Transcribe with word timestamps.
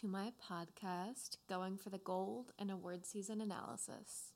to 0.00 0.06
my 0.06 0.30
podcast, 0.48 1.38
Going 1.48 1.76
for 1.76 1.90
the 1.90 1.98
Gold 1.98 2.52
and 2.56 2.70
Award 2.70 3.04
Season 3.04 3.40
Analysis. 3.40 4.32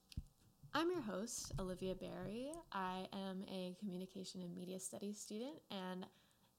I'm 0.75 0.91
your 0.91 1.03
host, 1.03 1.53
Olivia 1.57 1.95
Barry. 1.95 2.51
I 2.73 3.07
am 3.13 3.45
a 3.49 3.77
communication 3.79 4.43
and 4.43 4.53
media 4.57 4.81
studies 4.81 5.21
student, 5.21 5.61
and 5.71 6.05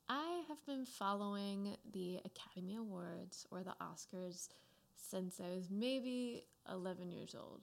I 0.07 0.43
have 0.47 0.65
been 0.65 0.85
following 0.85 1.75
the 1.91 2.21
Academy 2.23 2.77
Awards 2.77 3.45
or 3.51 3.61
the 3.61 3.73
Oscars 3.81 4.47
since 4.95 5.41
I 5.41 5.53
was 5.53 5.69
maybe 5.69 6.45
11 6.71 7.11
years 7.11 7.35
old. 7.37 7.59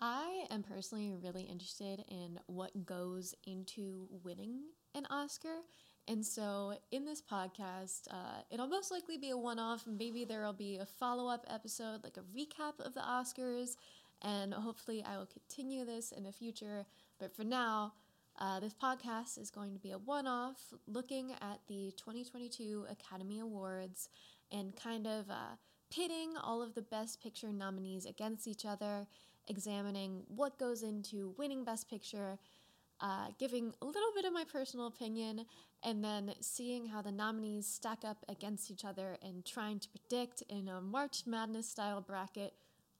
I 0.00 0.44
am 0.50 0.62
personally 0.62 1.14
really 1.22 1.44
interested 1.44 2.04
in 2.08 2.38
what 2.44 2.84
goes 2.84 3.34
into 3.46 4.06
winning 4.22 4.64
an 4.94 5.06
Oscar. 5.08 5.62
And 6.08 6.24
so, 6.24 6.74
in 6.92 7.04
this 7.04 7.20
podcast, 7.20 8.02
uh, 8.10 8.42
it'll 8.50 8.68
most 8.68 8.92
likely 8.92 9.18
be 9.18 9.30
a 9.30 9.36
one 9.36 9.58
off. 9.58 9.84
Maybe 9.86 10.24
there 10.24 10.42
will 10.42 10.52
be 10.52 10.76
a 10.76 10.86
follow 10.86 11.28
up 11.28 11.44
episode, 11.48 12.04
like 12.04 12.16
a 12.16 12.20
recap 12.20 12.78
of 12.84 12.94
the 12.94 13.00
Oscars. 13.00 13.76
And 14.22 14.54
hopefully, 14.54 15.04
I 15.04 15.18
will 15.18 15.26
continue 15.26 15.84
this 15.84 16.12
in 16.12 16.22
the 16.22 16.30
future. 16.30 16.86
But 17.18 17.34
for 17.34 17.42
now, 17.42 17.94
uh, 18.38 18.60
this 18.60 18.72
podcast 18.72 19.36
is 19.36 19.50
going 19.50 19.72
to 19.74 19.80
be 19.80 19.90
a 19.90 19.98
one 19.98 20.28
off 20.28 20.72
looking 20.86 21.32
at 21.32 21.58
the 21.66 21.92
2022 21.96 22.86
Academy 22.88 23.40
Awards 23.40 24.08
and 24.52 24.76
kind 24.76 25.08
of 25.08 25.28
uh, 25.28 25.56
pitting 25.90 26.34
all 26.40 26.62
of 26.62 26.74
the 26.74 26.82
Best 26.82 27.20
Picture 27.20 27.52
nominees 27.52 28.06
against 28.06 28.46
each 28.46 28.64
other, 28.64 29.08
examining 29.48 30.22
what 30.28 30.56
goes 30.56 30.84
into 30.84 31.34
winning 31.36 31.64
Best 31.64 31.90
Picture 31.90 32.38
uh, 33.00 33.28
giving 33.38 33.72
a 33.82 33.84
little 33.84 34.12
bit 34.14 34.24
of 34.24 34.32
my 34.32 34.44
personal 34.44 34.86
opinion, 34.86 35.44
and 35.86 36.02
then 36.02 36.34
seeing 36.40 36.88
how 36.88 37.00
the 37.00 37.12
nominees 37.12 37.64
stack 37.64 38.00
up 38.04 38.24
against 38.28 38.72
each 38.72 38.84
other 38.84 39.16
and 39.22 39.46
trying 39.46 39.78
to 39.78 39.88
predict 39.88 40.42
in 40.48 40.68
a 40.68 40.80
March 40.80 41.22
Madness 41.26 41.68
style 41.68 42.00
bracket 42.00 42.54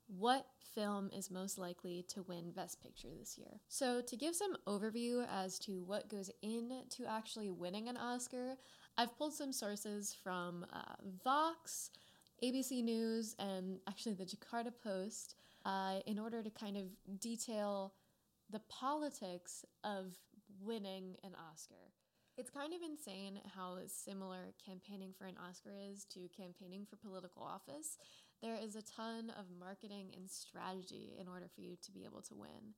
what 0.06 0.47
film 0.73 1.11
is 1.12 1.28
most 1.28 1.59
likely 1.59 2.05
to 2.09 2.23
win 2.23 2.53
Best 2.53 2.81
Picture 2.81 3.09
this 3.19 3.37
year. 3.37 3.61
So, 3.67 4.01
to 4.03 4.17
give 4.17 4.37
some 4.37 4.56
overview 4.69 5.27
as 5.28 5.59
to 5.61 5.83
what 5.83 6.09
goes 6.09 6.31
into 6.43 7.05
actually 7.09 7.51
winning 7.51 7.89
an 7.89 7.97
Oscar, 7.97 8.55
I've 8.97 9.19
pulled 9.19 9.34
some 9.34 9.53
sources 9.53 10.17
from 10.23 10.65
uh, 10.73 10.95
Vox, 11.25 11.91
ABC 12.45 12.84
News, 12.84 13.34
and 13.41 13.81
actually 13.89 14.15
the 14.15 14.25
Jakarta 14.25 14.71
Post 14.84 15.34
uh, 15.65 15.97
in 16.06 16.21
order 16.21 16.41
to 16.41 16.50
kind 16.50 16.77
of 16.77 16.84
detail 17.19 17.95
the 18.50 18.61
politics 18.69 19.65
of 19.83 20.17
winning 20.61 21.17
an 21.25 21.33
Oscar. 21.50 21.75
It's 22.39 22.51
kind 22.51 22.75
of 22.75 22.83
insane 22.83 23.41
how 23.56 23.79
similar 23.87 24.53
campaigning 24.62 25.15
for 25.17 25.25
an 25.25 25.39
Oscar 25.41 25.73
is 25.73 26.05
to 26.12 26.29
campaigning 26.37 26.84
for 26.84 26.97
political 26.97 27.43
office. 27.43 27.97
There 28.43 28.59
is 28.62 28.77
a 28.77 28.83
ton 28.83 29.33
of 29.41 29.47
marketing 29.59 30.12
and 30.15 30.28
strategy 30.28 31.17
in 31.19 31.28
order 31.28 31.47
for 31.48 31.62
you 31.62 31.77
to 31.81 31.93
be 31.93 32.05
able 32.05 32.20
to 32.28 32.34
win. 32.34 32.77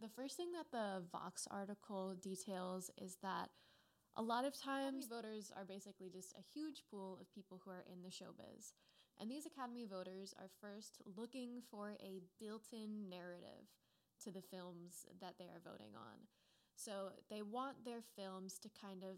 The 0.00 0.08
first 0.08 0.36
thing 0.36 0.52
that 0.52 0.70
the 0.70 1.02
Vox 1.10 1.48
article 1.50 2.14
details 2.14 2.92
is 2.96 3.16
that 3.24 3.50
a 4.14 4.22
lot 4.22 4.44
of 4.44 4.56
times 4.56 5.08
voters 5.08 5.50
are 5.56 5.64
basically 5.64 6.08
just 6.08 6.32
a 6.34 6.46
huge 6.54 6.84
pool 6.88 7.18
of 7.20 7.34
people 7.34 7.60
who 7.64 7.72
are 7.72 7.84
in 7.92 8.04
the 8.04 8.08
showbiz. 8.08 8.74
And 9.18 9.28
these 9.28 9.46
Academy 9.46 9.84
voters 9.84 10.32
are 10.38 10.50
first 10.60 10.98
looking 11.16 11.60
for 11.72 11.96
a 12.00 12.20
built 12.38 12.68
in 12.72 13.08
narrative 13.10 13.66
to 14.22 14.30
the 14.30 14.42
films 14.42 15.06
that 15.20 15.34
they 15.40 15.46
are 15.46 15.60
voting 15.64 15.90
on. 15.96 16.22
So 16.76 17.10
they 17.30 17.42
want 17.42 17.84
their 17.84 18.02
films 18.16 18.58
to 18.60 18.68
kind 18.80 19.02
of 19.02 19.16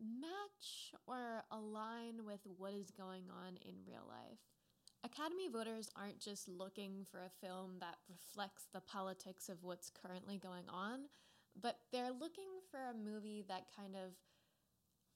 match 0.00 0.92
or 1.06 1.44
align 1.50 2.24
with 2.24 2.40
what 2.58 2.74
is 2.74 2.90
going 2.90 3.24
on 3.30 3.56
in 3.64 3.74
real 3.86 4.04
life. 4.08 4.40
Academy 5.04 5.48
voters 5.48 5.88
aren't 5.96 6.18
just 6.18 6.48
looking 6.48 7.06
for 7.10 7.20
a 7.20 7.46
film 7.46 7.76
that 7.80 7.96
reflects 8.08 8.66
the 8.72 8.80
politics 8.80 9.48
of 9.48 9.62
what's 9.62 9.90
currently 9.90 10.36
going 10.36 10.68
on, 10.68 11.00
but 11.60 11.78
they're 11.92 12.12
looking 12.12 12.50
for 12.70 12.80
a 12.80 12.94
movie 12.94 13.44
that 13.48 13.66
kind 13.74 13.94
of 13.94 14.12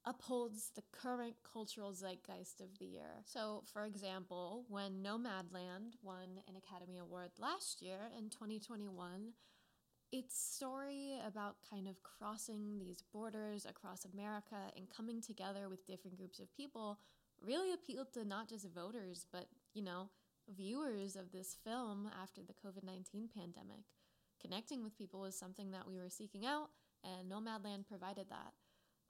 upholds 0.06 0.70
the 0.74 0.82
current 0.92 1.34
cultural 1.52 1.92
zeitgeist 1.92 2.60
of 2.60 2.78
the 2.78 2.86
year. 2.86 3.22
So, 3.24 3.64
for 3.72 3.84
example, 3.84 4.64
when 4.68 5.02
Nomadland 5.02 5.94
won 6.02 6.40
an 6.48 6.56
Academy 6.56 6.98
Award 6.98 7.32
last 7.38 7.82
year 7.82 8.10
in 8.16 8.30
2021, 8.30 9.32
its 10.12 10.36
story 10.36 11.18
about 11.26 11.56
kind 11.68 11.86
of 11.86 12.02
crossing 12.02 12.78
these 12.78 13.02
borders 13.12 13.64
across 13.64 14.04
America 14.04 14.56
and 14.76 14.90
coming 14.90 15.20
together 15.20 15.68
with 15.68 15.86
different 15.86 16.16
groups 16.16 16.40
of 16.40 16.52
people 16.56 16.98
really 17.40 17.72
appealed 17.72 18.12
to 18.12 18.24
not 18.24 18.48
just 18.48 18.68
voters, 18.74 19.26
but, 19.32 19.46
you 19.72 19.82
know, 19.82 20.10
viewers 20.48 21.16
of 21.16 21.30
this 21.30 21.56
film 21.64 22.10
after 22.20 22.40
the 22.42 22.54
COVID 22.54 22.84
19 22.84 23.28
pandemic. 23.34 23.84
Connecting 24.40 24.82
with 24.82 24.96
people 24.96 25.20
was 25.20 25.38
something 25.38 25.70
that 25.70 25.86
we 25.86 25.98
were 25.98 26.08
seeking 26.08 26.44
out, 26.46 26.70
and 27.04 27.30
Nomadland 27.30 27.86
provided 27.86 28.28
that. 28.30 28.52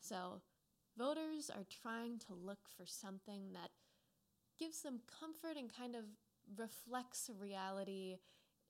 So, 0.00 0.42
Voters 0.98 1.50
are 1.50 1.64
trying 1.82 2.18
to 2.18 2.34
look 2.34 2.68
for 2.76 2.84
something 2.84 3.52
that 3.52 3.70
gives 4.58 4.82
them 4.82 5.00
comfort 5.18 5.56
and 5.56 5.74
kind 5.74 5.94
of 5.94 6.04
reflects 6.56 7.30
reality 7.38 8.16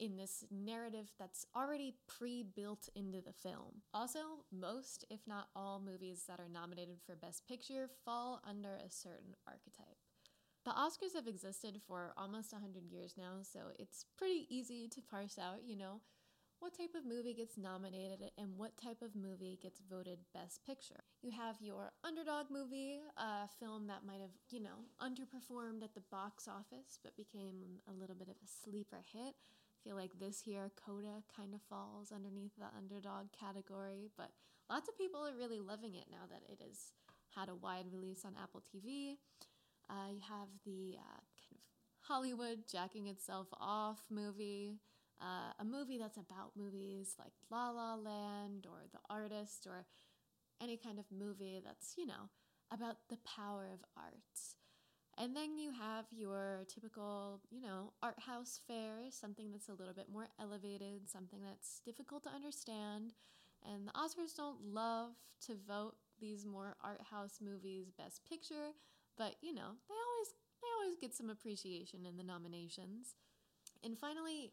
in 0.01 0.17
this 0.17 0.45
narrative 0.51 1.13
that's 1.19 1.47
already 1.55 1.95
pre 2.09 2.43
built 2.43 2.89
into 2.97 3.21
the 3.21 3.33
film. 3.33 3.83
Also, 3.95 4.21
most, 4.51 5.05
if 5.11 5.21
not 5.27 5.49
all, 5.55 5.81
movies 5.81 6.25
that 6.27 6.41
are 6.41 6.49
nominated 6.49 6.97
for 7.07 7.15
Best 7.15 7.47
Picture 7.47 7.89
fall 8.05 8.43
under 8.49 8.77
a 8.77 8.91
certain 8.91 9.37
archetype. 9.47 9.99
The 10.65 10.73
Oscars 10.73 11.15
have 11.15 11.29
existed 11.29 11.81
for 11.87 12.13
almost 12.17 12.53
100 12.53 12.91
years 12.91 13.15
now, 13.17 13.41
so 13.43 13.61
it's 13.79 14.07
pretty 14.19 14.47
easy 14.49 14.89
to 14.89 15.01
parse 15.01 15.39
out, 15.39 15.61
you 15.65 15.77
know, 15.77 16.01
what 16.61 16.77
type 16.77 16.95
of 16.95 17.07
movie 17.07 17.33
gets 17.33 17.57
nominated 17.57 18.31
and 18.37 18.59
what 18.59 18.77
type 18.77 19.01
of 19.01 19.17
movie 19.17 19.59
gets 19.63 19.81
voted 19.91 20.19
Best 20.35 20.65
Picture. 20.67 21.01
You 21.23 21.31
have 21.33 21.57
your 21.61 21.93
underdog 22.05 22.51
movie, 22.51 23.01
a 23.17 23.49
film 23.59 23.87
that 23.87 24.05
might 24.07 24.21
have, 24.21 24.37
you 24.51 24.61
know, 24.61 24.85
underperformed 25.01 25.83
at 25.83 25.95
the 25.95 26.03
box 26.11 26.47
office 26.47 26.99
but 27.03 27.17
became 27.17 27.81
a 27.89 27.99
little 27.99 28.15
bit 28.15 28.29
of 28.29 28.37
a 28.45 28.47
sleeper 28.47 29.03
hit. 29.11 29.35
I 29.81 29.89
feel 29.89 29.97
like 29.97 30.19
this 30.19 30.47
year 30.47 30.71
Coda 30.85 31.23
kind 31.35 31.55
of 31.55 31.61
falls 31.69 32.13
underneath 32.13 32.53
the 32.59 32.67
underdog 32.77 33.33
category, 33.33 34.11
but 34.17 34.31
lots 34.69 34.89
of 34.89 34.99
people 34.99 35.27
are 35.27 35.37
really 35.37 35.59
loving 35.59 35.95
it 35.95 36.05
now 36.11 36.27
that 36.31 36.43
it 36.53 36.61
has 36.63 36.93
had 37.35 37.49
a 37.49 37.55
wide 37.55 37.87
release 37.91 38.25
on 38.25 38.35
Apple 38.43 38.63
TV. 38.63 39.17
Uh, 39.89 40.11
you 40.13 40.21
have 40.29 40.49
the 40.65 40.97
uh, 40.99 41.21
kind 41.41 41.57
of 41.57 41.61
Hollywood 42.01 42.65
jacking 42.71 43.07
itself 43.07 43.49
off 43.59 44.01
movie 44.11 44.81
uh, 45.21 45.53
a 45.59 45.65
movie 45.65 45.99
that's 45.99 46.17
about 46.17 46.53
movies 46.57 47.15
like 47.19 47.33
La 47.51 47.71
La 47.71 47.95
Land 47.95 48.67
or 48.69 48.87
The 48.93 49.01
Artist 49.11 49.67
or 49.67 49.85
any 50.63 50.77
kind 50.77 50.99
of 50.99 51.05
movie 51.11 51.61
that's, 51.65 51.95
you 51.97 52.07
know, 52.07 52.31
about 52.73 52.97
the 53.09 53.19
power 53.19 53.69
of 53.73 53.81
art. 53.97 54.15
And 55.21 55.37
then 55.37 55.59
you 55.59 55.71
have 55.71 56.07
your 56.11 56.65
typical, 56.73 57.43
you 57.51 57.61
know, 57.61 57.93
art 58.03 58.19
house 58.19 58.59
fare, 58.67 59.11
something 59.11 59.53
that's 59.53 59.69
a 59.69 59.75
little 59.75 59.93
bit 59.93 60.07
more 60.11 60.29
elevated, 60.41 61.11
something 61.11 61.41
that's 61.47 61.83
difficult 61.85 62.23
to 62.23 62.31
understand. 62.31 63.13
And 63.71 63.87
the 63.87 63.93
Oscars 63.93 64.35
don't 64.35 64.73
love 64.73 65.11
to 65.47 65.57
vote 65.69 65.97
these 66.21 66.47
more 66.47 66.75
art 66.83 67.03
house 67.03 67.39
movies 67.43 67.93
best 67.99 68.23
picture, 68.31 68.73
but 69.19 69.35
you 69.43 69.53
know, 69.53 69.73
they 69.89 69.95
always 69.95 70.29
they 70.63 70.69
always 70.81 70.97
get 70.99 71.15
some 71.15 71.29
appreciation 71.29 72.07
in 72.07 72.17
the 72.17 72.23
nominations. 72.25 73.15
And 73.85 73.99
finally, 73.99 74.53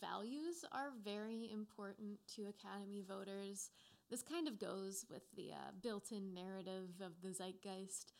values 0.00 0.64
are 0.72 0.92
very 1.04 1.50
important 1.52 2.20
to 2.36 2.46
Academy 2.48 3.02
voters. 3.06 3.68
This 4.10 4.22
kind 4.22 4.48
of 4.48 4.58
goes 4.58 5.04
with 5.10 5.24
the 5.36 5.52
uh, 5.52 5.72
built 5.82 6.10
in 6.10 6.32
narrative 6.32 6.88
of 7.02 7.12
the 7.22 7.34
zeitgeist, 7.34 8.12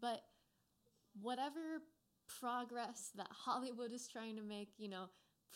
but 0.00 0.22
whatever 1.22 1.82
progress 2.40 3.10
that 3.16 3.28
Hollywood 3.30 3.92
is 3.92 4.08
trying 4.08 4.36
to 4.36 4.42
make, 4.42 4.70
you 4.78 4.88
know, 4.88 5.06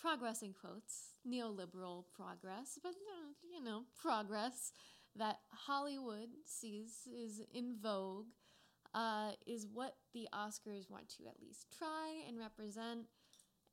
progress 0.01 0.43
in 0.43 0.53
quotes, 0.53 1.19
neoliberal 1.27 2.05
progress, 2.15 2.79
but 2.83 2.95
you 3.43 3.63
know, 3.63 3.83
progress 4.01 4.73
that 5.17 5.39
Hollywood 5.51 6.29
sees 6.45 7.07
is 7.07 7.41
in 7.53 7.77
vogue, 7.81 8.27
uh, 8.95 9.33
is 9.47 9.67
what 9.73 9.95
the 10.13 10.29
Oscars 10.35 10.91
want 10.91 11.09
to 11.11 11.27
at 11.29 11.41
least 11.41 11.67
try 11.77 12.23
and 12.29 12.39
represent 12.39 13.07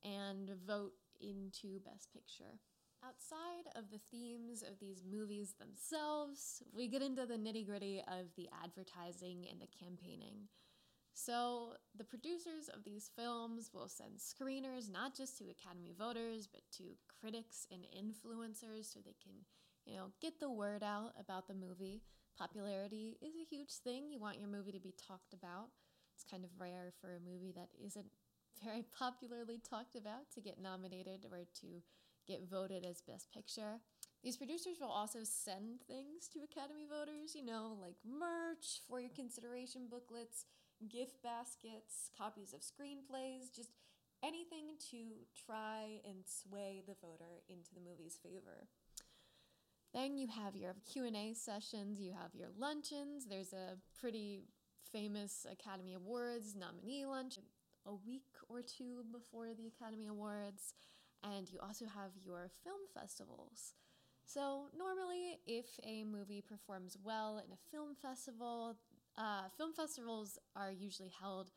and 0.04 0.52
vote 0.66 0.94
into 1.20 1.80
Best 1.80 2.12
Picture. 2.14 2.60
Outside 3.04 3.72
of 3.76 3.90
the 3.90 4.00
themes 4.12 4.62
of 4.62 4.80
these 4.80 5.04
movies 5.10 5.56
themselves, 5.60 6.62
we 6.72 6.88
get 6.88 7.02
into 7.02 7.26
the 7.26 7.36
nitty 7.36 7.66
gritty 7.66 8.04
of 8.08 8.28
the 8.38 8.48
advertising 8.64 9.48
and 9.50 9.60
the 9.60 9.68
campaigning. 9.84 10.48
So, 11.14 11.74
the 11.96 12.04
producers 12.04 12.70
of 12.74 12.84
these 12.84 13.12
films 13.16 13.70
will 13.74 13.90
send 13.90 14.18
screeners 14.18 14.90
not 14.90 15.16
just 15.16 15.38
to 15.38 15.50
Academy 15.50 15.94
voters, 15.98 16.48
but 16.48 16.62
to 16.78 16.96
critics 17.20 17.68
and 17.72 17.86
influencers 17.94 18.92
so 18.92 19.00
they 19.00 19.16
can, 19.22 19.34
you 19.86 19.96
know, 19.96 20.08
get 20.22 20.40
the 20.40 20.50
word 20.50 20.84
out 20.84 21.12
about 21.20 21.48
the 21.48 21.54
movie. 21.54 22.02
Popularity 22.38 23.18
is 23.22 23.36
a 23.36 23.46
huge 23.50 23.74
thing. 23.84 24.10
You 24.10 24.20
want 24.20 24.40
your 24.40 24.48
movie 24.48 24.72
to 24.72 24.80
be 24.80 24.96
talked 25.08 25.34
about. 25.34 25.68
It's 26.16 26.24
kind 26.24 26.44
of 26.44 26.50
rare 26.58 26.94
for 27.02 27.16
a 27.16 27.20
movie 27.20 27.54
that 27.56 27.70
isn't 27.86 28.08
very 28.64 28.86
popularly 28.98 29.60
talked 29.60 29.96
about 29.96 30.32
to 30.34 30.42
get 30.42 30.62
nominated 30.62 31.26
or 31.30 31.46
to 31.62 31.84
get 32.28 32.50
voted 32.50 32.86
as 32.86 33.02
Best 33.02 33.32
Picture. 33.34 33.82
These 34.24 34.38
producers 34.38 34.78
will 34.80 34.92
also 34.92 35.20
send 35.24 35.82
things 35.88 36.28
to 36.32 36.40
Academy 36.44 36.86
voters, 36.88 37.34
you 37.36 37.44
know, 37.44 37.76
like 37.82 37.96
merch, 38.06 38.82
for 38.88 39.00
your 39.00 39.10
consideration 39.10 39.88
booklets, 39.90 40.46
gift 40.90 41.22
baskets, 41.24 42.10
copies 42.18 42.54
of 42.54 42.62
screenplays, 42.62 43.54
just 43.56 43.70
anything 44.24 44.76
to 44.92 44.98
try 45.46 46.00
and 46.06 46.24
sway 46.26 46.84
the 46.88 46.96
voter 47.02 47.42
into 47.50 47.74
the 47.74 47.82
movie's 47.82 48.18
favor. 48.22 48.68
Then 49.94 50.18
you 50.18 50.28
have 50.28 50.56
your 50.56 50.76
Q&A 50.92 51.34
sessions, 51.34 52.00
you 52.00 52.14
have 52.14 52.34
your 52.34 52.50
luncheons. 52.58 53.26
There's 53.28 53.52
a 53.52 53.78
pretty 54.00 54.44
famous 54.92 55.46
Academy 55.52 55.94
Awards 55.94 56.56
nominee 56.56 57.06
lunch 57.06 57.40
a 57.86 57.94
week 57.94 58.28
or 58.48 58.62
two 58.62 59.04
before 59.12 59.54
the 59.54 59.68
Academy 59.68 60.08
Awards, 60.08 60.74
and 61.24 61.50
you 61.50 61.60
also 61.60 61.86
have 61.86 62.12
your 62.24 62.50
film 62.64 62.82
festivals. 62.94 63.74
So, 64.26 64.68
normally, 64.78 65.40
if 65.46 65.66
a 65.84 66.04
movie 66.06 66.42
performs 66.42 66.98
well 67.04 67.42
in 67.46 67.52
a 67.52 67.58
film 67.72 67.96
festival, 68.02 68.78
uh, 69.18 69.50
film 69.58 69.74
festivals 69.74 70.38
are 70.56 70.72
usually 70.72 71.12
held 71.22 71.52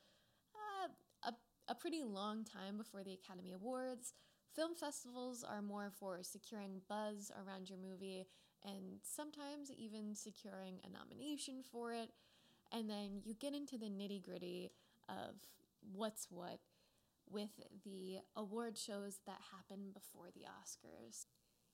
uh, 0.55 1.29
a, 1.29 1.73
a 1.73 1.75
pretty 1.75 2.03
long 2.03 2.45
time 2.45 2.77
before 2.77 3.03
the 3.05 3.13
Academy 3.15 3.53
Awards. 3.53 4.13
Film 4.55 4.75
festivals 4.75 5.45
are 5.45 5.63
more 5.63 5.91
for 5.99 6.23
securing 6.23 6.81
buzz 6.89 7.31
around 7.45 7.69
your 7.69 7.79
movie 7.79 8.27
and 8.65 9.01
sometimes 9.03 9.71
even 9.77 10.15
securing 10.15 10.79
a 10.85 10.91
nomination 10.91 11.63
for 11.71 11.93
it. 11.93 12.11
And 12.73 12.89
then 12.89 13.21
you 13.25 13.35
get 13.35 13.55
into 13.55 13.79
the 13.79 13.87
nitty 13.87 14.23
gritty 14.23 14.71
of 15.09 15.35
what's 15.93 16.29
what 16.31 16.61
with 17.31 17.51
the 17.85 18.19
award 18.37 18.77
shows 18.79 19.19
that 19.27 19.39
happen 19.53 19.91
before 19.93 20.29
the 20.35 20.43
Oscars. 20.43 21.27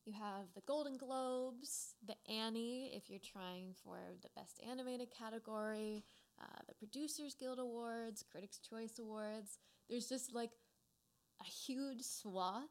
You 0.06 0.14
have 0.14 0.46
the 0.54 0.62
Golden 0.66 0.96
Globes, 0.96 1.94
the 2.06 2.14
Annie, 2.30 2.92
if 2.94 3.10
you're 3.10 3.20
trying 3.20 3.74
for 3.84 3.98
the 4.22 4.30
Best 4.34 4.60
Animated 4.68 5.08
category, 5.10 6.04
uh, 6.40 6.60
the 6.66 6.74
Producers 6.74 7.34
Guild 7.34 7.58
Awards, 7.58 8.24
Critics' 8.30 8.58
Choice 8.58 8.98
Awards. 8.98 9.58
There's 9.88 10.08
just 10.08 10.34
like 10.34 10.52
a 11.40 11.44
huge 11.44 12.02
swath 12.02 12.70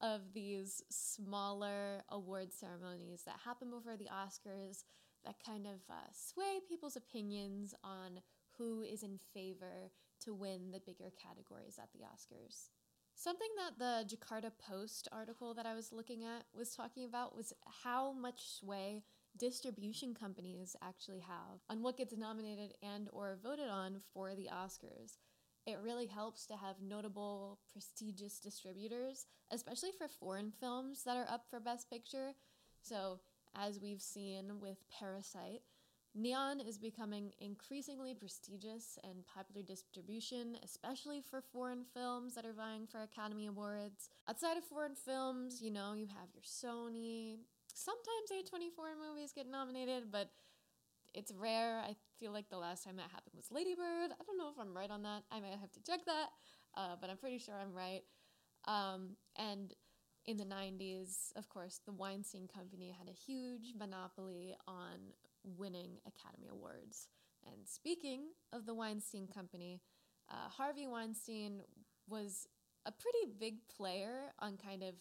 of 0.00 0.32
these 0.32 0.82
smaller 0.90 2.04
award 2.10 2.52
ceremonies 2.52 3.22
that 3.26 3.40
happen 3.44 3.70
before 3.70 3.96
the 3.96 4.08
Oscars 4.14 4.84
that 5.24 5.34
kind 5.44 5.66
of 5.66 5.80
uh, 5.90 5.94
sway 6.12 6.60
people's 6.68 6.96
opinions 6.96 7.74
on 7.82 8.20
who 8.56 8.82
is 8.82 9.02
in 9.02 9.18
favor 9.34 9.90
to 10.20 10.32
win 10.32 10.70
the 10.72 10.80
bigger 10.80 11.10
categories 11.20 11.78
at 11.80 11.88
the 11.92 12.04
Oscars. 12.04 12.68
Something 13.18 13.48
that 13.56 13.80
the 13.80 14.16
Jakarta 14.16 14.52
Post 14.56 15.08
article 15.10 15.52
that 15.54 15.66
I 15.66 15.74
was 15.74 15.92
looking 15.92 16.22
at 16.22 16.44
was 16.56 16.76
talking 16.76 17.04
about 17.04 17.34
was 17.34 17.52
how 17.82 18.12
much 18.12 18.48
sway 18.60 19.02
distribution 19.36 20.14
companies 20.14 20.76
actually 20.82 21.18
have 21.18 21.58
on 21.68 21.82
what 21.82 21.96
gets 21.96 22.16
nominated 22.16 22.74
and 22.80 23.08
or 23.12 23.36
voted 23.42 23.68
on 23.68 24.02
for 24.14 24.36
the 24.36 24.48
Oscars. 24.54 25.16
It 25.66 25.80
really 25.82 26.06
helps 26.06 26.46
to 26.46 26.54
have 26.54 26.76
notable 26.80 27.58
prestigious 27.72 28.38
distributors, 28.38 29.26
especially 29.50 29.90
for 29.98 30.06
foreign 30.06 30.52
films 30.52 31.02
that 31.02 31.16
are 31.16 31.28
up 31.28 31.42
for 31.50 31.58
best 31.58 31.90
picture. 31.90 32.34
So, 32.82 33.18
as 33.52 33.80
we've 33.80 34.00
seen 34.00 34.60
with 34.60 34.78
Parasite, 34.96 35.62
Neon 36.18 36.58
is 36.58 36.78
becoming 36.78 37.32
increasingly 37.38 38.12
prestigious 38.12 38.98
and 39.04 39.24
popular 39.24 39.62
distribution, 39.62 40.56
especially 40.64 41.20
for 41.20 41.40
foreign 41.40 41.84
films 41.94 42.34
that 42.34 42.44
are 42.44 42.52
vying 42.52 42.88
for 42.88 43.02
Academy 43.02 43.46
Awards. 43.46 44.10
Outside 44.28 44.56
of 44.56 44.64
foreign 44.64 44.96
films, 44.96 45.62
you 45.62 45.70
know, 45.70 45.94
you 45.94 46.06
have 46.06 46.28
your 46.34 46.42
Sony. 46.42 47.36
Sometimes 47.72 48.32
A24 48.32 48.98
movies 48.98 49.32
get 49.32 49.48
nominated, 49.48 50.10
but 50.10 50.30
it's 51.14 51.32
rare. 51.32 51.78
I 51.78 51.94
feel 52.18 52.32
like 52.32 52.50
the 52.50 52.58
last 52.58 52.84
time 52.84 52.96
that 52.96 53.10
happened 53.12 53.34
was 53.36 53.52
Ladybird. 53.52 54.10
I 54.10 54.24
don't 54.26 54.38
know 54.38 54.48
if 54.48 54.58
I'm 54.60 54.76
right 54.76 54.90
on 54.90 55.02
that. 55.02 55.22
I 55.30 55.38
might 55.38 55.58
have 55.60 55.72
to 55.72 55.82
check 55.86 56.04
that, 56.06 56.30
uh, 56.76 56.96
but 57.00 57.10
I'm 57.10 57.16
pretty 57.16 57.38
sure 57.38 57.54
I'm 57.54 57.72
right. 57.72 58.02
Um, 58.66 59.10
and 59.36 59.72
in 60.26 60.36
the 60.36 60.44
90s, 60.44 61.32
of 61.36 61.48
course, 61.48 61.80
the 61.86 61.92
Weinstein 61.92 62.48
Company 62.52 62.92
had 62.98 63.08
a 63.08 63.12
huge 63.12 63.72
monopoly 63.78 64.56
on 64.66 64.98
winning 65.44 65.98
Academy 66.06 66.48
Awards. 66.50 67.08
And 67.46 67.66
speaking 67.66 68.28
of 68.52 68.66
the 68.66 68.74
Weinstein 68.74 69.26
Company, 69.26 69.80
uh, 70.30 70.48
Harvey 70.48 70.86
Weinstein 70.86 71.62
was 72.08 72.46
a 72.86 72.92
pretty 72.92 73.32
big 73.38 73.56
player 73.74 74.32
on 74.38 74.56
kind 74.56 74.82
of 74.82 74.94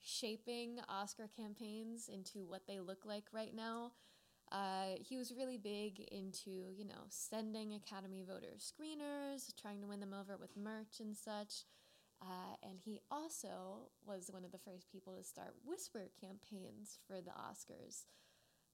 shaping 0.00 0.78
Oscar 0.88 1.28
campaigns 1.36 2.08
into 2.12 2.46
what 2.46 2.66
they 2.66 2.80
look 2.80 3.04
like 3.04 3.24
right 3.32 3.54
now. 3.54 3.92
Uh, 4.50 4.96
he 4.98 5.16
was 5.16 5.32
really 5.34 5.56
big 5.56 6.00
into, 6.12 6.50
you 6.50 6.84
know, 6.84 7.06
sending 7.08 7.74
Academy 7.74 8.22
voters 8.26 8.70
screeners, 8.72 9.54
trying 9.60 9.80
to 9.80 9.86
win 9.86 10.00
them 10.00 10.12
over 10.12 10.36
with 10.36 10.56
merch 10.56 11.00
and 11.00 11.16
such. 11.16 11.64
Uh, 12.20 12.54
and 12.62 12.78
he 12.84 13.00
also 13.10 13.90
was 14.06 14.30
one 14.30 14.44
of 14.44 14.52
the 14.52 14.58
first 14.58 14.90
people 14.92 15.16
to 15.16 15.24
start 15.24 15.54
whisper 15.64 16.08
campaigns 16.20 16.98
for 17.06 17.20
the 17.20 17.30
Oscars. 17.30 18.04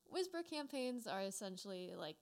Whisper 0.08 0.43
campaigns 0.49 1.06
are 1.06 1.22
essentially 1.22 1.93
like 1.96 2.16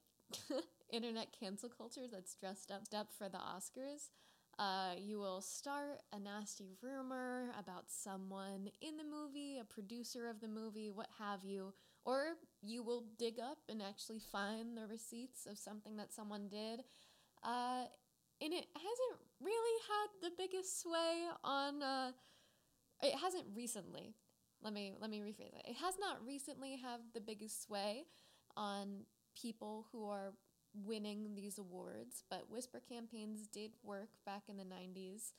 internet 0.93 1.29
cancel 1.38 1.69
culture 1.69 2.06
that's 2.11 2.35
dressed 2.35 2.71
up, 2.71 2.83
up 2.97 3.09
for 3.17 3.29
the 3.29 3.38
Oscars. 3.38 4.11
Uh, 4.59 4.94
you 4.99 5.19
will 5.19 5.43
start 5.43 6.00
a 6.12 6.19
nasty 6.19 6.73
rumor 6.83 7.50
about 7.59 7.85
someone 7.88 8.71
in 8.81 8.97
the 8.97 9.05
movie, 9.05 9.59
a 9.61 9.65
producer 9.65 10.29
of 10.29 10.41
the 10.41 10.49
movie, 10.49 10.91
what 10.91 11.09
have 11.19 11.44
you, 11.44 11.75
or 12.06 12.37
you 12.62 12.83
will 12.83 13.05
dig 13.19 13.38
up 13.38 13.59
and 13.69 13.83
actually 13.83 14.19
find 14.19 14.77
the 14.77 14.87
receipts 14.87 15.47
of 15.47 15.59
something 15.59 15.97
that 15.99 16.12
someone 16.12 16.49
did. 16.49 16.81
Uh, 17.43 17.85
and 18.41 18.53
it 18.53 18.67
hasn't 18.75 19.21
really 19.41 19.81
had 19.88 20.31
the 20.31 20.35
biggest 20.38 20.81
sway 20.81 21.27
on. 21.44 21.83
Uh, 21.83 22.12
it 23.03 23.15
hasn't 23.19 23.44
recently 23.55 24.15
let 24.67 24.75
me 24.75 24.95
let 25.01 25.11
me 25.11 25.21
rephrase 25.21 25.55
it. 25.55 25.63
It 25.65 25.77
has 25.77 25.95
not 26.00 26.17
recently 26.26 26.73
had 26.73 26.99
the 27.14 27.21
biggest 27.21 27.62
sway 27.62 28.02
on 28.57 29.05
people 29.40 29.87
who 29.93 30.09
are 30.09 30.33
winning 30.85 31.37
these 31.37 31.57
awards, 31.57 32.25
but 32.29 32.50
whisper 32.50 32.83
campaigns 32.87 33.47
did 33.47 33.71
work 33.85 34.09
back 34.26 34.43
in 34.49 34.57
the 34.57 34.64
90s. 34.64 35.35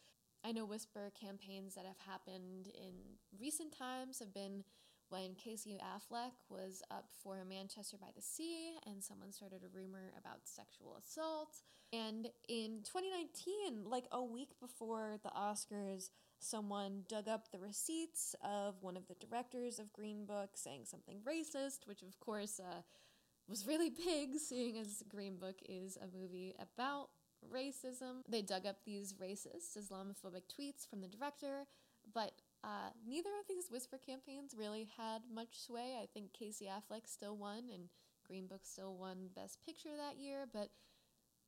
I 0.45 0.53
know 0.53 0.63
whisper 0.63 1.11
campaigns 1.19 1.75
that 1.75 1.85
have 1.85 1.99
happened 2.07 2.67
in 2.73 2.93
recent 3.37 3.77
times 3.77 4.19
have 4.19 4.33
been 4.33 4.63
when 5.09 5.35
Casey 5.35 5.77
Affleck 5.77 6.31
was 6.49 6.81
up 6.89 7.09
for 7.21 7.43
Manchester 7.43 7.97
by 7.99 8.07
the 8.15 8.21
Sea 8.21 8.77
and 8.85 9.03
someone 9.03 9.33
started 9.33 9.61
a 9.61 9.77
rumor 9.77 10.13
about 10.17 10.39
sexual 10.45 10.97
assault. 11.03 11.63
And 11.91 12.29
in 12.47 12.79
2019, 12.83 13.89
like 13.89 14.05
a 14.09 14.23
week 14.23 14.51
before 14.61 15.17
the 15.21 15.29
Oscars, 15.29 16.11
someone 16.39 17.03
dug 17.07 17.27
up 17.27 17.51
the 17.51 17.59
receipts 17.59 18.35
of 18.43 18.75
one 18.81 18.97
of 18.97 19.07
the 19.07 19.15
directors 19.15 19.79
of 19.79 19.93
Green 19.93 20.25
Book 20.25 20.51
saying 20.55 20.85
something 20.85 21.19
racist, 21.27 21.85
which 21.85 22.01
of 22.01 22.19
course 22.19 22.59
uh, 22.59 22.81
was 23.47 23.65
really 23.65 23.89
big, 23.89 24.37
seeing 24.37 24.77
as 24.77 25.03
Green 25.09 25.37
Book 25.37 25.57
is 25.67 25.97
a 25.97 26.17
movie 26.17 26.55
about 26.59 27.09
racism. 27.53 28.21
They 28.27 28.41
dug 28.41 28.65
up 28.65 28.77
these 28.85 29.13
racist, 29.13 29.77
Islamophobic 29.77 30.43
tweets 30.47 30.87
from 30.87 31.01
the 31.01 31.07
director, 31.07 31.65
but 32.13 32.33
uh, 32.63 32.89
neither 33.07 33.29
of 33.39 33.47
these 33.47 33.69
whisper 33.71 33.97
campaigns 33.97 34.55
really 34.57 34.89
had 34.97 35.21
much 35.33 35.59
sway. 35.59 35.97
I 36.01 36.07
think 36.13 36.33
Casey 36.33 36.65
Affleck 36.65 37.07
still 37.07 37.37
won, 37.37 37.69
and 37.73 37.89
Green 38.25 38.47
Book 38.47 38.61
still 38.63 38.95
won 38.95 39.29
Best 39.35 39.59
Picture 39.65 39.95
that 39.97 40.19
year, 40.19 40.45
but 40.51 40.69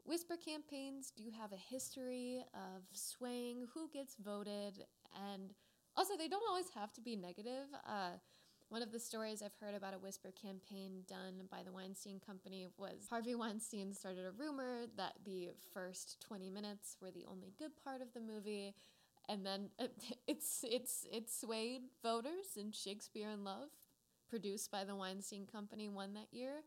whisper 0.06 0.36
campaigns 0.36 1.12
do 1.16 1.26
have 1.40 1.52
a 1.52 1.58
history 1.58 2.44
of 2.54 2.84
swaying 2.92 3.68
who 3.74 3.90
gets 3.90 4.16
voted, 4.16 4.86
and 5.32 5.54
also 5.96 6.16
they 6.18 6.28
don't 6.28 6.44
always 6.50 6.70
have 6.76 6.94
to 6.94 7.02
be 7.02 7.16
negative. 7.16 7.68
Uh, 7.88 8.18
one 8.70 8.82
of 8.84 8.92
the 8.92 9.00
stories 9.00 9.42
I've 9.42 9.56
heard 9.60 9.74
about 9.74 9.96
a 9.96 10.00
whisper 10.00 10.32
campaign 10.32 11.04
done 11.08 11.48
by 11.50 11.64
the 11.64 11.72
Weinstein 11.72 12.20
Company 12.20 12.68
was 12.78 13.08
Harvey 13.10 13.34
Weinstein 13.34 13.94
started 13.94 14.26
a 14.26 14.32
rumor 14.32 14.82
that 14.96 15.14
the 15.26 15.50
first 15.74 16.24
20 16.28 16.52
minutes 16.52 16.96
were 17.02 17.10
the 17.10 17.26
only 17.28 17.54
good 17.58 17.72
part 17.84 18.02
of 18.02 18.14
the 18.14 18.20
movie 18.20 18.76
and 19.30 19.46
then 19.46 19.70
it's 20.28 20.66
it's 20.68 21.06
it 21.10 21.30
swayed 21.30 21.84
voters 22.04 22.58
in 22.58 22.72
Shakespeare 22.72 23.30
in 23.30 23.44
Love, 23.46 23.70
produced 24.28 24.72
by 24.72 24.84
the 24.84 24.96
Weinstein 24.96 25.46
Company, 25.46 25.88
won 25.88 26.14
that 26.16 26.28
year. 26.32 26.64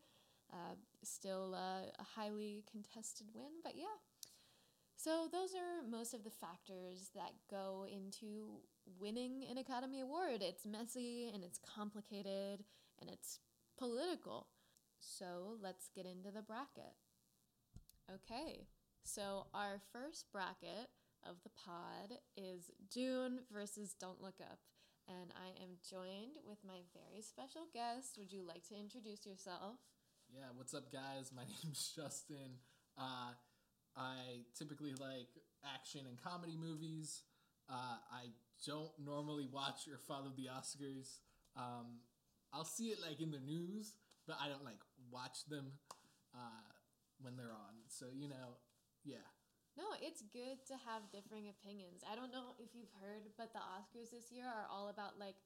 Uh, 0.53 0.75
still 1.03 1.55
uh, 1.55 1.89
a 1.99 2.03
highly 2.15 2.63
contested 2.71 3.27
win, 3.33 3.61
but 3.63 3.73
yeah. 3.75 3.97
So 4.95 5.27
those 5.31 5.53
are 5.55 5.89
most 5.89 6.13
of 6.13 6.23
the 6.23 6.29
factors 6.29 7.09
that 7.15 7.33
go 7.49 7.85
into 7.91 8.61
winning 8.99 9.43
an 9.49 9.57
Academy 9.57 9.99
Award. 10.01 10.41
It's 10.41 10.65
messy 10.65 11.29
and 11.33 11.43
it's 11.43 11.59
complicated 11.59 12.63
and 13.01 13.09
it's 13.09 13.39
political. 13.77 14.47
So 14.99 15.57
let's 15.61 15.89
get 15.93 16.05
into 16.05 16.31
the 16.31 16.41
bracket. 16.43 16.93
Okay, 18.13 18.67
So, 19.05 19.47
our 19.53 19.81
first 19.91 20.31
bracket 20.31 20.89
of 21.27 21.37
the 21.43 21.49
pod 21.49 22.19
is 22.37 22.71
Dune 22.89 23.39
versus 23.51 23.93
Don't 23.99 24.21
Look 24.21 24.39
Up. 24.41 24.59
And 25.07 25.33
I 25.35 25.49
am 25.61 25.77
joined 25.89 26.37
with 26.47 26.59
my 26.65 26.79
very 26.93 27.21
special 27.21 27.67
guest. 27.73 28.17
Would 28.17 28.31
you 28.31 28.43
like 28.47 28.63
to 28.69 28.79
introduce 28.79 29.25
yourself? 29.25 29.79
Yeah, 30.33 30.49
what's 30.57 30.73
up, 30.73 30.91
guys? 30.91 31.29
My 31.29 31.45
name's 31.63 31.93
Justin. 31.95 32.57
Uh, 32.97 33.37
I 33.95 34.49
typically 34.57 34.97
like 34.97 35.29
action 35.61 36.01
and 36.09 36.17
comedy 36.17 36.57
movies. 36.57 37.21
Uh, 37.69 38.01
I 38.09 38.33
don't 38.65 38.91
normally 38.97 39.45
watch 39.45 39.85
or 39.85 40.01
follow 40.01 40.33
the 40.33 40.49
Oscars. 40.49 41.21
Um, 41.55 42.01
I'll 42.51 42.65
see 42.65 42.89
it 42.89 42.97
like 42.97 43.21
in 43.21 43.29
the 43.29 43.39
news, 43.45 43.93
but 44.25 44.37
I 44.41 44.49
don't 44.49 44.65
like 44.65 44.81
watch 45.11 45.45
them 45.45 45.77
uh, 46.33 46.73
when 47.21 47.37
they're 47.37 47.53
on. 47.53 47.85
So 47.87 48.07
you 48.09 48.27
know, 48.27 48.57
yeah. 49.05 49.29
No, 49.77 49.85
it's 50.01 50.21
good 50.33 50.65
to 50.69 50.73
have 50.89 51.13
differing 51.13 51.49
opinions. 51.49 52.01
I 52.05 52.17
don't 52.17 52.33
know 52.33 52.57
if 52.57 52.73
you've 52.73 52.93
heard, 53.01 53.29
but 53.37 53.53
the 53.53 53.61
Oscars 53.61 54.09
this 54.09 54.33
year 54.33 54.45
are 54.45 54.65
all 54.69 54.89
about 54.89 55.17
like 55.19 55.37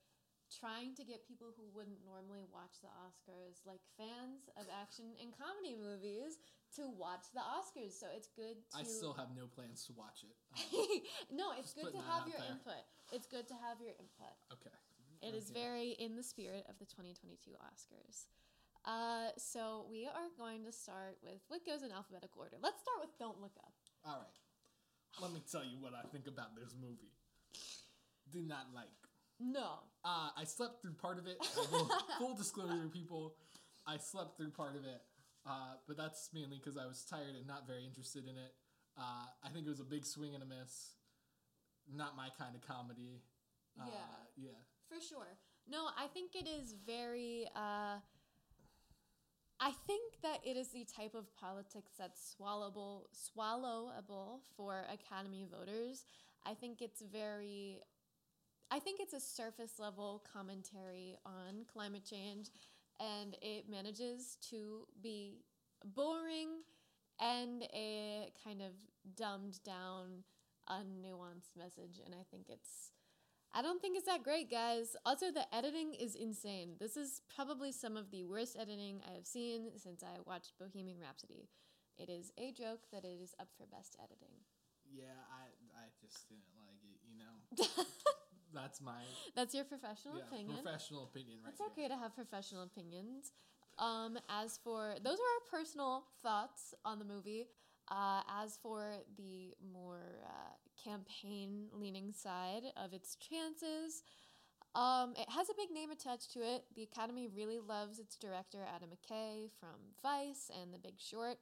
trying 0.47 0.95
to 0.95 1.03
get 1.03 1.27
people 1.27 1.51
who 1.55 1.67
wouldn't 1.75 1.99
normally 2.07 2.47
watch 2.47 2.79
the 2.79 2.91
Oscars, 3.03 3.61
like 3.67 3.83
fans 3.99 4.47
of 4.55 4.65
action 4.71 5.11
and 5.19 5.35
comedy 5.35 5.75
movies, 5.75 6.39
to 6.79 6.87
watch 6.87 7.27
the 7.35 7.43
Oscars. 7.43 7.95
So 7.95 8.07
it's 8.15 8.31
good 8.31 8.59
to. 8.71 8.79
I 8.79 8.83
still 8.87 9.13
have 9.13 9.31
no 9.35 9.47
plans 9.47 9.83
to 9.87 9.93
watch 9.95 10.23
it. 10.23 10.35
Um, 10.55 10.67
no, 11.39 11.51
it's 11.59 11.73
good 11.75 11.91
to 11.91 12.01
have 12.07 12.27
your 12.27 12.39
there. 12.39 12.51
input. 12.55 12.83
It's 13.11 13.27
good 13.27 13.47
to 13.51 13.55
have 13.59 13.79
your 13.83 13.95
input. 13.99 14.35
okay. 14.55 14.75
It 15.23 15.33
is 15.33 15.49
Okay. 15.49 15.59
very 15.59 15.89
in 15.97 16.15
the 16.15 16.21
spirit 16.23 16.63
of 16.69 16.77
the 16.77 16.85
2022 16.85 17.51
Oscars. 17.57 18.29
Uh, 18.85 19.33
so 19.35 19.83
we 19.89 20.05
are 20.05 20.29
going 20.37 20.63
to 20.63 20.71
start 20.71 21.17
with 21.25 21.41
what 21.49 21.65
goes 21.65 21.81
in 21.83 21.91
alphabetical 21.91 22.39
order. 22.45 22.55
Let's 22.61 22.79
start 22.85 23.01
with 23.01 23.11
Don't 23.17 23.41
Look 23.41 23.57
Up. 23.65 23.73
All 24.05 24.21
right. 24.21 24.37
Let 25.19 25.33
me 25.33 25.41
tell 25.49 25.65
you 25.65 25.81
what 25.81 25.93
I 25.97 26.05
think 26.13 26.27
about 26.27 26.55
this 26.55 26.75
movie. 26.79 27.11
Do 28.31 28.43
not 28.45 28.67
like. 28.75 28.93
No. 29.39 29.79
Uh, 30.03 30.29
I 30.35 30.43
slept 30.45 30.81
through 30.81 30.93
part 30.93 31.17
of 31.17 31.27
it. 31.27 31.37
Will- 31.71 31.89
full 32.17 32.35
disclosure, 32.35 32.87
people, 32.91 33.35
I 33.85 33.97
slept 33.97 34.37
through 34.37 34.51
part 34.51 34.75
of 34.75 34.83
it, 34.83 35.01
uh, 35.45 35.75
but 35.87 35.97
that's 35.97 36.29
mainly 36.33 36.57
because 36.57 36.77
I 36.77 36.85
was 36.85 37.03
tired 37.05 37.35
and 37.37 37.45
not 37.47 37.67
very 37.67 37.85
interested 37.85 38.23
in 38.23 38.37
it. 38.37 38.53
Uh, 38.97 39.25
I 39.43 39.49
think 39.49 39.65
it 39.65 39.69
was 39.69 39.79
a 39.79 39.85
big 39.85 40.05
swing 40.05 40.33
and 40.33 40.43
a 40.43 40.45
miss. 40.45 40.91
Not 41.93 42.17
my 42.17 42.29
kind 42.37 42.55
of 42.55 42.61
comedy. 42.67 43.21
Uh, 43.79 43.85
Yeah. 43.87 44.45
Yeah. 44.49 44.59
For 44.89 44.99
sure. 45.01 45.37
No, 45.69 45.87
I 45.97 46.07
think 46.07 46.35
it 46.35 46.47
is 46.47 46.73
very. 46.85 47.47
Uh, 47.55 47.99
I 49.59 49.71
think 49.87 50.13
that 50.21 50.39
it 50.45 50.55
is 50.55 50.69
the 50.69 50.85
type 50.85 51.15
of 51.15 51.33
politics 51.35 51.91
that's 51.97 52.35
swallowable, 52.39 53.05
swallowable 53.13 54.39
for 54.55 54.85
Academy 54.91 55.45
voters. 55.51 56.05
I 56.45 56.53
think 56.53 56.81
it's 56.81 57.01
very. 57.01 57.79
I 58.69 58.79
think 58.79 58.99
it's 58.99 59.13
a 59.13 59.19
surface 59.19 59.79
level 59.79 60.23
commentary 60.31 61.17
on 61.25 61.65
climate 61.71 62.03
change, 62.03 62.49
and 62.99 63.35
it 63.41 63.69
manages 63.69 64.37
to 64.49 64.87
be 65.01 65.43
boring 65.85 66.49
and 67.19 67.63
a 67.73 68.31
kind 68.43 68.61
of 68.61 68.73
dumbed 69.15 69.63
down, 69.63 70.23
unnuanced 70.69 71.55
message. 71.57 72.01
And 72.05 72.13
I 72.13 72.23
think 72.29 72.47
it's. 72.49 72.91
I 73.53 73.61
don't 73.61 73.81
think 73.81 73.95
it's 73.95 74.05
that 74.05 74.23
great, 74.23 74.51
guys. 74.51 74.97
Also, 75.05 75.31
the 75.31 75.45
editing 75.55 75.93
is 75.93 76.15
insane. 76.15 76.75
This 76.79 76.97
is 76.97 77.21
probably 77.33 77.71
some 77.71 77.95
of 77.95 78.11
the 78.11 78.25
worst 78.25 78.57
editing 78.59 79.01
I 79.09 79.15
have 79.15 79.25
seen 79.25 79.69
since 79.77 80.03
I 80.03 80.19
watched 80.25 80.59
Bohemian 80.59 80.99
Rhapsody. 80.99 81.47
It 81.97 82.09
is 82.09 82.31
a 82.37 82.51
joke 82.51 82.81
that 82.91 83.05
it 83.05 83.19
is 83.23 83.33
up 83.39 83.47
for 83.57 83.65
best 83.65 83.95
editing. 84.03 84.43
Yeah, 84.91 85.15
I, 85.31 85.47
I 85.79 85.87
just 86.01 86.27
didn't 86.27 86.51
like 86.59 86.83
it, 86.83 86.99
you 87.07 87.17
know? 87.17 87.83
that's 88.57 88.81
my 88.81 89.03
That's 89.35 89.53
your 89.53 89.65
professional 89.65 90.17
yeah, 90.17 90.23
opinion. 90.27 90.57
professional 90.63 91.03
opinion 91.03 91.37
right 91.43 91.51
It's 91.53 91.61
here. 91.61 91.69
okay 91.71 91.87
to 91.87 91.95
have 91.95 92.15
professional 92.15 92.63
opinions. 92.63 93.31
Um, 93.77 94.17
as 94.29 94.57
for 94.63 94.95
those 95.03 95.19
are 95.19 95.31
our 95.37 95.59
personal 95.59 96.03
thoughts 96.23 96.73
on 96.83 96.97
the 96.99 97.05
movie. 97.05 97.47
Uh, 97.89 98.21
as 98.43 98.57
for 98.61 98.97
the 99.17 99.53
more 99.71 100.19
uh, 100.25 100.53
campaign 100.83 101.67
leaning 101.71 102.11
side 102.11 102.63
of 102.75 102.91
its 102.91 103.15
chances, 103.15 104.03
um, 104.75 105.13
it 105.17 105.29
has 105.29 105.49
a 105.49 105.53
big 105.55 105.71
name 105.71 105.89
attached 105.91 106.33
to 106.33 106.39
it. 106.39 106.65
The 106.75 106.83
Academy 106.83 107.29
really 107.33 107.59
loves 107.59 107.99
its 107.99 108.17
director, 108.17 108.59
Adam 108.75 108.89
McKay 108.89 109.49
from 109.59 109.77
Vice 110.03 110.51
and 110.61 110.73
The 110.73 110.79
Big 110.79 110.95
Short. 110.99 111.37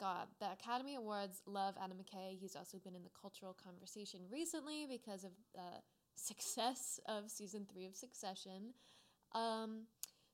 God, 0.00 0.26
the 0.40 0.50
Academy 0.52 0.94
Awards 0.96 1.42
love 1.46 1.74
Adam 1.82 1.98
McKay. 1.98 2.36
He's 2.40 2.56
also 2.56 2.78
been 2.78 2.94
in 2.96 3.04
the 3.04 3.10
cultural 3.20 3.54
conversation 3.62 4.20
recently 4.32 4.86
because 4.88 5.22
of 5.22 5.30
the 5.54 5.68
success 6.14 7.00
of 7.06 7.30
season 7.30 7.66
three 7.70 7.86
of 7.86 7.96
Succession. 7.96 8.74
Um, 9.34 9.86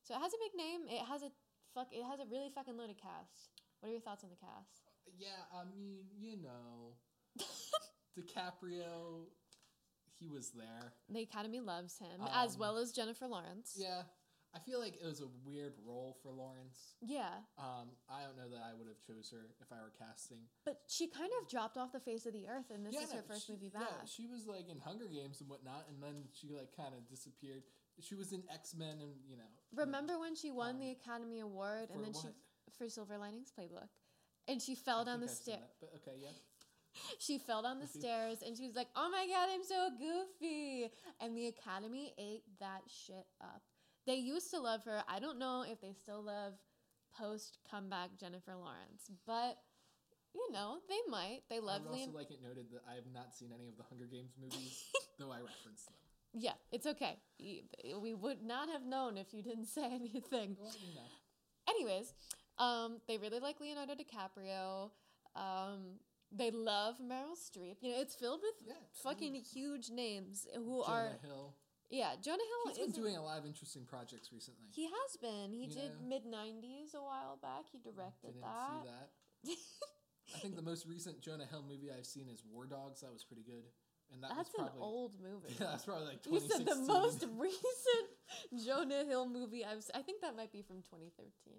so 0.03 0.15
it 0.15 0.21
has 0.21 0.33
a 0.33 0.39
big 0.39 0.57
name. 0.57 0.81
It 0.89 1.05
has 1.07 1.23
a 1.23 1.31
fuck. 1.75 1.89
It 1.93 2.05
has 2.05 2.21
a 2.21 2.25
really 2.31 2.51
fucking 2.55 2.77
loaded 2.77 2.99
cast. 3.01 3.51
What 3.81 3.89
are 3.89 3.93
your 3.93 4.01
thoughts 4.01 4.25
on 4.25 4.31
the 4.31 4.37
cast? 4.37 4.91
Yeah, 5.19 5.29
I 5.55 5.65
mean, 5.65 5.99
you 6.19 6.37
know, 6.43 6.95
DiCaprio, 8.19 9.27
he 10.19 10.29
was 10.29 10.51
there. 10.51 10.93
The 11.09 11.23
Academy 11.23 11.61
loves 11.61 11.99
him, 11.99 12.21
Um, 12.21 12.29
as 12.35 12.59
well 12.59 12.77
as 12.77 12.93
Jennifer 12.93 13.27
Lawrence. 13.27 13.77
Yeah, 13.79 14.03
I 14.55 14.59
feel 14.61 14.81
like 14.81 14.95
it 15.01 15.05
was 15.05 15.21
a 15.21 15.29
weird 15.45 15.75
role 15.85 16.17
for 16.23 16.33
Lawrence. 16.33 16.97
Yeah, 17.01 17.29
Um, 17.59 17.91
I 18.09 18.25
don't 18.25 18.37
know 18.37 18.49
that 18.49 18.63
I 18.65 18.73
would 18.73 18.89
have 18.89 19.01
chose 19.07 19.31
her 19.31 19.45
if 19.61 19.71
I 19.71 19.77
were 19.83 19.93
casting. 19.99 20.39
but 20.65 20.81
she 20.89 21.07
kind 21.07 21.31
of 21.41 21.49
dropped 21.49 21.77
off 21.77 21.93
the 21.93 22.01
face 22.01 22.25
of 22.27 22.33
the 22.33 22.49
earth, 22.49 22.71
and 22.71 22.85
this 22.85 22.95
yeah, 22.95 23.03
is 23.03 23.13
her 23.13 23.23
first 23.23 23.47
she- 23.47 23.53
movie 23.53 23.69
back. 23.69 23.83
Yeah, 23.89 24.05
she 24.07 24.27
was 24.27 24.47
like 24.47 24.69
in 24.69 24.79
Hunger 24.79 25.07
Games 25.07 25.41
and 25.41 25.51
whatnot, 25.51 25.87
and 25.89 26.03
then 26.03 26.29
she 26.33 26.49
like 26.49 26.75
kind 26.75 26.95
of 26.95 27.07
disappeared. 27.09 27.63
She 28.01 28.15
was 28.15 28.33
in 28.33 28.43
X 28.51 28.75
Men, 28.75 29.01
and 29.01 29.13
you 29.29 29.37
know. 29.37 29.51
Remember 29.75 30.19
when 30.19 30.35
she 30.35 30.51
won 30.51 30.77
Um, 30.77 30.81
the 30.81 30.91
Academy 30.93 31.41
Award, 31.41 31.91
and 31.91 32.03
then 32.05 32.15
she 32.15 32.29
for 32.77 32.89
Silver 32.89 33.19
Linings 33.19 33.53
Playbook, 33.53 33.89
and 34.47 34.63
she 34.63 34.75
fell 34.75 35.01
I 35.01 35.05
down 35.05 35.21
the 35.21 35.29
stairs. 35.29 35.77
But 35.81 35.95
okay, 35.97 36.17
yeah. 36.19 36.31
She 37.19 37.39
fell 37.39 37.63
down 37.63 37.79
the 37.79 37.87
stairs 37.87 38.43
and 38.43 38.57
she 38.57 38.67
was 38.67 38.75
like, 38.75 38.89
"Oh 38.97 39.09
my 39.11 39.27
god, 39.27 39.49
I'm 39.53 39.63
so 39.63 39.91
goofy!" 39.99 40.91
And 41.21 41.37
the 41.37 41.47
Academy 41.47 42.15
ate 42.19 42.43
that 42.59 42.83
shit 42.89 43.27
up. 43.41 43.63
They 44.09 44.17
used 44.17 44.51
to 44.53 44.59
love 44.59 44.85
her. 44.87 45.03
I 45.07 45.19
don't 45.21 45.39
know 45.39 45.65
if 45.71 45.83
they 45.83 45.93
still 45.93 46.23
love 46.25 46.55
post 47.15 47.59
comeback 47.71 48.11
Jennifer 48.19 48.55
Lawrence, 48.57 49.11
but 49.27 49.59
you 50.35 50.51
know 50.51 50.79
they 50.89 50.99
might. 51.11 51.43
They 51.51 51.57
I 51.57 51.61
love 51.61 51.83
would 51.83 51.91
also 51.93 52.11
Liam. 52.11 52.15
like 52.15 52.31
it 52.31 52.41
noted 52.43 52.67
that 52.73 52.81
I 52.91 52.95
have 52.95 53.05
not 53.13 53.35
seen 53.35 53.51
any 53.55 53.69
of 53.69 53.77
the 53.77 53.83
Hunger 53.83 54.07
Games 54.11 54.33
movies, 54.43 54.83
though 55.19 55.31
I 55.31 55.41
referenced 55.41 55.87
them. 55.89 55.95
yeah, 56.33 56.53
it's 56.73 56.87
okay. 56.87 57.19
We 57.39 58.15
would 58.15 58.43
not 58.43 58.71
have 58.71 58.87
known 58.87 59.19
if 59.19 59.35
you 59.35 59.43
didn't 59.43 59.67
say 59.77 59.85
anything. 59.85 60.57
Well. 60.59 60.73
Anyways, 61.69 62.15
um, 62.57 63.03
they 63.09 63.19
really 63.19 63.41
like 63.41 63.61
Leonardo 63.61 63.93
DiCaprio. 63.93 64.91
Um, 65.37 66.01
they 66.33 66.51
love 66.51 66.97
Meryl 66.99 67.37
Streep. 67.37 67.77
You 67.83 67.93
know, 67.93 68.01
it's 68.01 68.15
filled 68.15 68.41
with 68.43 68.55
Yeah, 68.67 68.73
fucking 69.03 69.35
huge 69.35 69.91
names 69.91 70.47
who 70.55 70.83
Jonah 70.83 70.95
are 70.97 71.11
Hill. 71.23 71.55
Yeah. 71.91 72.13
Jonah 72.21 72.39
Hill 72.45 72.75
He's 72.75 72.79
been 72.79 73.03
doing 73.03 73.17
a 73.17 73.23
lot 73.23 73.39
of 73.39 73.47
interesting 73.47 73.85
projects 73.85 74.31
recently. 74.33 74.69
He 74.71 74.85
has 74.85 75.17
been. 75.21 75.53
He 75.53 75.67
did 75.67 75.93
Mid90s 76.05 76.95
a 76.95 77.03
while 77.03 77.39
back. 77.41 77.65
He 77.73 77.79
directed 77.79 78.35
Didn't 78.35 78.43
that. 78.43 78.85
see 79.45 79.53
that. 79.53 79.57
I 80.37 80.39
think 80.41 80.57
the 80.57 80.63
most 80.63 80.87
recent 80.87 81.21
Jonah 81.21 81.47
Hill 81.47 81.65
movie 81.69 81.89
I've 81.97 82.07
seen 82.07 82.29
is 82.29 82.43
War 82.53 82.67
Dogs. 82.67 83.01
That 83.01 83.13
was 83.13 83.25
pretty 83.25 83.43
good, 83.43 83.65
and 84.13 84.23
that 84.23 84.31
That's 84.37 84.51
was 84.53 84.69
probably 84.69 84.77
an 84.77 84.83
old 84.83 85.13
movie. 85.23 85.55
yeah, 85.59 85.67
that's 85.71 85.85
probably 85.85 86.07
like 86.07 86.27
you 86.27 86.41
said 86.41 86.67
the 86.67 86.77
most 86.77 87.25
recent 87.39 88.67
Jonah 88.67 89.05
Hill 89.05 89.27
movie 89.27 89.65
I've. 89.65 89.85
I 89.95 90.03
think 90.03 90.21
that 90.21 90.37
might 90.37 90.53
be 90.53 90.61
from 90.61 90.83
2013. 90.83 91.55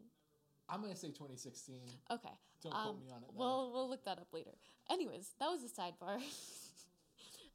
I'm 0.70 0.82
gonna 0.82 0.96
say 0.96 1.08
2016. 1.08 1.82
Okay. 2.12 2.30
Don't 2.62 2.76
um, 2.76 2.84
quote 2.84 3.02
me 3.02 3.10
on 3.10 3.24
it. 3.24 3.30
Though. 3.34 3.40
We'll 3.40 3.72
we'll 3.74 3.90
look 3.90 4.06
that 4.06 4.20
up 4.20 4.28
later. 4.34 4.52
Anyways, 4.92 5.32
that 5.40 5.48
was 5.48 5.62
a 5.64 5.70
sidebar. 5.82 6.22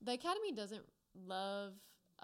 the 0.03 0.13
Academy 0.15 0.51
doesn't 0.53 0.83
love 1.15 1.75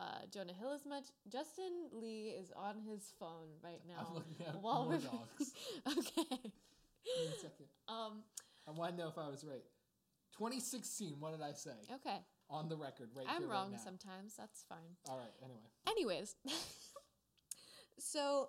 uh, 0.01 0.25
Jonah 0.33 0.53
Hill 0.55 0.73
as 0.73 0.87
much. 0.87 1.05
Justin 1.31 1.89
Ly 1.93 2.33
is 2.41 2.51
on 2.57 2.77
his 2.81 3.13
phone 3.19 3.49
right 3.63 3.81
now. 3.87 4.07
I'm 4.09 4.15
looking 4.15 4.37
at 4.47 4.61
while 4.63 4.89
we're- 4.89 5.01
okay. 5.99 6.41
Give 6.41 7.29
a 7.29 7.39
second. 7.39 7.67
Um. 7.89 8.23
I 8.69 8.73
want 8.73 8.93
to 8.93 9.03
know 9.03 9.09
if 9.09 9.19
I 9.19 9.29
was 9.29 9.45
right. 9.45 9.65
2016. 10.39 11.17
What 11.19 11.33
did 11.33 11.43
I 11.43 11.53
say? 11.53 11.73
Okay. 11.95 12.19
On 12.49 12.69
the 12.69 12.77
record, 12.77 13.11
right 13.15 13.27
I'm 13.29 13.49
wrong 13.49 13.73
right 13.73 13.81
sometimes. 13.81 14.35
That's 14.37 14.65
fine. 14.69 14.97
All 15.09 15.19
right. 15.19 15.33
Anyway, 15.43 15.61
Anyways, 15.89 16.35
so 17.99 18.49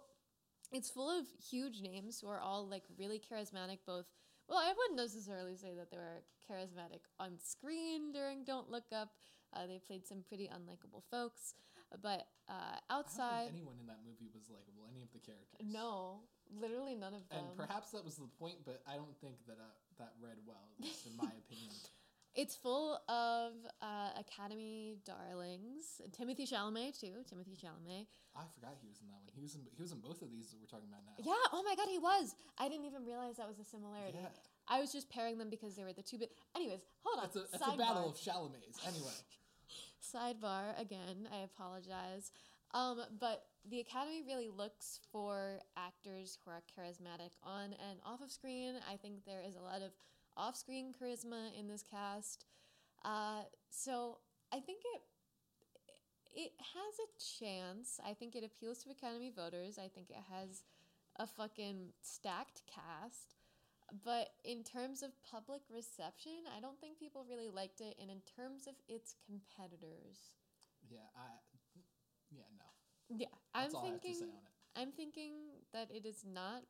it's 0.72 0.90
full 0.90 1.10
of 1.10 1.26
huge 1.50 1.82
names 1.82 2.20
who 2.20 2.28
are 2.28 2.40
all 2.40 2.68
like 2.68 2.84
really 2.98 3.20
charismatic, 3.20 3.80
both. 3.86 4.06
Well, 4.48 4.58
I 4.60 4.74
wouldn't 4.76 4.98
necessarily 4.98 5.56
say 5.56 5.74
that 5.78 5.92
they 5.92 5.98
were 5.98 6.24
charismatic 6.50 7.02
on 7.20 7.34
screen 7.44 8.12
during 8.12 8.44
Don't 8.44 8.70
Look 8.70 8.86
Up. 8.94 9.10
Uh, 9.54 9.68
they 9.68 9.80
played 9.80 10.08
some 10.08 10.24
pretty 10.28 10.50
unlikable 10.50 11.04
folks. 11.10 11.56
But 12.02 12.24
uh, 12.48 12.80
I 12.80 12.80
don't 12.88 13.04
outside, 13.04 13.52
think 13.52 13.60
anyone 13.60 13.76
in 13.84 13.88
that 13.92 14.00
movie 14.08 14.32
was 14.32 14.48
likable. 14.48 14.88
Any 14.88 15.04
of 15.04 15.12
the 15.12 15.20
characters. 15.20 15.60
no, 15.60 16.24
literally 16.48 16.96
none 16.96 17.12
of 17.12 17.28
them. 17.28 17.44
And 17.44 17.48
perhaps 17.60 17.92
that 17.92 18.06
was 18.06 18.16
the 18.16 18.32
point, 18.40 18.64
but 18.64 18.80
I 18.88 18.96
don't 18.96 19.12
think 19.20 19.44
that 19.48 19.60
uh, 19.60 19.76
that 20.00 20.16
read 20.24 20.40
well, 20.48 20.72
at 20.80 20.80
least 20.80 21.04
in 21.04 21.20
my 21.20 21.28
opinion. 21.44 21.76
It's 22.34 22.56
full 22.56 22.96
of 23.10 23.52
uh, 23.84 24.16
Academy 24.16 24.96
darlings. 25.04 26.00
Timothée 26.16 26.48
Chalamet 26.48 26.96
too. 26.96 27.28
Timothée 27.28 27.60
Chalamet. 27.60 28.08
I 28.32 28.48
forgot 28.56 28.80
he 28.80 28.88
was 28.88 29.04
in 29.04 29.12
that 29.12 29.20
one. 29.20 29.36
He 29.36 29.44
was 29.44 29.56
in 29.56 29.68
he 29.76 29.82
was 29.84 29.92
in 29.92 30.00
both 30.00 30.22
of 30.24 30.32
these 30.32 30.48
that 30.52 30.58
we're 30.64 30.72
talking 30.72 30.88
about 30.88 31.04
now. 31.04 31.20
Yeah. 31.20 31.52
Oh 31.52 31.64
my 31.68 31.76
God, 31.76 31.92
he 31.92 32.00
was. 32.00 32.36
I 32.58 32.70
didn't 32.70 32.86
even 32.86 33.04
realize 33.04 33.36
that 33.36 33.48
was 33.52 33.60
a 33.60 33.68
similarity. 33.68 34.16
Yeah. 34.16 34.32
I 34.72 34.80
was 34.80 34.94
just 34.94 35.10
pairing 35.10 35.38
them 35.38 35.50
because 35.50 35.76
they 35.76 35.84
were 35.84 35.92
the 35.92 36.04
two. 36.04 36.18
But 36.18 36.30
Anyways, 36.56 36.80
hold 37.04 37.20
on. 37.20 37.26
It's 37.26 37.36
a, 37.36 37.44
it's 37.52 37.68
a 37.68 37.76
battle 37.76 38.08
of 38.08 38.16
Chalamets. 38.16 38.80
Anyway, 38.88 39.12
Sidebar 40.02 40.80
again. 40.80 41.28
I 41.32 41.44
apologize. 41.44 42.32
Um, 42.74 43.02
but 43.20 43.46
the 43.70 43.82
Academy 43.82 44.24
really 44.26 44.50
looks 44.50 45.00
for 45.12 45.60
actors 45.76 46.38
who 46.44 46.52
are 46.52 46.64
charismatic 46.78 47.32
on 47.44 47.66
and 47.66 48.00
off 48.06 48.22
of 48.22 48.32
screen. 48.32 48.76
I 48.92 48.96
think 48.96 49.26
there 49.26 49.42
is 49.46 49.56
a 49.56 49.62
lot 49.62 49.82
of 49.82 49.92
off-screen 50.38 50.94
charisma 51.00 51.58
in 51.60 51.68
this 51.68 51.84
cast. 51.84 52.46
Uh, 53.04 53.42
so 53.70 54.18
I 54.52 54.60
think 54.60 54.82
it 54.96 55.02
it 56.34 56.54
has 56.60 56.96
a 57.00 57.44
chance. 57.44 58.00
I 58.06 58.14
think 58.14 58.36
it 58.36 58.44
appeals 58.46 58.84
to 58.84 58.90
Academy 58.90 59.32
voters. 59.36 59.78
I 59.78 59.90
think 59.90 60.10
it 60.10 60.24
has 60.32 60.64
a 61.18 61.28
fucking 61.28 61.90
stacked 62.02 62.62
cast. 62.68 63.36
But 64.06 64.30
in 64.46 64.64
terms 64.64 65.04
of 65.04 65.12
public 65.30 65.62
reception, 65.70 66.48
I 66.56 66.62
don't 66.62 66.80
think 66.80 66.98
people 67.00 67.26
really 67.30 67.50
liked 67.50 67.82
it. 67.82 67.96
And 68.00 68.10
in 68.10 68.22
terms 68.36 68.68
of 68.68 68.76
its 68.88 69.16
competitors, 69.26 70.32
yeah, 70.90 71.08
I 71.16 71.28
yeah 72.32 72.48
no. 72.58 73.18
yeah, 73.18 73.28
That's 73.54 73.74
I'm 73.74 73.76
all 73.76 73.86
I 73.86 73.92
have 73.92 73.96
to 73.96 74.02
thinking 74.02 74.20
say 74.20 74.26
on 74.26 74.30
it. 74.32 74.80
I'm 74.80 74.92
thinking 74.92 75.34
that 75.74 75.90
it 75.92 76.06
is 76.06 76.24
not 76.24 76.64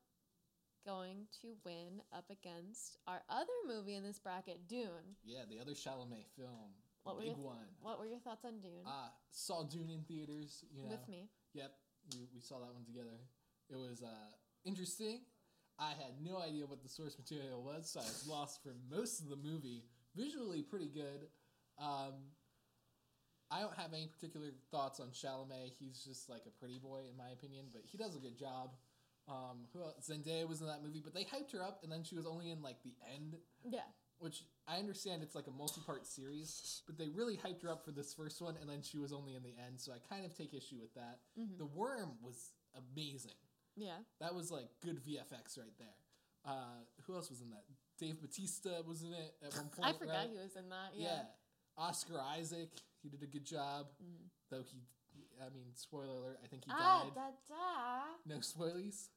going 0.84 1.28
to 1.42 1.54
win 1.64 2.02
up 2.12 2.26
against 2.32 2.98
our 3.08 3.22
other 3.30 3.54
movie 3.68 3.94
in 3.96 4.04
this 4.04 4.18
bracket, 4.18 4.68
Dune. 4.68 5.14
Yeah, 5.24 5.46
the 5.48 5.60
other 5.60 5.74
Chalamet 5.74 6.26
film, 6.36 6.74
What 7.04 7.16
were 7.16 7.22
big 7.22 7.38
your- 7.38 7.46
one. 7.46 7.70
What 7.82 8.00
were 8.00 8.08
your 8.08 8.20
thoughts 8.20 8.46
on 8.46 8.60
Dune? 8.60 8.82
Uh, 8.86 9.10
saw 9.30 9.64
Dune 9.64 9.92
in 9.92 10.02
theaters. 10.06 10.66
You 10.74 10.84
know, 10.86 10.90
With 10.90 11.08
me. 11.08 11.30
Yep, 11.54 11.72
we, 12.14 12.28
we 12.34 12.42
saw 12.42 12.60
that 12.60 12.74
one 12.74 12.84
together. 12.86 13.22
It 13.70 13.76
was 13.78 14.02
uh, 14.02 14.34
interesting. 14.66 15.22
I 15.82 15.90
had 15.98 16.14
no 16.24 16.38
idea 16.40 16.68
what 16.68 16.84
the 16.84 16.90
source 16.90 17.18
material 17.18 17.64
was, 17.64 17.90
so 17.90 18.00
I 18.00 18.04
was 18.04 18.28
lost 18.30 18.62
for 18.62 18.76
most 18.96 19.20
of 19.20 19.30
the 19.30 19.36
movie. 19.36 19.84
Visually, 20.16 20.62
pretty 20.62 20.88
good. 20.94 21.26
Um, 21.80 22.14
I 23.50 23.62
don't 23.62 23.76
have 23.76 23.92
any 23.92 24.06
particular 24.08 24.50
thoughts 24.70 25.00
on 25.00 25.08
Chalamet. 25.08 25.74
He's 25.80 26.04
just 26.06 26.30
like 26.30 26.44
a 26.46 26.52
pretty 26.52 26.78
boy, 26.78 27.02
in 27.10 27.18
my 27.18 27.32
opinion, 27.34 27.66
but 27.74 27.82
he 27.84 27.98
does 27.98 28.16
a 28.16 28.20
good 28.20 28.38
job. 28.38 28.76
Um, 29.28 29.66
who 29.74 29.82
else? 29.82 30.08
Zendaya 30.08 30.48
was 30.48 30.62
in 30.62 30.68
that 30.68 30.84
movie, 30.84 31.02
but 31.04 31.16
they 31.16 31.24
hyped 31.24 31.52
her 31.54 31.64
up, 31.64 31.80
and 31.84 31.92
then 31.92 32.04
she 32.04 32.16
was 32.16 32.28
only 32.28 32.52
in 32.52 32.62
like 32.62 32.84
the 32.84 32.94
end, 33.16 33.38
Yeah. 33.68 33.88
which 34.20 34.44
I 34.68 34.78
understand 34.78 35.24
it's 35.24 35.36
like 35.36 35.48
a 35.48 35.52
multi-part 35.52 36.06
series, 36.06 36.84
but 36.86 36.98
they 36.98 37.10
really 37.10 37.38
hyped 37.38 37.64
her 37.64 37.72
up 37.72 37.84
for 37.84 37.92
this 37.92 38.14
first 38.14 38.40
one, 38.42 38.56
and 38.62 38.70
then 38.70 38.84
she 38.84 39.00
was 39.00 39.12
only 39.12 39.34
in 39.36 39.42
the 39.42 39.56
end, 39.66 39.80
so 39.80 39.92
I 39.92 39.98
kind 40.14 40.26
of 40.26 40.36
take 40.38 40.54
issue 40.54 40.78
with 40.80 40.94
that. 40.94 41.20
Mm-hmm. 41.40 41.58
The 41.58 41.66
worm 41.66 42.12
was 42.22 42.52
amazing. 42.76 43.34
Yeah. 43.76 43.98
That 44.20 44.34
was 44.36 44.52
like 44.52 44.70
good 44.84 44.98
VFX 45.04 45.58
right 45.58 45.74
there. 45.80 45.96
Uh, 46.46 46.84
who 47.06 47.16
else 47.16 47.30
was 47.30 47.42
in 47.42 47.50
that? 47.52 47.64
Dave 48.00 48.20
Bautista 48.20 48.82
was 48.88 49.04
in 49.04 49.14
it 49.14 49.34
at 49.46 49.56
one 49.56 49.70
point. 49.76 49.88
I 49.96 49.98
forgot 49.98 50.16
right? 50.16 50.30
he 50.32 50.38
was 50.38 50.56
in 50.56 50.70
that. 50.70 50.92
Yeah. 50.96 51.06
Yeah. 51.08 51.22
Oscar 51.78 52.20
Isaac, 52.38 52.70
he 53.02 53.10
did 53.10 53.24
a 53.24 53.28
good 53.28 53.46
job. 53.46 53.88
Mhm. 54.04 54.28
Though 54.50 54.64
he, 54.64 54.82
I 55.40 55.50
mean, 55.50 55.66
spoiler 55.76 56.06
alert, 56.08 56.40
I 56.44 56.48
think 56.48 56.66
he 56.66 56.72
Ah, 56.74 57.04
died. 57.04 57.16
da 57.16 57.56
da. 57.56 58.04
No 58.26 58.38
spoilies. 58.38 59.08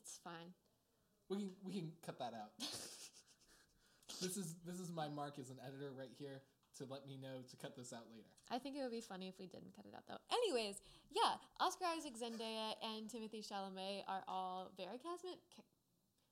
It's 0.00 0.18
fine. 0.24 0.54
We 1.28 1.36
can 1.38 1.50
we 1.64 1.72
can 1.72 1.92
cut 2.04 2.18
that 2.18 2.32
out. 2.34 2.52
this 4.20 4.36
is 4.36 4.54
this 4.66 4.80
is 4.80 4.90
my 4.90 5.08
mark 5.08 5.38
as 5.38 5.50
an 5.50 5.58
editor 5.66 5.92
right 5.96 6.10
here 6.18 6.42
to 6.80 6.86
let 6.88 7.06
me 7.06 7.16
know 7.20 7.44
to 7.48 7.56
cut 7.56 7.76
this 7.76 7.92
out 7.92 8.08
later. 8.10 8.28
I 8.50 8.58
think 8.58 8.76
it 8.76 8.82
would 8.82 8.90
be 8.90 9.00
funny 9.04 9.28
if 9.28 9.38
we 9.38 9.46
didn't 9.46 9.76
cut 9.76 9.84
it 9.84 9.92
out 9.94 10.04
though. 10.08 10.20
Anyways, 10.32 10.80
yeah, 11.12 11.36
Oscar 11.60 11.84
Isaac, 11.96 12.14
Zendaya, 12.16 12.72
and 12.82 13.08
Timothée 13.08 13.44
Chalamet 13.46 14.02
are 14.08 14.24
all 14.26 14.72
very 14.76 14.96
charismatic, 14.96 15.44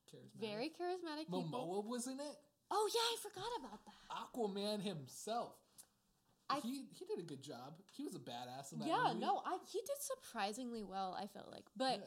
Charismatic. 0.09 0.41
very 0.41 0.69
charismatic 0.73 1.27
people. 1.29 1.45
Momoa 1.45 1.85
was 1.87 2.07
in 2.07 2.19
it. 2.19 2.37
Oh 2.71 2.89
yeah, 2.95 3.01
I 3.01 3.17
forgot 3.29 3.53
about 3.61 3.81
that. 3.85 3.95
Aquaman 4.11 4.81
himself. 4.83 5.55
I- 6.51 6.61
he 6.61 6.87
he 6.99 7.05
did 7.05 7.19
a 7.19 7.23
good 7.23 7.43
job. 7.43 7.75
He 7.93 8.03
was 8.05 8.15
a 8.15 8.19
badass 8.19 8.73
in 8.73 8.79
that 8.81 8.89
Yeah, 8.89 9.09
movie. 9.09 9.21
no, 9.21 9.43
I 9.45 9.59
he 9.71 9.81
did 9.81 9.99
surprisingly 10.01 10.83
well. 10.83 11.15
I 11.19 11.27
felt 11.27 11.51
like, 11.53 11.67
but 11.77 11.99
Yeah. 12.01 12.07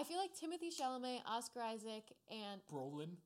I 0.00 0.02
feel 0.04 0.18
like 0.18 0.32
Timothée 0.34 0.74
Chalamet, 0.74 1.20
Oscar 1.26 1.60
Isaac, 1.62 2.04
and 2.30 2.60
Brolin. 2.72 3.16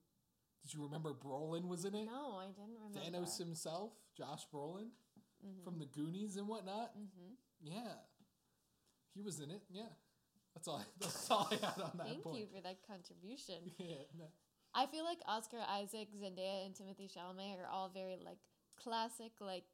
Did 0.63 0.75
you 0.75 0.83
remember 0.83 1.15
Brolin 1.15 1.69
was 1.69 1.85
in 1.87 1.95
it? 1.95 2.05
no, 2.05 2.37
I 2.37 2.49
didn't 2.49 2.77
remember. 2.77 2.99
Thanos 3.01 3.39
himself, 3.39 3.93
Josh 4.21 4.47
Brolin, 4.53 4.91
Mhm. 5.43 5.65
from 5.65 5.79
the 5.79 5.87
Goonies 5.87 6.37
and 6.37 6.47
whatnot. 6.47 6.95
Mhm. 6.99 7.37
Yeah, 7.63 7.97
he 9.15 9.23
was 9.23 9.41
in 9.41 9.51
it. 9.51 9.63
Yeah, 9.71 9.89
that's 10.55 10.69
all. 10.69 10.85
That's 11.01 11.31
all 11.31 11.49
I 11.51 11.55
had 11.57 11.81
on 11.81 11.97
that 11.97 12.07
Thank 12.07 12.23
point. 12.23 12.39
you 12.39 12.47
for 12.49 12.61
that 12.61 12.83
contribution. 12.87 13.65
Yeah, 13.79 14.05
no. 14.19 14.27
I 14.75 14.87
feel 14.87 15.05
like 15.05 15.19
Oscar 15.27 15.61
Isaac, 15.67 16.13
Zendaya, 16.13 16.67
and 16.67 16.75
Timothée 16.75 17.11
Chalamet 17.11 17.59
are 17.59 17.67
all 17.67 17.89
very 17.89 18.17
like 18.19 18.39
classic, 18.77 19.33
like 19.41 19.65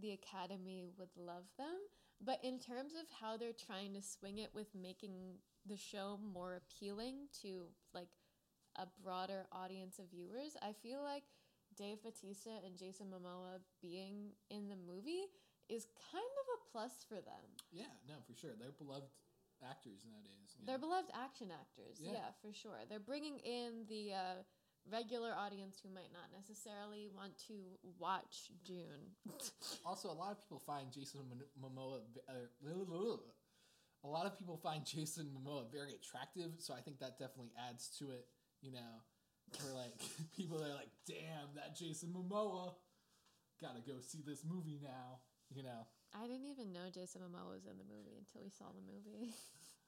the 0.00 0.10
Academy 0.12 0.84
would 0.98 1.16
love 1.16 1.44
them. 1.56 1.78
But 2.20 2.42
in 2.44 2.58
terms 2.58 2.94
of 2.94 3.08
how 3.20 3.36
they're 3.36 3.52
trying 3.54 3.94
to 3.94 4.02
swing 4.02 4.38
it 4.38 4.52
with 4.54 4.74
making 4.74 5.38
the 5.64 5.76
show 5.76 6.16
more 6.18 6.56
appealing 6.56 7.28
to 7.42 7.68
like 7.94 8.10
a 8.76 8.86
broader 9.02 9.46
audience 9.52 9.98
of 9.98 10.10
viewers, 10.10 10.56
I 10.60 10.72
feel 10.72 11.02
like 11.02 11.24
Dave 11.76 12.02
Bautista 12.02 12.50
and 12.64 12.76
Jason 12.76 13.06
Momoa 13.06 13.60
being 13.80 14.32
in 14.50 14.68
the 14.68 14.76
movie 14.76 15.30
is 15.68 15.86
kind 16.12 16.32
of 16.42 16.46
a 16.56 16.58
plus 16.70 17.04
for 17.08 17.16
them. 17.16 17.44
yeah, 17.72 17.92
no, 18.08 18.14
for 18.26 18.34
sure. 18.34 18.50
They're 18.58 18.76
beloved 18.76 19.08
actors 19.62 20.04
nowadays. 20.04 20.58
They're 20.66 20.76
know. 20.76 20.86
beloved 20.86 21.10
action 21.14 21.48
actors. 21.50 21.98
Yeah. 21.98 22.12
Yeah, 22.12 22.30
for 22.42 22.52
sure. 22.52 22.82
They're 22.88 23.00
bringing 23.00 23.38
in 23.38 23.86
the 23.88 24.12
uh, 24.12 24.42
regular 24.90 25.32
audience 25.32 25.78
who 25.82 25.88
might 25.88 26.10
not 26.12 26.34
necessarily 26.34 27.08
want 27.14 27.38
to 27.48 27.78
watch 27.98 28.50
Dune. 28.64 29.14
Also, 29.84 30.10
a 30.10 30.12
lot 30.14 30.30
of 30.30 30.40
people 30.40 30.58
find 30.58 30.92
Jason 30.92 31.20
Momoa. 31.58 32.00
Uh, 32.28 33.16
a 34.04 34.08
lot 34.08 34.26
of 34.26 34.38
people 34.38 34.56
find 34.56 34.84
Jason 34.84 35.30
Momoa 35.34 35.70
very 35.72 35.92
attractive, 35.92 36.52
so 36.58 36.74
I 36.74 36.80
think 36.80 36.98
that 37.00 37.18
definitely 37.18 37.52
adds 37.68 37.88
to 37.98 38.10
it. 38.10 38.26
You 38.60 38.72
know, 38.72 39.02
where 39.60 39.74
like 39.74 39.92
people 40.36 40.58
that 40.58 40.70
are 40.70 40.78
like, 40.80 40.92
"Damn, 41.06 41.52
that 41.56 41.76
Jason 41.76 42.14
Momoa, 42.14 42.74
gotta 43.60 43.80
go 43.80 44.00
see 44.00 44.22
this 44.24 44.44
movie 44.44 44.80
now." 44.82 45.20
You 45.52 45.62
know, 45.62 45.84
I 46.16 46.26
didn't 46.26 46.48
even 46.48 46.72
know 46.72 46.88
Jason 46.92 47.20
Momoa 47.20 47.52
was 47.52 47.66
in 47.68 47.76
the 47.76 47.84
movie 47.84 48.16
until 48.16 48.40
we 48.42 48.50
saw 48.50 48.72
the 48.72 48.80
movie. 48.84 49.34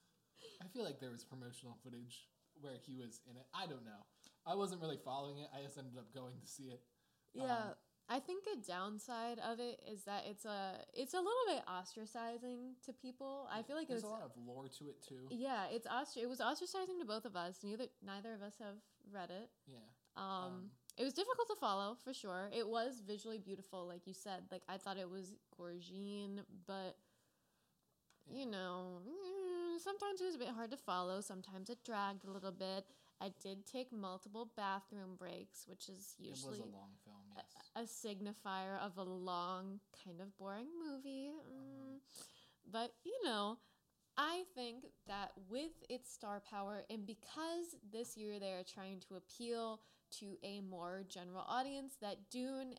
I 0.63 0.69
feel 0.69 0.85
like 0.85 1.01
there 1.01 1.11
was 1.11 1.25
promotional 1.25 1.77
footage 1.83 2.29
where 2.61 2.77
he 2.85 2.97
was 2.97 3.21
in 3.29 3.37
it. 3.37 3.47
I 3.55 3.67
don't 3.67 3.85
know. 3.85 4.05
I 4.47 4.55
wasn't 4.55 4.83
really 4.83 5.01
following 5.03 5.39
it. 5.39 5.49
I 5.57 5.63
just 5.65 5.79
ended 5.79 5.97
up 5.97 6.13
going 6.15 6.37
to 6.41 6.47
see 6.47 6.65
it. 6.65 6.83
yeah, 7.33 7.45
Um, 7.45 7.75
I 8.09 8.21
think 8.21 8.45
a 8.53 8.57
downside 8.67 9.39
of 9.39 9.61
it 9.61 9.81
is 9.91 10.05
that 10.05 10.25
it's 10.29 10.45
a 10.45 10.75
it's 10.93 11.15
a 11.15 11.19
little 11.19 11.47
bit 11.49 11.63
ostracizing 11.67 12.75
to 12.85 12.93
people. 12.93 13.49
I 13.51 13.63
feel 13.63 13.77
like 13.77 13.89
there's 13.89 14.03
it's 14.03 14.09
a 14.09 14.13
lot 14.13 14.23
of 14.23 14.33
lore 14.47 14.69
to 14.79 14.85
it 14.89 15.03
too. 15.03 15.27
yeah, 15.31 15.65
it's 15.71 15.87
ostr- 15.87 16.19
it 16.23 16.29
was 16.29 16.41
ostracizing 16.41 16.99
to 17.01 17.07
both 17.07 17.25
of 17.25 17.35
us. 17.35 17.61
Neither 17.65 17.87
neither 18.05 18.35
of 18.35 18.43
us 18.43 18.55
have 18.59 18.77
read 19.11 19.31
it. 19.31 19.49
Yeah. 19.67 19.79
Um, 20.17 20.25
Um, 20.25 20.71
it 20.97 21.03
was 21.05 21.13
difficult 21.15 21.49
to 21.49 21.57
follow 21.57 21.97
for 22.05 22.13
sure. 22.13 22.51
It 22.53 22.69
was 22.69 23.01
visually 23.01 23.39
beautiful, 23.39 23.87
like 23.87 24.07
you 24.07 24.15
said. 24.15 24.45
Like 24.51 24.63
I 24.69 24.77
thought 24.77 24.99
it 24.99 25.09
was 25.11 25.35
gorgine, 25.57 26.43
but 26.67 26.97
Yeah. 28.27 28.41
you 28.41 28.47
know, 28.47 29.01
mm, 29.09 29.81
sometimes 29.81 30.21
it 30.21 30.25
was 30.25 30.35
a 30.35 30.39
bit 30.39 30.49
hard 30.49 30.71
to 30.71 30.77
follow. 30.77 31.21
Sometimes 31.21 31.69
it 31.71 31.83
dragged 31.85 32.25
a 32.25 32.31
little 32.31 32.53
bit. 32.53 32.87
I 33.21 33.31
did 33.43 33.65
take 33.67 33.93
multiple 33.93 34.51
bathroom 34.57 35.17
breaks, 35.17 35.67
which 35.67 35.89
is 35.89 36.15
It 36.19 36.31
was 36.31 36.39
usually 36.45 36.61
a 36.61 36.65
long 36.67 36.93
film. 37.04 37.04
Yes. 37.37 37.47
a 37.77 38.07
signifier 38.07 38.79
of 38.81 38.97
a 38.97 39.03
long, 39.03 39.81
kind 40.05 40.21
of 40.21 40.37
boring 40.37 40.69
movie. 40.79 41.31
Mm. 41.31 41.99
But, 42.71 42.93
you 43.05 43.19
know, 43.25 43.59
I 44.17 44.45
think 44.55 44.85
that 45.09 45.33
with 45.51 45.73
its 45.89 46.13
star 46.13 46.41
power, 46.49 46.85
and 46.89 47.07
because 47.07 47.77
this 47.93 48.17
year 48.17 48.39
they 48.39 48.53
are 48.53 48.63
trying 48.63 49.01
to 49.09 49.17
appeal 49.17 49.81
to 50.19 50.37
a 50.43 50.61
more 50.61 51.05
general 51.09 51.45
audience, 51.49 51.97
that 52.01 52.31
Dune 52.31 52.75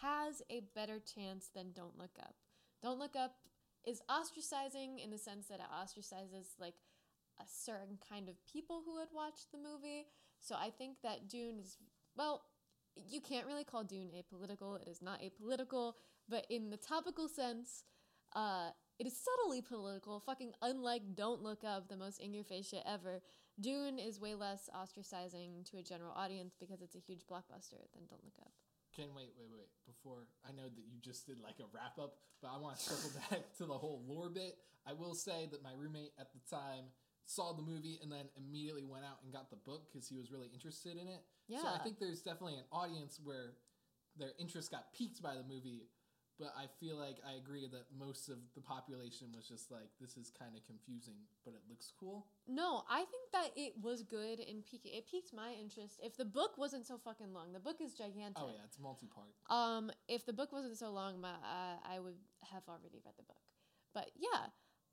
has 0.00 0.42
a 0.50 0.62
better 0.74 0.98
chance 0.98 1.50
than 1.54 1.72
Don't 1.72 1.98
Look 1.98 2.16
Up. 2.18 2.34
Don't 2.82 2.98
Look 2.98 3.16
Up 3.16 3.36
is 3.86 4.00
ostracizing 4.10 5.02
in 5.02 5.10
the 5.10 5.18
sense 5.18 5.46
that 5.48 5.60
it 5.60 5.66
ostracizes 5.72 6.58
like 6.58 6.74
a 7.38 7.44
certain 7.46 7.98
kind 8.08 8.28
of 8.28 8.34
people 8.46 8.82
who 8.84 8.98
had 8.98 9.08
watched 9.14 9.52
the 9.52 9.58
movie. 9.58 10.06
So 10.40 10.54
I 10.54 10.70
think 10.70 10.96
that 11.02 11.28
Dune 11.28 11.58
is 11.58 11.76
well, 12.16 12.42
you 13.08 13.20
can't 13.20 13.46
really 13.46 13.64
call 13.64 13.84
Dune 13.84 14.10
apolitical. 14.16 14.80
It 14.80 14.88
is 14.88 15.00
not 15.02 15.20
apolitical, 15.20 15.94
but 16.28 16.46
in 16.50 16.70
the 16.70 16.76
topical 16.76 17.28
sense, 17.28 17.84
uh, 18.34 18.70
It 18.98 19.06
is 19.06 19.16
subtly 19.16 19.62
political, 19.62 20.20
fucking 20.20 20.52
unlike 20.60 21.14
Don't 21.14 21.42
Look 21.42 21.64
Up, 21.64 21.88
the 21.88 21.96
most 21.96 22.20
in 22.20 22.34
your 22.34 22.44
face 22.44 22.68
shit 22.68 22.82
ever. 22.86 23.22
Dune 23.58 23.98
is 23.98 24.20
way 24.20 24.34
less 24.34 24.68
ostracizing 24.76 25.64
to 25.70 25.78
a 25.78 25.82
general 25.82 26.12
audience 26.12 26.54
because 26.60 26.82
it's 26.82 26.94
a 26.94 26.98
huge 26.98 27.22
blockbuster 27.26 27.80
than 27.94 28.04
Don't 28.10 28.22
Look 28.22 28.36
Up. 28.42 28.52
Can 28.94 29.14
wait, 29.14 29.32
wait, 29.38 29.48
wait. 29.50 29.68
Before 29.86 30.26
I 30.46 30.52
know 30.52 30.64
that 30.68 30.84
you 30.92 31.00
just 31.00 31.26
did 31.26 31.40
like 31.40 31.60
a 31.60 31.68
wrap 31.72 31.98
up, 31.98 32.16
but 32.42 32.48
I 32.54 32.58
want 32.58 32.76
to 32.76 32.82
circle 32.82 33.10
back 33.30 33.56
to 33.56 33.64
the 33.64 33.78
whole 33.78 34.02
lore 34.06 34.28
bit. 34.28 34.58
I 34.86 34.92
will 34.92 35.14
say 35.14 35.48
that 35.50 35.62
my 35.62 35.72
roommate 35.76 36.12
at 36.18 36.28
the 36.32 36.40
time 36.54 36.84
saw 37.26 37.52
the 37.52 37.62
movie 37.62 37.98
and 38.02 38.10
then 38.10 38.26
immediately 38.36 38.84
went 38.84 39.04
out 39.04 39.18
and 39.22 39.32
got 39.32 39.50
the 39.50 39.56
book 39.56 39.86
because 39.90 40.08
he 40.08 40.16
was 40.16 40.32
really 40.32 40.48
interested 40.52 40.92
in 40.92 41.06
it. 41.06 41.22
Yeah. 41.48 41.62
So 41.62 41.68
I 41.68 41.78
think 41.78 41.98
there's 41.98 42.22
definitely 42.22 42.56
an 42.56 42.64
audience 42.72 43.20
where 43.22 43.54
their 44.16 44.32
interest 44.38 44.70
got 44.70 44.92
piqued 44.92 45.22
by 45.22 45.34
the 45.34 45.44
movie, 45.44 45.86
but 46.38 46.52
I 46.56 46.66
feel 46.80 46.96
like 46.96 47.18
I 47.26 47.34
agree 47.36 47.68
that 47.70 47.86
most 47.96 48.28
of 48.28 48.38
the 48.54 48.60
population 48.60 49.28
was 49.34 49.46
just 49.46 49.70
like, 49.70 49.90
this 50.00 50.16
is 50.16 50.32
kind 50.36 50.56
of 50.56 50.64
confusing, 50.64 51.14
but 51.44 51.54
it 51.54 51.60
looks 51.68 51.92
cool. 51.98 52.26
No, 52.48 52.82
I 52.90 53.04
think 53.04 53.30
that 53.32 53.50
it 53.56 53.74
was 53.80 54.02
good 54.02 54.40
in 54.40 54.62
pique. 54.62 54.86
It 54.86 55.06
piqued 55.10 55.32
my 55.34 55.52
interest. 55.60 56.00
If 56.02 56.16
the 56.16 56.24
book 56.24 56.56
wasn't 56.56 56.86
so 56.86 56.98
fucking 56.98 57.32
long, 57.32 57.52
the 57.52 57.60
book 57.60 57.76
is 57.80 57.94
gigantic. 57.94 58.42
Oh 58.42 58.48
yeah, 58.48 58.64
it's 58.64 58.78
multi 58.78 59.06
part. 59.06 59.34
Um, 59.50 59.92
if 60.08 60.24
the 60.26 60.32
book 60.32 60.50
wasn't 60.52 60.78
so 60.78 60.90
long, 60.90 61.20
my, 61.20 61.30
uh, 61.30 61.76
I 61.84 62.00
would 62.00 62.16
have 62.50 62.62
already 62.68 63.00
read 63.04 63.14
the 63.16 63.24
book. 63.24 63.42
But 63.94 64.10
yeah, 64.16 64.46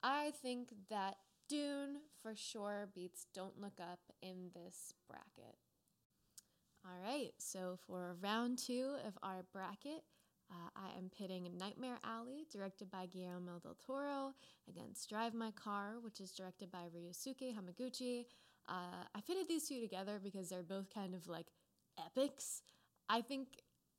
I 0.04 0.34
think 0.42 0.74
that 0.90 1.16
Dune 1.48 1.98
for 2.22 2.36
sure 2.36 2.90
beats 2.94 3.26
Don't 3.34 3.60
Look 3.60 3.80
Up 3.80 4.00
in 4.22 4.52
this 4.54 4.94
bracket. 5.08 5.56
All 6.86 7.00
right, 7.04 7.32
so 7.38 7.78
for 7.88 8.16
round 8.22 8.58
two 8.58 8.96
of 9.06 9.18
our 9.24 9.46
bracket, 9.52 10.04
uh, 10.50 10.70
I 10.76 10.98
am 10.98 11.10
pitting 11.10 11.50
Nightmare 11.58 12.00
Alley, 12.04 12.46
directed 12.52 12.90
by 12.90 13.06
Guillermo 13.08 13.60
del 13.60 13.76
Toro, 13.86 14.34
against 14.70 15.10
Drive 15.10 15.34
My 15.34 15.52
Car, 15.52 15.96
which 16.02 16.22
is 16.22 16.32
directed 16.32 16.72
by 16.72 16.86
Ryusuke 16.96 17.54
Hamaguchi. 17.54 18.26
Uh, 18.70 19.04
I 19.14 19.22
pitted 19.22 19.48
these 19.48 19.68
two 19.68 19.82
together 19.82 20.20
because 20.24 20.50
they're 20.50 20.64
both 20.64 20.94
kind 20.94 21.14
of 21.14 21.28
like 21.28 21.48
epics. 22.06 22.62
I 23.10 23.22
think 23.22 23.48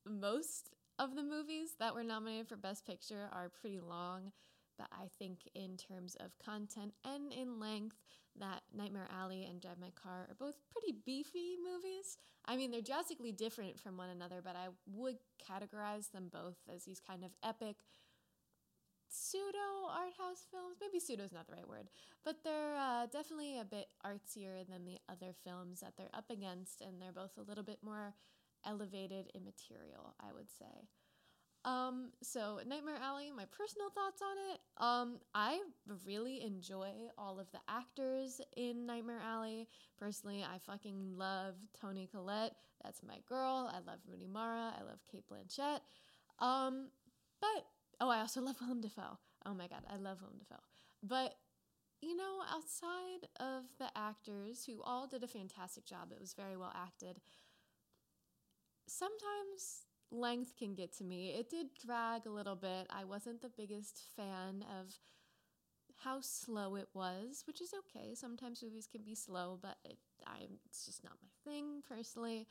most 0.06 0.70
of 0.98 1.14
the 1.14 1.22
movies 1.22 1.70
that 1.78 1.94
were 1.94 2.04
nominated 2.04 2.48
for 2.48 2.56
Best 2.56 2.86
Picture 2.86 3.28
are 3.32 3.50
pretty 3.60 3.80
long, 3.80 4.32
but 4.78 4.88
I 4.92 5.08
think 5.18 5.48
in 5.54 5.76
terms 5.76 6.16
of 6.20 6.38
content 6.38 6.94
and 7.04 7.32
in 7.32 7.58
length, 7.58 7.96
that 8.38 8.62
Nightmare 8.74 9.08
Alley 9.12 9.44
and 9.44 9.60
Drive 9.60 9.78
My 9.80 9.90
Car 9.90 10.28
are 10.30 10.36
both 10.38 10.56
pretty 10.70 10.96
beefy 11.04 11.56
movies. 11.62 12.16
I 12.46 12.56
mean, 12.56 12.70
they're 12.70 12.80
drastically 12.80 13.32
different 13.32 13.78
from 13.78 13.96
one 13.96 14.10
another, 14.10 14.40
but 14.42 14.54
I 14.54 14.68
would 14.86 15.16
categorize 15.42 16.12
them 16.12 16.28
both 16.32 16.56
as 16.72 16.84
these 16.84 17.00
kind 17.00 17.24
of 17.24 17.32
epic 17.42 17.76
pseudo 19.08 19.88
art 19.90 20.12
house 20.18 20.46
films. 20.50 20.76
Maybe 20.80 21.00
pseudo 21.00 21.24
is 21.24 21.32
not 21.32 21.46
the 21.46 21.54
right 21.54 21.68
word, 21.68 21.88
but 22.24 22.36
they're 22.44 22.76
uh, 22.76 23.06
definitely 23.06 23.58
a 23.58 23.64
bit 23.64 23.88
artsier 24.04 24.66
than 24.68 24.84
the 24.84 24.98
other 25.08 25.32
films 25.44 25.80
that 25.80 25.94
they're 25.96 26.14
up 26.14 26.30
against, 26.30 26.80
and 26.80 27.00
they're 27.00 27.12
both 27.12 27.36
a 27.38 27.48
little 27.48 27.64
bit 27.64 27.78
more 27.82 28.14
elevated 28.64 29.30
in 29.34 29.44
material, 29.44 30.14
I 30.20 30.32
would 30.32 30.50
say. 30.50 30.88
Um, 31.64 32.10
so 32.22 32.60
Nightmare 32.66 32.98
Alley, 33.02 33.30
my 33.36 33.44
personal 33.46 33.90
thoughts 33.90 34.22
on 34.22 34.36
it. 34.52 34.60
Um, 34.78 35.18
I 35.34 35.60
really 36.06 36.42
enjoy 36.42 36.92
all 37.16 37.38
of 37.38 37.50
the 37.50 37.58
actors 37.68 38.40
in 38.56 38.86
Nightmare 38.86 39.20
Alley. 39.24 39.68
Personally, 39.98 40.44
I 40.44 40.58
fucking 40.58 41.16
love 41.16 41.54
Toni 41.78 42.08
Collette. 42.10 42.54
That's 42.82 43.02
my 43.02 43.16
girl. 43.28 43.70
I 43.72 43.78
love 43.78 43.98
Rooney 44.06 44.28
Mara. 44.28 44.72
I 44.78 44.82
love 44.84 45.00
Cate 45.10 45.24
Blanchett. 45.30 45.80
Um, 46.38 46.88
but 47.40 47.66
oh, 48.00 48.08
I 48.08 48.20
also 48.20 48.40
love 48.40 48.56
Willem 48.60 48.80
Dafoe. 48.80 49.18
Oh 49.44 49.54
my 49.54 49.66
god, 49.66 49.82
I 49.92 49.96
love 49.96 50.20
Willem 50.20 50.38
Dafoe. 50.38 50.62
But 51.02 51.34
you 52.00 52.16
know, 52.16 52.38
outside 52.54 53.26
of 53.40 53.64
the 53.78 53.88
actors 53.96 54.64
who 54.64 54.80
all 54.82 55.08
did 55.08 55.24
a 55.24 55.28
fantastic 55.28 55.84
job, 55.84 56.12
it 56.12 56.20
was 56.20 56.32
very 56.32 56.56
well 56.56 56.72
acted. 56.74 57.20
Sometimes 58.86 59.87
length 60.10 60.56
can 60.56 60.74
get 60.74 60.96
to 60.98 61.04
me. 61.04 61.30
It 61.30 61.50
did 61.50 61.68
drag 61.84 62.26
a 62.26 62.30
little 62.30 62.56
bit. 62.56 62.86
I 62.90 63.04
wasn't 63.04 63.42
the 63.42 63.50
biggest 63.56 64.02
fan 64.16 64.64
of 64.78 64.94
how 66.04 66.20
slow 66.20 66.76
it 66.76 66.88
was, 66.94 67.42
which 67.46 67.60
is 67.60 67.72
okay. 67.74 68.14
Sometimes 68.14 68.62
movies 68.62 68.88
can 68.90 69.02
be 69.02 69.14
slow, 69.14 69.58
but 69.60 69.76
it, 69.84 69.98
I, 70.26 70.46
it's 70.64 70.86
just 70.86 71.02
not 71.04 71.14
my 71.20 71.50
thing 71.50 71.82
personally. 71.88 72.46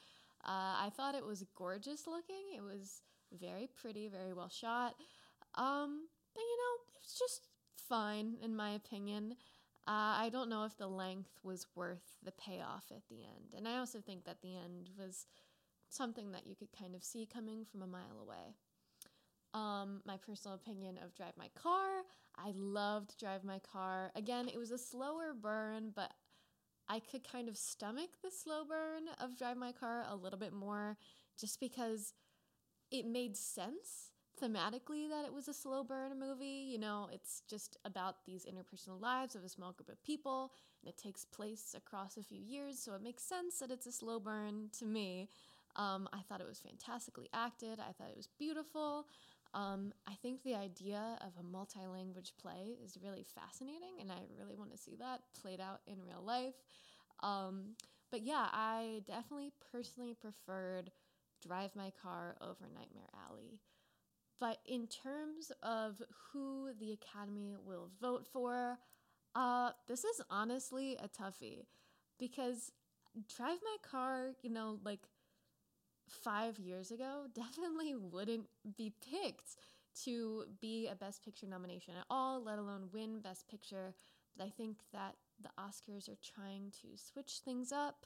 Uh, 0.45 0.75
I 0.85 0.91
thought 0.95 1.15
it 1.15 1.25
was 1.25 1.45
gorgeous 1.55 2.07
looking. 2.07 2.43
It 2.55 2.61
was 2.61 3.01
very 3.39 3.67
pretty, 3.81 4.07
very 4.07 4.33
well 4.33 4.49
shot. 4.49 4.95
Um, 5.55 6.07
but 6.33 6.41
you 6.41 6.57
know, 6.57 6.83
it's 7.01 7.17
just 7.17 7.47
fine 7.89 8.35
in 8.43 8.55
my 8.55 8.71
opinion. 8.71 9.35
Uh, 9.87 10.19
I 10.19 10.29
don't 10.31 10.49
know 10.49 10.65
if 10.65 10.77
the 10.77 10.87
length 10.87 11.39
was 11.43 11.65
worth 11.73 12.17
the 12.21 12.33
payoff 12.33 12.83
at 12.91 13.07
the 13.09 13.23
end, 13.23 13.53
and 13.55 13.67
I 13.67 13.77
also 13.77 13.99
think 14.01 14.25
that 14.25 14.41
the 14.41 14.57
end 14.57 14.89
was 14.99 15.25
something 15.89 16.31
that 16.31 16.47
you 16.47 16.55
could 16.55 16.71
kind 16.77 16.95
of 16.95 17.03
see 17.03 17.25
coming 17.25 17.65
from 17.65 17.81
a 17.81 17.87
mile 17.87 18.19
away. 18.21 18.55
Um, 19.53 20.01
my 20.05 20.17
personal 20.17 20.55
opinion 20.55 20.99
of 21.03 21.15
Drive 21.15 21.33
My 21.37 21.49
Car, 21.55 22.03
I 22.35 22.51
loved 22.53 23.17
Drive 23.19 23.43
My 23.43 23.59
Car. 23.59 24.11
Again, 24.15 24.47
it 24.47 24.57
was 24.57 24.71
a 24.71 24.77
slower 24.77 25.33
burn, 25.33 25.91
but 25.95 26.13
I 26.89 26.99
could 26.99 27.29
kind 27.29 27.49
of 27.49 27.57
stomach 27.57 28.09
the 28.23 28.31
slow 28.31 28.63
burn 28.65 29.03
of 29.19 29.37
Drive 29.37 29.57
My 29.57 29.71
Car 29.71 30.05
a 30.07 30.15
little 30.15 30.39
bit 30.39 30.53
more 30.53 30.97
just 31.39 31.59
because 31.59 32.13
it 32.91 33.05
made 33.05 33.35
sense 33.35 34.11
thematically 34.41 35.09
that 35.09 35.25
it 35.25 35.33
was 35.33 35.47
a 35.47 35.53
slow 35.53 35.83
burn 35.83 36.19
movie. 36.19 36.67
You 36.69 36.77
know, 36.77 37.09
it's 37.11 37.41
just 37.49 37.77
about 37.85 38.17
these 38.25 38.45
interpersonal 38.45 39.01
lives 39.01 39.35
of 39.35 39.43
a 39.43 39.49
small 39.49 39.71
group 39.71 39.89
of 39.89 40.03
people, 40.03 40.51
and 40.81 40.89
it 40.89 40.97
takes 40.97 41.25
place 41.25 41.75
across 41.75 42.17
a 42.17 42.23
few 42.23 42.39
years, 42.39 42.79
so 42.79 42.93
it 42.93 43.01
makes 43.01 43.23
sense 43.23 43.59
that 43.59 43.71
it's 43.71 43.87
a 43.87 43.91
slow 43.91 44.19
burn 44.19 44.69
to 44.77 44.85
me. 44.85 45.29
Um, 45.77 46.09
I 46.11 46.19
thought 46.21 46.41
it 46.41 46.47
was 46.47 46.59
fantastically 46.59 47.29
acted. 47.33 47.79
I 47.79 47.93
thought 47.93 48.09
it 48.09 48.17
was 48.17 48.29
beautiful. 48.39 49.05
Um, 49.53 49.93
I 50.07 50.13
think 50.21 50.43
the 50.43 50.55
idea 50.55 51.17
of 51.21 51.31
a 51.39 51.43
multi 51.43 51.85
language 51.91 52.33
play 52.41 52.77
is 52.83 52.97
really 53.01 53.23
fascinating, 53.23 54.01
and 54.01 54.11
I 54.11 54.19
really 54.37 54.55
want 54.55 54.71
to 54.71 54.77
see 54.77 54.95
that 54.99 55.21
played 55.39 55.61
out 55.61 55.81
in 55.87 55.95
real 56.01 56.23
life. 56.23 56.55
Um, 57.21 57.75
but 58.11 58.23
yeah, 58.23 58.47
I 58.51 59.01
definitely 59.05 59.51
personally 59.71 60.15
preferred 60.19 60.91
Drive 61.45 61.75
My 61.75 61.91
Car 62.01 62.35
over 62.41 62.67
Nightmare 62.73 63.09
Alley. 63.29 63.59
But 64.39 64.59
in 64.65 64.87
terms 64.87 65.51
of 65.63 66.01
who 66.31 66.69
the 66.79 66.91
Academy 66.91 67.55
will 67.65 67.89
vote 67.99 68.27
for, 68.31 68.77
uh, 69.35 69.71
this 69.87 70.03
is 70.03 70.21
honestly 70.29 70.97
a 70.97 71.07
toughie 71.07 71.65
because 72.19 72.71
Drive 73.35 73.59
My 73.63 73.77
Car, 73.89 74.33
you 74.41 74.51
know, 74.51 74.79
like 74.83 75.01
five 76.27 76.59
years 76.59 76.91
ago, 76.91 77.25
definitely 77.33 77.95
wouldn't 77.95 78.47
be 78.75 78.93
picked 79.11 79.55
to 80.03 80.43
be 80.59 80.87
a 80.87 80.95
Best 80.95 81.23
Picture 81.23 81.47
nomination 81.47 81.93
at 81.97 82.05
all, 82.09 82.43
let 82.43 82.59
alone 82.59 82.89
win 82.93 83.19
Best 83.19 83.47
Picture. 83.47 83.95
But 84.37 84.45
I 84.45 84.49
think 84.49 84.77
that 84.93 85.15
the 85.41 85.49
Oscars 85.59 86.09
are 86.09 86.17
trying 86.21 86.71
to 86.81 86.87
switch 86.95 87.39
things 87.43 87.71
up. 87.71 88.05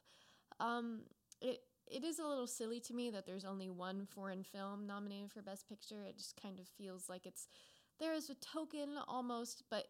Um, 0.59 1.01
it 1.41 1.61
it 1.87 2.05
is 2.05 2.19
a 2.19 2.25
little 2.25 2.47
silly 2.47 2.79
to 2.81 2.93
me 2.93 3.09
that 3.09 3.25
there's 3.25 3.43
only 3.43 3.69
one 3.69 4.05
foreign 4.05 4.43
film 4.43 4.87
nominated 4.87 5.31
for 5.31 5.41
Best 5.41 5.67
Picture. 5.67 6.03
It 6.07 6.17
just 6.17 6.39
kind 6.41 6.59
of 6.59 6.67
feels 6.77 7.09
like 7.09 7.25
it's 7.25 7.47
there 7.99 8.13
is 8.13 8.29
a 8.29 8.35
token 8.35 8.91
almost, 9.07 9.63
but 9.69 9.85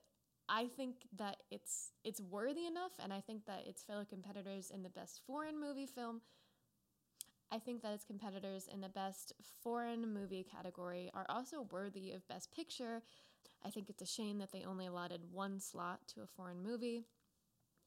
I 0.49 0.67
think 0.67 0.95
that 1.17 1.37
it's 1.51 1.91
it's 2.03 2.21
worthy 2.21 2.65
enough, 2.65 2.93
and 3.03 3.13
I 3.13 3.19
think 3.19 3.45
that 3.45 3.67
its 3.67 3.83
fellow 3.83 4.05
competitors 4.05 4.71
in 4.73 4.83
the 4.83 4.89
Best 4.89 5.21
Foreign 5.27 5.59
Movie 5.59 5.85
Film 5.85 6.21
I 7.51 7.59
think 7.59 7.81
that 7.81 7.93
its 7.93 8.05
competitors 8.05 8.69
in 8.71 8.79
the 8.79 8.89
best 8.89 9.33
foreign 9.61 10.13
movie 10.13 10.45
category 10.49 11.11
are 11.13 11.25
also 11.27 11.67
worthy 11.69 12.11
of 12.11 12.27
Best 12.27 12.53
Picture. 12.55 13.03
I 13.63 13.69
think 13.69 13.89
it's 13.89 14.01
a 14.01 14.05
shame 14.05 14.37
that 14.39 14.51
they 14.51 14.63
only 14.63 14.85
allotted 14.85 15.21
one 15.31 15.59
slot 15.59 15.99
to 16.13 16.21
a 16.21 16.27
foreign 16.27 16.63
movie. 16.63 17.03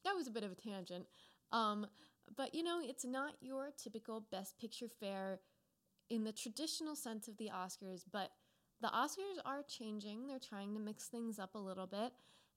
That 0.03 0.15
was 0.15 0.27
a 0.27 0.31
bit 0.31 0.43
of 0.43 0.51
a 0.51 0.55
tangent. 0.55 1.07
Um, 1.51 1.87
but 2.35 2.53
you 2.53 2.63
know, 2.63 2.79
it's 2.81 3.05
not 3.05 3.33
your 3.41 3.71
typical 3.75 4.25
Best 4.31 4.59
Picture 4.59 4.87
fare 4.87 5.39
in 6.09 6.23
the 6.23 6.31
traditional 6.31 6.95
sense 6.95 7.27
of 7.27 7.37
the 7.37 7.49
Oscars, 7.49 8.03
but 8.11 8.29
the 8.81 8.87
Oscars 8.87 9.39
are 9.45 9.63
changing. 9.63 10.27
They're 10.27 10.37
trying 10.37 10.75
to 10.75 10.79
mix 10.79 11.07
things 11.07 11.39
up 11.39 11.55
a 11.55 11.59
little 11.59 11.87
bit, 11.87 12.11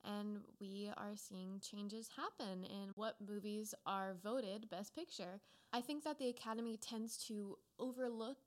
and 0.05 0.39
we 0.61 0.91
are 0.97 1.15
seeing 1.15 1.61
changes 1.61 2.09
happen 2.17 2.65
in 2.65 2.91
what 2.95 3.17
movies 3.27 3.75
are 3.87 4.17
voted 4.23 4.69
Best 4.71 4.95
Picture. 4.95 5.41
I 5.73 5.81
think 5.81 6.05
that 6.05 6.19
the 6.19 6.29
Academy 6.29 6.77
tends 6.77 7.17
to 7.29 7.57
overlook 7.79 8.39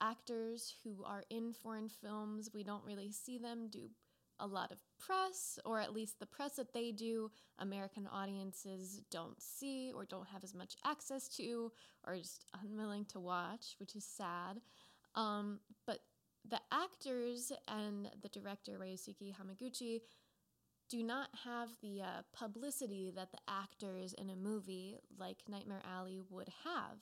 actors 0.00 0.74
who 0.84 1.02
are 1.04 1.24
in 1.30 1.52
foreign 1.52 1.88
films. 1.88 2.50
We 2.52 2.62
don't 2.62 2.84
really 2.84 3.10
see 3.10 3.38
them 3.38 3.68
do 3.70 3.90
a 4.40 4.46
lot 4.46 4.70
of 4.70 4.78
press, 4.98 5.58
or 5.64 5.80
at 5.80 5.92
least 5.92 6.20
the 6.20 6.26
press 6.26 6.56
that 6.56 6.72
they 6.72 6.92
do, 6.92 7.30
American 7.58 8.06
audiences 8.06 9.02
don't 9.10 9.40
see 9.42 9.92
or 9.94 10.04
don't 10.04 10.28
have 10.28 10.44
as 10.44 10.54
much 10.54 10.76
access 10.84 11.28
to, 11.36 11.72
or 12.06 12.16
just 12.16 12.44
unwilling 12.62 13.04
to 13.06 13.18
watch, 13.18 13.74
which 13.80 13.96
is 13.96 14.04
sad. 14.04 14.60
Um, 15.14 15.58
but 15.86 15.98
the 16.48 16.60
actors 16.72 17.52
and 17.66 18.08
the 18.22 18.28
director 18.28 18.78
Ryusuke 18.80 19.34
Hamaguchi 19.34 20.00
do 20.88 21.02
not 21.02 21.28
have 21.44 21.68
the 21.82 22.02
uh, 22.02 22.22
publicity 22.32 23.12
that 23.14 23.30
the 23.32 23.38
actors 23.48 24.14
in 24.14 24.30
a 24.30 24.36
movie 24.36 24.98
like 25.18 25.38
Nightmare 25.48 25.82
Alley 25.84 26.20
would 26.30 26.48
have. 26.64 26.98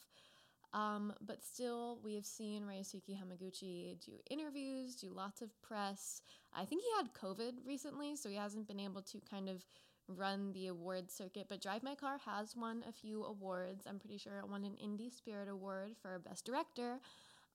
Um, 0.73 1.15
but 1.25 1.43
still, 1.43 2.01
we 2.05 2.15
have 2.15 2.27
seen 2.27 2.65
Ryusuke 2.65 3.17
Hamaguchi 3.17 3.99
do 4.05 4.13
interviews, 4.29 4.97
do 4.97 5.11
lots 5.11 5.41
of 5.41 5.51
press. 5.63 6.21
I 6.53 6.65
think 6.65 6.83
he 6.83 6.89
had 6.97 7.15
COVID 7.15 7.65
recently, 7.65 8.17
so 8.17 8.29
he 8.29 8.37
hasn't 8.37 8.69
been 8.69 8.81
able 8.81 9.03
to 9.03 9.21
kind 9.31 9.49
of 9.49 9.65
run 10.09 10.53
the 10.53 10.67
award 10.67 11.11
circuit. 11.11 11.47
But 11.49 11.63
Drive 11.63 11.83
My 11.83 11.95
Car 11.95 12.19
has 12.27 12.55
won 12.57 12.85
a 12.89 12.93
few 12.93 13.25
awards. 13.25 13.87
I'm 13.87 13.99
pretty 13.99 14.19
sure 14.19 14.39
it 14.39 14.49
won 14.49 14.65
an 14.65 14.77
Indie 14.83 15.11
Spirit 15.11 15.49
Award 15.49 15.93
for 16.01 16.19
Best 16.19 16.45
Director. 16.45 16.99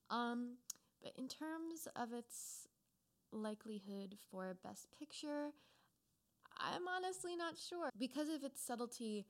Um, 0.09 0.55
but 1.03 1.13
in 1.17 1.27
terms 1.27 1.87
of 1.95 2.13
its 2.13 2.67
likelihood 3.31 4.17
for 4.29 4.57
Best 4.63 4.87
Picture, 4.97 5.51
I'm 6.61 6.87
honestly 6.87 7.35
not 7.35 7.55
sure. 7.57 7.89
Because 7.97 8.29
of 8.29 8.43
its 8.43 8.61
subtlety, 8.63 9.25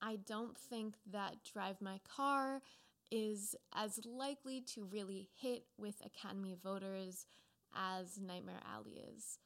I 0.00 0.16
don't 0.26 0.56
think 0.56 0.94
that 1.12 1.36
Drive 1.52 1.80
My 1.80 2.00
Car 2.08 2.62
is 3.10 3.54
as 3.74 4.00
likely 4.04 4.60
to 4.60 4.84
really 4.84 5.28
hit 5.40 5.64
with 5.78 5.94
Academy 6.04 6.56
voters 6.62 7.26
as 7.74 8.18
Nightmare 8.18 8.60
Alley 8.72 9.00
is. 9.16 9.38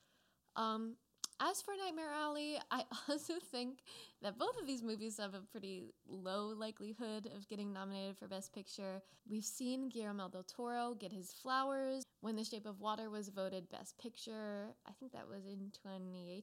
Um, 0.57 0.97
as 1.41 1.63
for 1.63 1.73
Nightmare 1.83 2.13
Alley, 2.13 2.59
I 2.71 2.85
also 3.09 3.35
think 3.51 3.81
that 4.23 4.39
both 4.39 4.61
of 4.61 4.67
these 4.67 4.83
movies 4.83 5.19
have 5.19 5.35
a 5.35 5.41
pretty 5.41 5.85
low 6.07 6.49
likelihood 6.49 7.31
of 7.35 7.49
getting 7.49 7.73
nominated 7.73 8.19
for 8.19 8.29
Best 8.29 8.53
Picture. 8.53 9.03
We've 9.29 9.45
seen 9.45 9.89
Guillermo 9.89 10.29
del 10.29 10.43
Toro 10.43 10.95
get 10.99 11.13
his 11.13 11.33
flowers 11.33 12.05
when 12.21 12.37
The 12.37 12.45
Shape 12.45 12.67
of 12.67 12.81
Water 12.81 13.09
was 13.09 13.31
voted 13.31 13.71
Best 13.71 13.99
Picture. 13.99 14.75
I 14.87 14.93
think 14.99 15.13
that 15.13 15.29
was 15.29 15.47
in 15.47 15.71
2018? 15.83 16.43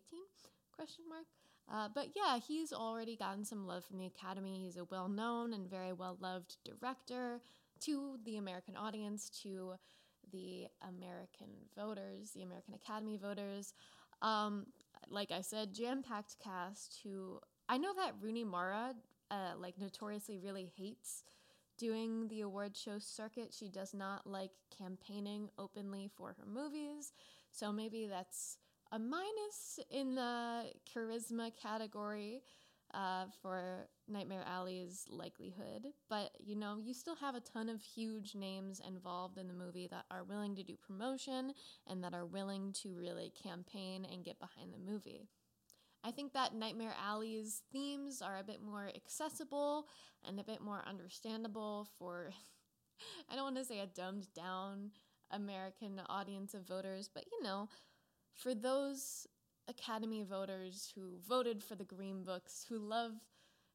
Question 0.77 1.05
mark. 1.09 1.25
Uh, 1.69 1.89
but 1.93 2.09
yeah, 2.15 2.37
he's 2.39 2.71
already 2.71 3.17
gotten 3.17 3.43
some 3.43 3.65
love 3.65 3.83
from 3.83 3.97
the 3.97 4.05
Academy. 4.05 4.61
He's 4.63 4.77
a 4.77 4.85
well 4.85 5.09
known 5.09 5.53
and 5.53 5.67
very 5.69 5.91
well 5.91 6.17
loved 6.21 6.57
director 6.63 7.41
to 7.81 8.17
the 8.23 8.37
American 8.37 8.75
audience, 8.77 9.29
to 9.43 9.73
the 10.31 10.67
American 10.87 11.49
voters, 11.75 12.31
the 12.35 12.43
American 12.43 12.75
Academy 12.75 13.17
voters. 13.17 13.73
Um, 14.21 14.67
like 15.09 15.31
I 15.31 15.41
said, 15.41 15.73
jam 15.73 16.03
packed 16.03 16.37
cast 16.39 16.99
who 17.03 17.39
I 17.67 17.77
know 17.77 17.93
that 17.95 18.13
Rooney 18.21 18.43
Mara, 18.43 18.93
uh, 19.31 19.53
like, 19.57 19.77
notoriously 19.77 20.37
really 20.37 20.71
hates 20.77 21.23
doing 21.77 22.27
the 22.27 22.41
award 22.41 22.75
show 22.77 22.97
circuit. 22.99 23.53
She 23.57 23.67
does 23.67 23.93
not 23.93 24.25
like 24.25 24.51
campaigning 24.75 25.49
openly 25.57 26.09
for 26.15 26.35
her 26.39 26.45
movies. 26.45 27.13
So 27.51 27.71
maybe 27.71 28.07
that's 28.07 28.57
a 28.91 28.99
minus 28.99 29.79
in 29.89 30.15
the 30.15 30.65
charisma 30.93 31.51
category 31.61 32.41
uh, 32.93 33.25
for 33.41 33.87
Nightmare 34.07 34.45
Alley's 34.47 35.05
likelihood. 35.09 35.87
But 36.09 36.31
you 36.39 36.55
know, 36.55 36.77
you 36.77 36.93
still 36.93 37.15
have 37.15 37.35
a 37.35 37.41
ton 37.41 37.69
of 37.69 37.81
huge 37.81 38.35
names 38.35 38.81
involved 38.85 39.37
in 39.37 39.47
the 39.47 39.53
movie 39.53 39.87
that 39.91 40.05
are 40.09 40.23
willing 40.23 40.55
to 40.55 40.63
do 40.63 40.75
promotion 40.75 41.53
and 41.85 42.03
that 42.03 42.13
are 42.13 42.25
willing 42.25 42.73
to 42.83 42.95
really 42.95 43.31
campaign 43.41 44.07
and 44.11 44.23
get 44.23 44.39
behind 44.39 44.73
the 44.73 44.91
movie. 44.91 45.27
I 46.03 46.11
think 46.11 46.33
that 46.33 46.55
Nightmare 46.55 46.95
Alley's 47.05 47.63
themes 47.71 48.21
are 48.21 48.37
a 48.37 48.43
bit 48.43 48.61
more 48.61 48.89
accessible 48.95 49.87
and 50.25 50.39
a 50.39 50.43
bit 50.43 50.61
more 50.61 50.81
understandable 50.87 51.87
for, 51.97 52.31
I 53.29 53.35
don't 53.35 53.43
want 53.43 53.57
to 53.57 53.65
say 53.65 53.79
a 53.79 53.87
dumbed 53.87 54.27
down 54.33 54.91
American 55.31 55.99
audience 56.07 56.53
of 56.53 56.65
voters, 56.67 57.09
but 57.13 57.25
you 57.29 57.43
know, 57.43 57.67
for 58.37 58.53
those 58.53 59.27
Academy 59.67 60.23
voters 60.23 60.91
who 60.95 61.17
voted 61.27 61.63
for 61.63 61.75
the 61.75 61.83
Green 61.83 62.23
Books, 62.23 62.65
who 62.69 62.77
love, 62.77 63.11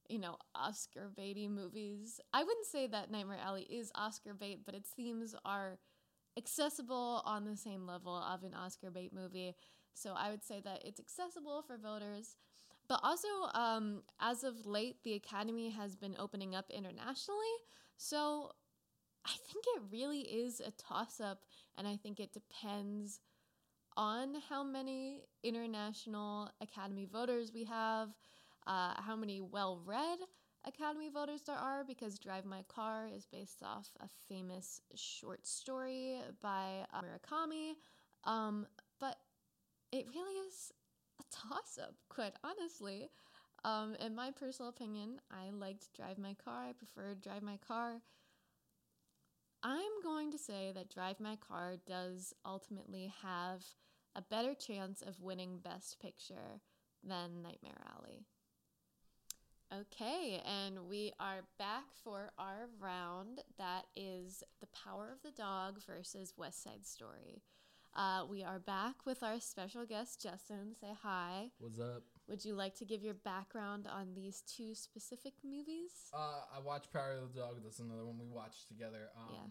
you 0.09 0.19
know, 0.19 0.37
Oscar 0.55 1.11
baity 1.19 1.51
movies, 1.51 2.21
I 2.33 2.45
wouldn't 2.45 2.67
say 2.67 2.87
that 2.87 3.11
Nightmare 3.11 3.41
Alley 3.43 3.65
is 3.65 3.91
Oscar 3.95 4.35
bait, 4.35 4.61
but 4.65 4.75
its 4.75 4.91
themes 4.91 5.35
are 5.45 5.79
accessible 6.39 7.23
on 7.27 7.45
the 7.45 7.57
same 7.57 7.87
level 7.87 8.17
of 8.17 8.43
an 8.45 8.55
Oscar 8.55 8.91
bait 8.91 9.13
movie. 9.13 9.55
So 9.95 10.15
I 10.17 10.31
would 10.31 10.45
say 10.45 10.61
that 10.65 10.83
it's 10.85 11.01
accessible 11.01 11.63
for 11.63 11.77
voters. 11.77 12.37
But 12.89 13.01
also, 13.03 13.29
um, 13.55 14.03
as 14.21 14.45
of 14.45 14.67
late, 14.67 14.97
the 15.05 15.15
Academy 15.15 15.71
has 15.71 15.95
been 15.97 16.17
opening 16.19 16.55
up 16.55 16.71
internationally. 16.71 17.55
So 17.97 18.53
I 19.25 19.31
think 19.31 19.65
it 19.77 19.83
really 19.91 20.21
is 20.21 20.61
a 20.61 20.71
toss 20.73 21.21
up, 21.21 21.45
and 21.77 21.87
I 21.87 21.97
think 21.97 22.19
it 22.19 22.33
depends 22.33 23.21
on 23.97 24.35
how 24.49 24.63
many 24.63 25.23
international 25.43 26.51
Academy 26.61 27.07
voters 27.11 27.53
we 27.53 27.65
have, 27.65 28.09
uh, 28.67 28.95
how 28.97 29.17
many 29.17 29.41
well 29.41 29.81
read 29.85 30.19
Academy 30.65 31.09
voters 31.09 31.43
there 31.43 31.57
are, 31.57 31.85
because 31.85 32.19
Drive 32.19 32.45
My 32.45 32.63
Car 32.69 33.09
is 33.13 33.27
based 33.27 33.63
off 33.63 33.89
a 34.01 34.09
famous 34.29 34.81
short 34.95 35.47
story 35.47 36.19
by 36.41 36.87
uh, 36.93 37.01
Murakami. 37.01 37.73
Um, 38.25 38.67
but 39.01 39.17
it 39.91 40.07
really 40.15 40.35
is 40.47 40.73
a 41.21 41.25
toss 41.31 41.79
up, 41.83 41.95
quite 42.09 42.35
honestly. 42.45 43.11
Um, 43.65 43.97
in 44.01 44.15
my 44.15 44.31
personal 44.31 44.69
opinion, 44.69 45.21
I 45.31 45.51
liked 45.51 45.93
Drive 45.95 46.19
My 46.19 46.35
Car. 46.35 46.67
I 46.69 46.73
preferred 46.73 47.21
Drive 47.21 47.43
My 47.43 47.59
Car. 47.67 48.01
I'm 49.63 50.03
going 50.03 50.33
to 50.33 50.39
say 50.39 50.73
that 50.75 50.93
Drive 50.93 51.21
My 51.21 51.37
Car 51.37 51.77
does 51.87 52.35
ultimately 52.45 53.13
have 53.23 53.65
a 54.17 54.23
better 54.23 54.55
chance 54.55 55.03
of 55.03 55.21
winning 55.21 55.59
Best 55.63 56.01
Picture 56.01 56.61
than 57.05 57.43
Nightmare 57.43 57.81
Alley. 57.97 58.27
Okay, 59.73 60.43
and 60.45 60.89
we 60.89 61.13
are 61.19 61.45
back 61.59 61.85
for 62.03 62.33
our 62.39 62.69
round 62.79 63.41
that 63.57 63.87
is 63.97 64.43
The 64.61 64.67
Power 64.67 65.11
of 65.13 65.23
the 65.23 65.31
Dog 65.31 65.81
versus 65.87 66.35
West 66.37 66.63
Side 66.63 66.85
Story. 66.85 67.43
Uh, 67.95 68.25
we 68.29 68.43
are 68.43 68.59
back 68.59 69.07
with 69.07 69.23
our 69.23 69.39
special 69.39 69.87
guest, 69.87 70.21
Justin. 70.21 70.75
Say 70.79 70.89
hi. 71.03 71.51
What's 71.59 71.79
up? 71.79 72.03
Would 72.29 72.45
you 72.45 72.55
like 72.55 72.75
to 72.77 72.85
give 72.85 73.03
your 73.03 73.15
background 73.15 73.87
on 73.87 74.15
these 74.15 74.43
two 74.43 74.75
specific 74.75 75.35
movies? 75.45 75.91
Uh, 76.15 76.43
I 76.57 76.61
watched 76.65 76.93
Power 76.93 77.19
of 77.23 77.35
the 77.35 77.41
Dog. 77.41 77.57
That's 77.63 77.81
another 77.81 78.05
one 78.07 78.19
we 78.19 78.29
watched 78.29 78.69
together. 78.69 79.11
Um, 79.17 79.35
Yeah. 79.35 79.47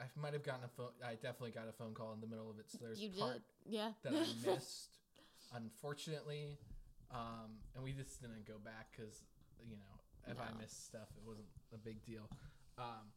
I 0.00 0.20
might 0.20 0.32
have 0.32 0.42
gotten 0.42 0.64
a 0.64 0.68
phone. 0.68 0.90
I 1.06 1.14
definitely 1.14 1.52
got 1.52 1.68
a 1.68 1.72
phone 1.72 1.94
call 1.94 2.12
in 2.14 2.20
the 2.20 2.26
middle 2.26 2.50
of 2.50 2.58
it. 2.58 2.66
So 2.68 2.78
there's 2.80 3.00
you 3.00 3.10
part 3.10 3.42
did? 3.64 3.72
Yeah. 3.74 3.92
that 4.02 4.12
I 4.12 4.26
missed, 4.46 4.98
unfortunately. 5.54 6.58
Um, 7.12 7.58
and 7.74 7.84
we 7.84 7.92
just 7.92 8.20
didn't 8.20 8.44
go 8.46 8.54
back 8.64 8.88
because, 8.90 9.22
you 9.64 9.76
know, 9.76 9.94
if 10.26 10.38
I 10.40 10.50
missed 10.60 10.86
stuff, 10.86 11.08
it 11.16 11.22
wasn't 11.26 11.46
a 11.72 11.78
big 11.78 12.04
deal. 12.04 12.28
Um, 12.76 13.12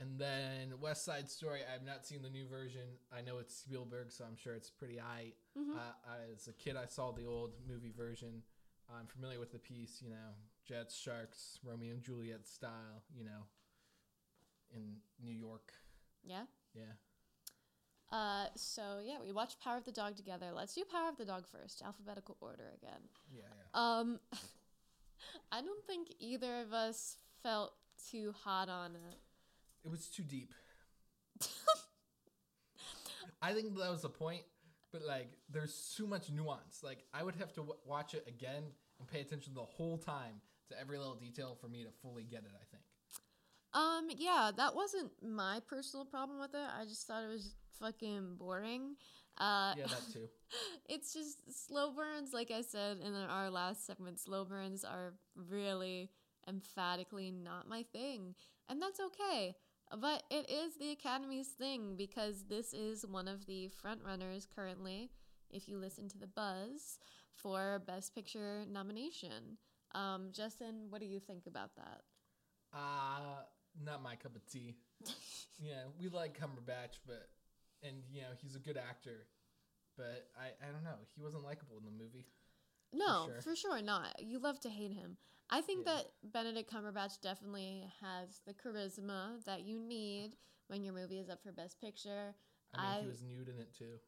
and 0.00 0.18
then 0.18 0.80
West 0.80 1.04
Side 1.04 1.30
Story, 1.30 1.60
I've 1.72 1.84
not 1.84 2.06
seen 2.06 2.22
the 2.22 2.30
new 2.30 2.46
version. 2.46 2.96
I 3.16 3.20
know 3.20 3.38
it's 3.38 3.54
Spielberg, 3.54 4.10
so 4.10 4.24
I'm 4.24 4.36
sure 4.36 4.54
it's 4.54 4.70
pretty 4.70 4.96
aight. 4.96 5.34
Mhm. 5.56 5.76
Uh, 5.76 5.92
as 6.32 6.48
a 6.48 6.52
kid, 6.52 6.76
I 6.76 6.86
saw 6.86 7.12
the 7.12 7.26
old 7.26 7.52
movie 7.66 7.92
version. 7.92 8.42
I'm 8.88 9.06
familiar 9.06 9.38
with 9.38 9.52
the 9.52 9.58
piece, 9.58 10.00
you 10.02 10.10
know, 10.10 10.34
Jets, 10.64 10.96
Sharks, 10.96 11.58
Romeo 11.62 11.92
and 11.92 12.02
Juliet 12.02 12.46
style, 12.46 13.02
you 13.14 13.24
know, 13.24 13.46
in 14.70 15.00
New 15.22 15.32
York. 15.32 15.72
yeah. 16.24 16.46
Yeah. 16.74 16.94
Uh, 18.10 18.46
so 18.56 19.00
yeah, 19.02 19.18
we 19.22 19.32
watched 19.32 19.58
Power 19.60 19.76
of 19.78 19.84
the 19.84 19.92
Dog 19.92 20.16
together. 20.16 20.52
Let's 20.52 20.74
do 20.74 20.84
Power 20.84 21.08
of 21.08 21.16
the 21.16 21.24
Dog 21.24 21.46
first, 21.46 21.82
alphabetical 21.82 22.36
order 22.40 22.72
again. 22.76 23.00
Yeah, 23.30 23.42
yeah. 23.42 23.98
Um, 23.98 24.20
I 25.52 25.62
don't 25.62 25.84
think 25.86 26.14
either 26.18 26.60
of 26.60 26.72
us 26.72 27.16
felt 27.42 27.74
too 28.10 28.32
hot 28.44 28.68
on 28.68 28.96
it. 28.96 29.18
It 29.84 29.90
was 29.90 30.08
too 30.08 30.22
deep. 30.22 30.52
I 33.42 33.52
think 33.54 33.74
that 33.76 33.90
was 33.90 34.02
the 34.02 34.08
point, 34.10 34.42
but 34.92 35.02
like, 35.06 35.32
there's 35.50 35.94
too 35.96 36.06
much 36.06 36.30
nuance. 36.30 36.82
Like, 36.82 37.04
I 37.12 37.22
would 37.22 37.36
have 37.36 37.52
to 37.54 37.60
w- 37.60 37.78
watch 37.86 38.14
it 38.14 38.24
again 38.28 38.62
and 38.98 39.08
pay 39.08 39.20
attention 39.20 39.54
the 39.54 39.60
whole 39.62 39.98
time 39.98 40.40
to 40.68 40.78
every 40.80 40.98
little 40.98 41.14
detail 41.16 41.56
for 41.60 41.68
me 41.68 41.82
to 41.84 41.90
fully 42.02 42.24
get 42.24 42.40
it. 42.40 42.52
I 42.54 42.64
think. 42.70 42.82
Um, 43.74 44.08
yeah, 44.16 44.50
that 44.56 44.74
wasn't 44.74 45.10
my 45.22 45.60
personal 45.66 46.04
problem 46.04 46.38
with 46.38 46.54
it. 46.54 46.68
I 46.78 46.84
just 46.84 47.06
thought 47.06 47.24
it 47.24 47.28
was 47.28 47.54
fucking 47.80 48.36
boring. 48.38 48.96
Uh, 49.38 49.72
Yeah, 49.78 49.86
that 49.86 50.12
too. 50.12 50.28
it's 50.88 51.14
just 51.14 51.66
slow 51.66 51.90
burns, 51.90 52.34
like 52.34 52.50
I 52.50 52.60
said 52.60 52.98
in 52.98 53.14
our 53.14 53.48
last 53.48 53.86
segment. 53.86 54.20
Slow 54.20 54.44
burns 54.44 54.84
are 54.84 55.14
really 55.34 56.10
emphatically 56.46 57.30
not 57.30 57.66
my 57.66 57.82
thing, 57.92 58.34
and 58.68 58.80
that's 58.82 59.00
okay. 59.00 59.54
But 60.00 60.22
it 60.30 60.50
is 60.50 60.76
the 60.76 60.92
Academy's 60.92 61.48
thing 61.48 61.96
because 61.96 62.44
this 62.48 62.72
is 62.72 63.06
one 63.06 63.28
of 63.28 63.46
the 63.46 63.70
frontrunners 63.84 64.46
currently, 64.54 65.10
if 65.50 65.68
you 65.68 65.78
listen 65.78 66.08
to 66.08 66.18
the 66.18 66.26
buzz, 66.26 66.98
for 67.34 67.82
Best 67.86 68.14
Picture 68.14 68.64
nomination. 68.70 69.58
Um, 69.94 70.30
Justin, 70.32 70.86
what 70.88 71.00
do 71.00 71.06
you 71.06 71.20
think 71.20 71.46
about 71.46 71.74
that? 71.76 72.00
Uh 72.72 73.42
not 73.84 74.02
my 74.02 74.16
cup 74.16 74.36
of 74.36 74.46
tea. 74.46 74.76
yeah, 75.58 75.84
we 75.98 76.08
like 76.08 76.38
Cumberbatch, 76.38 76.98
but 77.06 77.28
and 77.82 77.96
you 78.10 78.22
know 78.22 78.28
he's 78.40 78.54
a 78.54 78.58
good 78.58 78.76
actor, 78.76 79.26
but 79.96 80.28
I 80.38 80.46
I 80.66 80.72
don't 80.72 80.84
know. 80.84 80.98
He 81.14 81.22
wasn't 81.22 81.44
likable 81.44 81.76
in 81.78 81.84
the 81.84 81.90
movie. 81.90 82.26
No, 82.92 83.26
sure. 83.26 83.40
for 83.42 83.56
sure 83.56 83.82
not. 83.82 84.20
You 84.20 84.38
love 84.38 84.60
to 84.60 84.68
hate 84.68 84.92
him. 84.92 85.16
I 85.54 85.60
think 85.60 85.86
Yeah. 85.86 85.96
that 85.96 86.32
Benedict 86.32 86.70
Cumberbatch 86.72 87.20
definitely 87.20 87.86
has 88.00 88.40
the 88.46 88.54
charisma 88.54 89.44
that 89.44 89.62
you 89.62 89.78
need 89.78 90.36
when 90.68 90.82
your 90.82 90.94
movie 90.94 91.18
is 91.18 91.28
up 91.28 91.42
for 91.42 91.52
Best 91.52 91.78
Picture. 91.78 92.34
I 92.74 92.78
mean, 92.78 92.86
I- 92.86 93.00
he 93.02 93.06
was 93.08 93.22
nude 93.22 93.48
in 93.50 93.58
it 93.58 93.74
too. 93.74 94.00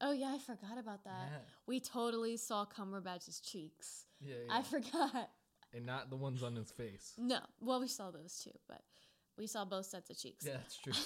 Oh 0.00 0.12
yeah, 0.12 0.32
I 0.34 0.38
forgot 0.38 0.78
about 0.78 1.04
that. 1.04 1.28
Yeah. 1.30 1.40
We 1.66 1.78
totally 1.80 2.38
saw 2.38 2.64
Cumberbatch's 2.64 3.40
cheeks. 3.40 4.06
Yeah, 4.18 4.36
I 4.48 4.62
forgot. 4.62 5.30
and 5.74 5.84
not 5.84 6.08
the 6.10 6.16
ones 6.16 6.42
on 6.42 6.56
his 6.56 6.72
face. 6.72 7.12
No, 7.18 7.40
well 7.60 7.78
we 7.80 7.86
saw 7.86 8.10
those 8.10 8.38
too, 8.42 8.58
but 8.66 8.82
we 9.36 9.46
saw 9.46 9.66
both 9.66 9.84
sets 9.86 10.08
of 10.08 10.16
cheeks. 10.18 10.46
Yeah, 10.46 10.56
that's 10.56 10.76
true. 10.78 10.92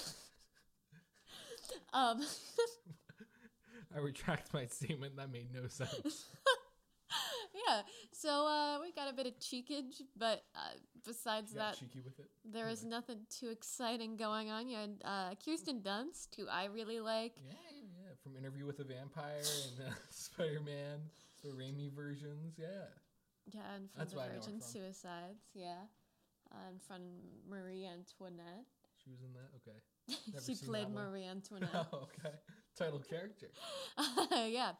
Um, 1.93 2.23
I 3.95 3.99
retract 3.99 4.53
my 4.53 4.67
statement. 4.67 5.15
That 5.17 5.31
made 5.31 5.51
no 5.51 5.67
sense. 5.67 6.25
yeah. 7.55 7.81
So 8.11 8.47
uh, 8.47 8.79
we 8.81 8.91
got 8.91 9.09
a 9.09 9.13
bit 9.13 9.25
of 9.27 9.39
cheekage, 9.39 10.01
but 10.17 10.43
uh, 10.55 10.75
besides 11.05 11.53
that, 11.53 11.77
cheeky 11.77 12.01
with 12.03 12.19
it. 12.19 12.27
there 12.43 12.67
is 12.67 12.83
nothing 12.83 13.19
too 13.29 13.49
exciting 13.49 14.17
going 14.17 14.51
on. 14.51 14.67
You 14.67 14.77
had 14.77 15.01
uh, 15.03 15.29
Kirsten 15.43 15.81
Dunst, 15.81 16.35
who 16.35 16.47
I 16.47 16.65
really 16.65 16.99
like. 16.99 17.33
Yeah, 17.37 17.53
yeah, 17.71 17.87
yeah. 18.03 18.13
From 18.23 18.35
Interview 18.37 18.65
with 18.65 18.79
a 18.79 18.83
Vampire 18.83 19.37
and 19.37 19.87
uh, 19.87 19.93
Spider 20.09 20.61
Man, 20.65 20.99
the 21.43 21.49
Raimi 21.49 21.93
versions. 21.93 22.55
Yeah. 22.57 22.67
Yeah, 23.53 23.61
and 23.75 23.89
from 23.91 23.99
That's 23.99 24.11
the 24.11 24.17
why 24.17 24.23
I 24.23 24.27
know 24.27 24.33
her 24.33 24.39
Virgin 24.39 24.59
from. 24.59 24.67
Suicides, 24.67 25.45
yeah. 25.53 25.85
And 26.67 26.81
from 26.81 27.01
Marie 27.49 27.85
Antoinette. 27.85 28.65
She 29.03 29.11
was 29.11 29.21
in 29.21 29.33
that? 29.33 29.49
Okay. 29.61 29.77
Never 30.33 30.45
she 30.45 30.55
played. 30.55 30.89
Marie 30.89 31.25
Antoinette. 31.25 31.69
Oh, 31.93 32.07
okay. 32.09 32.35
Title 32.77 32.99
character. 32.99 33.47
yeah. 34.47 34.71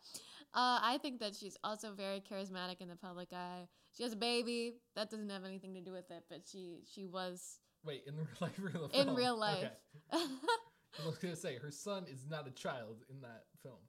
Uh, 0.54 0.80
I 0.82 1.00
think 1.02 1.20
that 1.20 1.36
she's 1.36 1.58
also 1.64 1.92
very 1.94 2.22
charismatic 2.22 2.80
in 2.80 2.88
the 2.88 2.96
public 2.96 3.34
eye. 3.34 3.68
She 3.96 4.04
has 4.04 4.14
a 4.14 4.18
baby. 4.18 4.76
That 4.96 5.10
doesn't 5.10 5.30
have 5.30 5.44
anything 5.46 5.74
to 5.74 5.82
do 5.82 5.92
with 5.92 6.10
it, 6.12 6.24
but 6.30 6.42
she 6.50 6.80
she 6.94 7.06
was 7.06 7.60
Wait, 7.84 8.04
in 8.08 8.16
the 8.16 8.22
real 8.62 8.82
life 8.82 8.94
in 8.94 9.04
film? 9.04 9.10
in 9.10 9.16
real 9.16 9.38
life. 9.38 9.70
Okay. 10.14 10.24
I 11.04 11.06
was 11.06 11.18
gonna 11.18 11.36
say 11.36 11.58
her 11.58 11.72
son 11.72 12.06
is 12.10 12.26
not 12.30 12.48
a 12.48 12.52
child 12.52 13.04
in 13.10 13.22
that 13.22 13.44
film. 13.62 13.80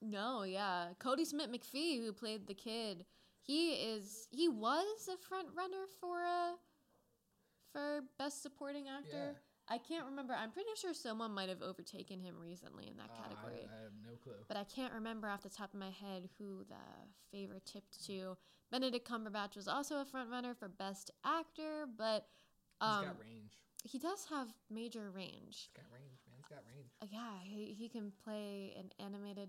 no, 0.00 0.42
yeah. 0.44 0.88
Kodi 0.98 1.26
Smit-McPhee, 1.26 2.00
who 2.04 2.12
played 2.12 2.46
the 2.46 2.54
kid, 2.54 3.04
he 3.42 3.72
is 3.72 4.26
he 4.30 4.48
was 4.48 5.08
a 5.12 5.16
front 5.28 5.48
runner 5.54 5.84
for 6.00 6.22
a 6.22 6.54
for 7.72 8.04
best 8.18 8.42
supporting 8.42 8.86
actor. 8.88 9.36
I 9.68 9.78
can't 9.78 10.04
remember. 10.04 10.34
I'm 10.34 10.50
pretty 10.50 10.68
sure 10.76 10.92
someone 10.92 11.32
might 11.32 11.48
have 11.48 11.62
overtaken 11.62 12.20
him 12.20 12.34
recently 12.38 12.86
in 12.88 12.96
that 12.98 13.08
Uh, 13.10 13.14
I- 13.14 13.22
category. 13.28 13.66
I, 13.70 13.82
have 13.84 13.92
no 14.02 14.16
clue. 14.16 14.44
but 14.46 14.56
I 14.58 14.64
can't 14.64 14.92
remember 14.92 15.28
off 15.28 15.42
the 15.42 15.48
top 15.48 15.72
of 15.72 15.80
my 15.80 15.90
head 15.90 16.28
who 16.38 16.64
the 16.64 16.76
favor 17.30 17.58
tipped 17.64 18.04
to. 18.06 18.36
Benedict 18.70 19.08
Cumberbatch 19.08 19.56
was 19.56 19.66
also 19.68 20.00
a 20.00 20.04
front 20.04 20.30
runner 20.30 20.54
for 20.54 20.68
Best 20.68 21.10
Actor, 21.24 21.86
but 21.96 22.28
He's 22.80 22.88
um, 22.90 23.04
got 23.06 23.18
range. 23.20 23.52
he 23.84 23.98
does 23.98 24.26
have 24.26 24.52
major 24.68 25.10
range. 25.10 25.70
He's 25.72 25.82
got 25.82 25.90
range, 25.92 26.20
man. 26.28 26.36
He's 26.36 26.46
got 26.46 26.64
range. 26.66 26.90
Uh, 27.00 27.06
yeah, 27.10 27.38
he, 27.42 27.72
he 27.72 27.88
can 27.88 28.12
play 28.22 28.74
an 28.78 28.90
animated 28.98 29.48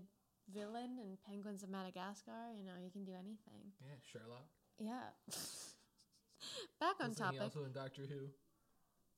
villain 0.50 0.98
in 0.98 1.18
Penguins 1.28 1.62
of 1.62 1.68
Madagascar. 1.68 2.52
You 2.56 2.64
know, 2.64 2.72
he 2.82 2.88
can 2.90 3.04
do 3.04 3.12
anything. 3.12 3.72
Yeah, 3.82 3.96
Sherlock. 4.10 4.46
Yeah. 4.78 5.10
Back 6.80 6.96
on 7.00 7.08
Wasn't 7.08 7.18
topic. 7.18 7.38
he 7.38 7.44
also 7.44 7.64
in 7.64 7.72
Doctor 7.72 8.02
Who? 8.08 8.28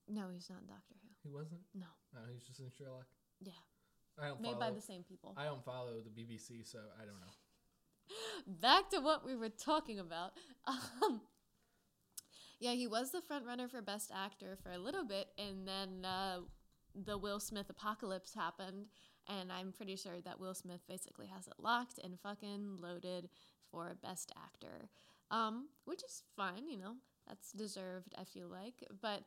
No, 0.08 0.28
he's 0.32 0.48
not 0.50 0.60
in 0.62 0.66
Doctor 0.66 0.94
Who. 1.02 1.08
He 1.22 1.30
wasn't? 1.30 1.60
No. 1.74 1.86
No, 2.14 2.20
he's 2.32 2.44
just 2.44 2.60
in 2.60 2.70
Sherlock. 2.76 3.06
Yeah. 3.40 3.52
I 4.20 4.28
don't 4.28 4.40
Made 4.40 4.54
follow. 4.54 4.60
by 4.60 4.70
the 4.70 4.80
same 4.80 5.04
people. 5.04 5.34
I 5.36 5.44
don't 5.44 5.64
follow 5.64 5.94
the 6.02 6.10
BBC, 6.10 6.66
so 6.66 6.78
I 7.00 7.04
don't 7.04 7.20
know. 7.20 7.34
back 8.60 8.90
to 8.90 9.00
what 9.00 9.24
we 9.24 9.36
were 9.36 9.50
talking 9.50 9.98
about. 9.98 10.32
Um, 11.02 11.22
yeah, 12.60 12.72
he 12.72 12.88
was 12.88 13.12
the 13.12 13.20
front 13.20 13.46
runner 13.46 13.68
for 13.68 13.80
Best 13.80 14.10
Actor 14.12 14.58
for 14.62 14.72
a 14.72 14.78
little 14.78 15.04
bit, 15.04 15.28
and 15.38 15.66
then 15.66 16.04
uh, 16.04 16.40
the 16.94 17.16
Will 17.16 17.38
Smith 17.38 17.70
apocalypse 17.70 18.34
happened, 18.34 18.86
and 19.28 19.52
I'm 19.52 19.72
pretty 19.72 19.94
sure 19.96 20.20
that 20.24 20.40
Will 20.40 20.54
Smith 20.54 20.80
basically 20.88 21.26
has 21.28 21.46
it 21.46 21.54
locked 21.58 22.00
and 22.02 22.18
fucking 22.18 22.78
loaded 22.82 23.28
for 23.70 23.96
Best 24.02 24.32
Actor, 24.36 24.88
um, 25.30 25.68
which 25.84 26.02
is 26.02 26.24
fine, 26.36 26.66
you 26.68 26.76
know, 26.78 26.94
that's 27.28 27.52
deserved, 27.52 28.14
I 28.18 28.24
feel 28.24 28.48
like. 28.48 28.84
But 29.00 29.22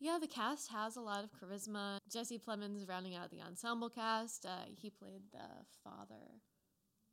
yeah, 0.00 0.18
the 0.20 0.26
cast 0.26 0.70
has 0.70 0.96
a 0.96 1.00
lot 1.00 1.24
of 1.24 1.30
charisma. 1.32 1.98
Jesse 2.10 2.38
Plemons 2.38 2.88
rounding 2.88 3.14
out 3.14 3.30
the 3.30 3.40
ensemble 3.40 3.88
cast. 3.90 4.44
Uh, 4.46 4.64
he 4.68 4.90
played 4.90 5.22
the 5.32 5.64
father. 5.82 6.40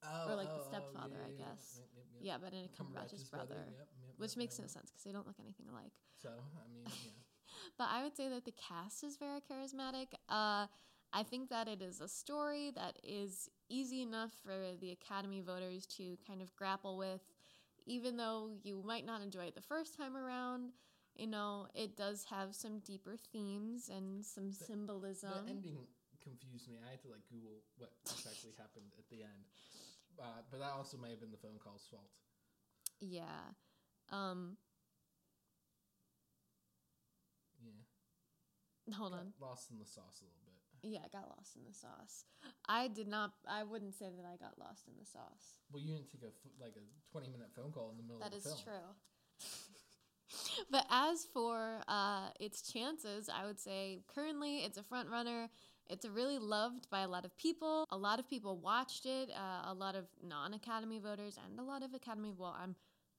Oh, 0.03 0.31
Or, 0.31 0.35
like, 0.35 0.53
the 0.53 0.63
stepfather, 0.63 1.15
I 1.25 1.31
guess. 1.31 1.79
Yeah, 2.19 2.37
Benedict 2.37 2.77
Cumberbatch's 2.77 3.23
brother. 3.23 3.55
Yep, 3.77 3.87
which 4.17 4.37
makes 4.37 4.59
no 4.59 4.67
sense 4.67 4.91
because 4.91 5.03
they 5.03 5.11
don't 5.11 5.25
look 5.25 5.39
anything 5.39 5.67
alike. 5.69 5.93
So, 6.21 6.29
I 6.29 6.67
mean, 6.73 6.83
yeah. 6.85 6.91
But 7.77 7.87
I 7.91 8.03
would 8.03 8.15
say 8.15 8.27
that 8.29 8.45
the 8.45 8.51
cast 8.53 9.03
is 9.03 9.17
very 9.17 9.39
charismatic. 9.39 10.07
Uh, 10.29 10.67
I 11.13 11.23
think 11.23 11.49
that 11.49 11.67
it 11.67 11.81
is 11.81 12.01
a 12.01 12.07
story 12.07 12.71
that 12.75 12.97
is 13.03 13.49
easy 13.69 14.01
enough 14.01 14.31
for 14.43 14.53
the 14.79 14.91
Academy 14.91 15.41
voters 15.41 15.85
to 15.97 16.17
kind 16.27 16.41
of 16.41 16.53
grapple 16.55 16.97
with, 16.97 17.21
even 17.85 18.17
though 18.17 18.49
you 18.63 18.81
might 18.85 19.05
not 19.05 19.21
enjoy 19.21 19.45
it 19.45 19.55
the 19.55 19.61
first 19.61 19.95
time 19.97 20.15
around. 20.17 20.71
You 21.15 21.27
know, 21.27 21.67
it 21.75 21.95
does 21.95 22.25
have 22.29 22.55
some 22.55 22.79
deeper 22.79 23.15
themes 23.31 23.89
and 23.89 24.25
some 24.25 24.51
symbolism. 24.51 25.29
The 25.45 25.51
ending 25.51 25.77
confused 26.23 26.67
me. 26.69 26.77
I 26.81 26.89
had 26.91 27.01
to 27.03 27.09
like 27.09 27.21
Google 27.29 27.61
what 27.77 27.91
exactly 28.05 28.51
happened 28.57 28.89
at 28.97 29.05
the 29.09 29.21
end. 29.21 29.43
Uh, 30.17 30.41
but 30.49 30.59
that 30.59 30.71
also 30.71 30.97
may 30.97 31.09
have 31.09 31.19
been 31.19 31.31
the 31.31 31.37
phone 31.37 31.59
call's 31.63 31.85
fault. 31.89 32.09
yeah. 32.99 33.53
Um, 34.11 34.57
Yeah. 37.63 38.95
hold 38.95 39.13
Got 39.13 39.19
on. 39.21 39.33
Lost 39.39 39.71
in 39.71 39.79
the 39.79 39.85
sauce 39.85 40.21
a 40.21 40.25
little 40.25 40.41
bit. 40.43 40.53
Yeah, 40.83 40.99
I 41.05 41.07
got 41.07 41.29
lost 41.31 41.55
in 41.55 41.63
the 41.63 41.73
sauce. 41.73 42.25
I 42.67 42.89
did 42.89 43.07
not. 43.07 43.31
I 43.47 43.63
wouldn't 43.63 43.95
say 43.95 44.11
that 44.11 44.25
I 44.27 44.35
got 44.35 44.59
lost 44.59 44.87
in 44.87 44.93
the 44.99 45.05
sauce. 45.05 45.55
Well, 45.71 45.81
you 45.81 45.95
didn't 45.95 46.11
take 46.11 46.23
a 46.27 46.33
like 46.59 46.75
a 46.75 46.83
twenty 47.09 47.29
minute 47.29 47.55
phone 47.55 47.71
call 47.71 47.91
in 47.91 47.97
the 47.97 48.03
middle 48.03 48.19
That 48.19 48.35
of 48.35 48.43
the 48.43 48.49
film. 48.49 48.59
That 48.59 48.59
is 48.59 48.67
true. 48.67 48.89
but 50.71 50.85
as 50.89 51.25
for 51.33 51.81
uh, 51.87 52.29
its 52.39 52.61
chances, 52.61 53.29
I 53.29 53.45
would 53.45 53.59
say 53.59 53.99
currently 54.13 54.59
it's 54.59 54.77
a 54.77 54.83
front 54.83 55.09
runner. 55.09 55.49
It's 55.89 56.05
really 56.05 56.39
loved 56.39 56.89
by 56.89 57.01
a 57.01 57.07
lot 57.07 57.25
of 57.25 57.35
people. 57.37 57.85
A 57.91 57.97
lot 57.97 58.19
of 58.19 58.29
people 58.29 58.57
watched 58.57 59.05
it. 59.05 59.29
Uh, 59.31 59.71
a 59.71 59.73
lot 59.73 59.95
of 59.95 60.05
non-Academy 60.25 60.99
voters 60.99 61.37
and 61.43 61.59
a 61.59 61.63
lot 61.63 61.83
of 61.83 61.93
Academy. 61.93 62.33
Well, 62.37 62.55
I'm 62.59 62.75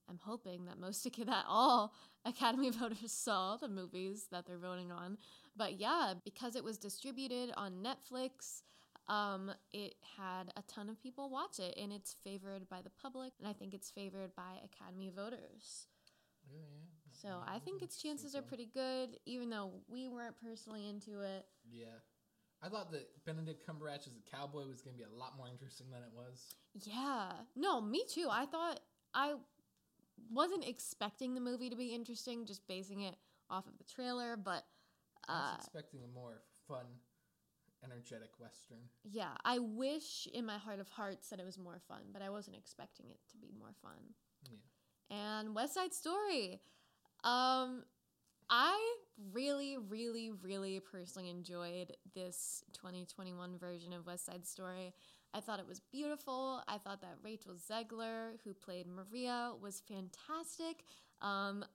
I'm 0.07 0.19
hoping 0.21 0.65
that 0.65 0.79
most 0.79 1.05
of 1.05 1.25
that 1.25 1.45
all 1.49 1.93
Academy 2.25 2.69
voters 2.69 2.97
saw 3.11 3.57
the 3.57 3.67
movies 3.67 4.27
that 4.31 4.45
they're 4.45 4.57
voting 4.57 4.91
on. 4.91 5.17
But 5.55 5.79
yeah, 5.79 6.13
because 6.23 6.55
it 6.55 6.63
was 6.63 6.77
distributed 6.77 7.51
on 7.55 7.83
Netflix, 7.83 8.63
um, 9.07 9.51
it 9.71 9.95
had 10.17 10.51
a 10.57 10.63
ton 10.67 10.89
of 10.89 11.01
people 11.01 11.29
watch 11.29 11.59
it, 11.59 11.77
and 11.81 11.93
it's 11.93 12.15
favored 12.23 12.67
by 12.69 12.81
the 12.81 12.89
public, 12.89 13.33
and 13.39 13.47
I 13.47 13.53
think 13.53 13.73
it's 13.73 13.89
favored 13.89 14.35
by 14.35 14.59
Academy 14.63 15.11
voters. 15.15 15.87
Yeah, 16.51 16.59
yeah. 16.59 16.85
So 17.11 17.27
Yeah, 17.27 17.53
I 17.55 17.59
think 17.59 17.81
its 17.81 18.01
chances 18.01 18.35
are 18.35 18.41
pretty 18.41 18.69
good, 18.73 19.17
even 19.25 19.49
though 19.49 19.71
we 19.87 20.07
weren't 20.07 20.35
personally 20.41 20.87
into 20.87 21.21
it. 21.21 21.45
Yeah. 21.71 21.99
I 22.61 22.69
thought 22.69 22.91
that 22.91 23.07
Benedict 23.25 23.67
Cumberbatch 23.67 24.07
as 24.07 24.13
a 24.15 24.35
cowboy 24.35 24.67
was 24.67 24.81
going 24.81 24.95
to 24.95 24.97
be 24.97 25.03
a 25.03 25.17
lot 25.17 25.37
more 25.37 25.47
interesting 25.47 25.87
than 25.91 26.01
it 26.01 26.09
was. 26.13 26.55
Yeah, 26.73 27.31
no, 27.55 27.81
me 27.81 28.03
too. 28.07 28.27
I 28.31 28.45
thought 28.45 28.79
I 29.13 29.35
wasn't 30.31 30.67
expecting 30.67 31.35
the 31.35 31.41
movie 31.41 31.69
to 31.69 31.75
be 31.75 31.93
interesting, 31.93 32.45
just 32.45 32.67
basing 32.67 33.01
it 33.01 33.15
off 33.49 33.67
of 33.67 33.77
the 33.77 33.83
trailer, 33.83 34.35
but 34.35 34.63
I 35.27 35.33
uh, 35.33 35.41
was 35.57 35.65
expecting 35.65 36.01
a 36.03 36.07
more 36.07 36.41
fun, 36.67 36.85
energetic 37.83 38.31
western. 38.39 38.79
yeah, 39.03 39.33
I 39.43 39.59
wish 39.59 40.27
in 40.33 40.45
my 40.45 40.57
heart 40.57 40.79
of 40.79 40.89
hearts 40.89 41.29
that 41.29 41.39
it 41.39 41.45
was 41.45 41.57
more 41.57 41.79
fun, 41.87 42.01
but 42.11 42.21
I 42.21 42.29
wasn't 42.29 42.57
expecting 42.57 43.09
it 43.09 43.19
to 43.31 43.37
be 43.37 43.51
more 43.57 43.73
fun. 43.81 44.15
Yeah. 44.49 44.57
And 45.09 45.55
West 45.55 45.73
Side 45.73 45.93
Story. 45.93 46.61
Um, 47.23 47.83
I 48.49 48.95
really, 49.33 49.77
really, 49.77 50.31
really 50.31 50.79
personally 50.79 51.29
enjoyed 51.29 51.95
this 52.13 52.63
2021 52.73 53.57
version 53.57 53.93
of 53.93 54.05
West 54.05 54.25
Side 54.25 54.45
Story. 54.45 54.93
I 55.33 55.39
thought 55.39 55.59
it 55.59 55.67
was 55.67 55.81
beautiful. 55.91 56.61
I 56.67 56.77
thought 56.77 57.01
that 57.01 57.17
Rachel 57.23 57.53
Zegler, 57.53 58.33
who 58.43 58.53
played 58.53 58.87
Maria, 58.87 59.51
was 59.61 59.81
fantastic. 59.87 60.85
Um, 61.21 61.65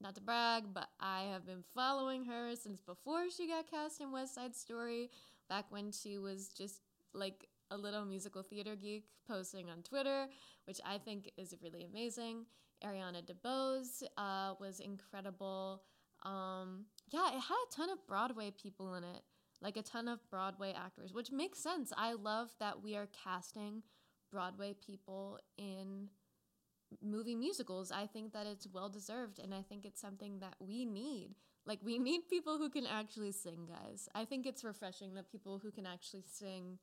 not 0.00 0.14
to 0.14 0.20
brag, 0.20 0.64
but 0.72 0.88
I 1.00 1.22
have 1.32 1.44
been 1.44 1.64
following 1.74 2.24
her 2.26 2.54
since 2.54 2.80
before 2.80 3.30
she 3.30 3.48
got 3.48 3.68
cast 3.68 4.00
in 4.00 4.12
West 4.12 4.34
Side 4.34 4.54
Story, 4.54 5.10
back 5.48 5.64
when 5.70 5.90
she 5.90 6.18
was 6.18 6.48
just 6.48 6.82
like 7.14 7.48
a 7.70 7.76
little 7.76 8.04
musical 8.04 8.42
theater 8.42 8.76
geek 8.76 9.06
posting 9.26 9.68
on 9.70 9.82
Twitter, 9.82 10.26
which 10.66 10.80
I 10.86 10.98
think 10.98 11.32
is 11.36 11.54
really 11.62 11.84
amazing. 11.84 12.46
Ariana 12.84 13.22
DeBose 13.24 14.02
uh, 14.16 14.54
was 14.60 14.80
incredible. 14.80 15.82
Um, 16.24 16.86
yeah, 17.10 17.28
it 17.28 17.40
had 17.40 17.54
a 17.70 17.74
ton 17.74 17.90
of 17.90 18.06
Broadway 18.06 18.50
people 18.50 18.94
in 18.94 19.04
it. 19.04 19.22
like 19.60 19.76
a 19.76 19.82
ton 19.82 20.06
of 20.08 20.18
Broadway 20.30 20.72
actors, 20.72 21.12
which 21.12 21.32
makes 21.32 21.58
sense. 21.58 21.92
I 21.96 22.12
love 22.12 22.50
that 22.60 22.82
we 22.82 22.94
are 22.96 23.08
casting 23.24 23.82
Broadway 24.30 24.74
people 24.86 25.38
in 25.56 26.08
movie 27.02 27.34
musicals. 27.34 27.90
I 27.90 28.06
think 28.06 28.32
that 28.32 28.46
it's 28.46 28.66
well 28.72 28.88
deserved 28.88 29.38
and 29.40 29.52
I 29.54 29.62
think 29.62 29.84
it's 29.84 30.00
something 30.00 30.38
that 30.40 30.54
we 30.60 30.84
need. 30.84 31.30
Like 31.66 31.80
we 31.82 31.98
need 31.98 32.28
people 32.30 32.56
who 32.58 32.70
can 32.70 32.86
actually 32.86 33.32
sing, 33.32 33.66
guys. 33.68 34.08
I 34.14 34.24
think 34.24 34.46
it's 34.46 34.64
refreshing 34.64 35.14
that 35.14 35.30
people 35.30 35.58
who 35.58 35.70
can 35.70 35.86
actually 35.86 36.22
sing 36.30 36.78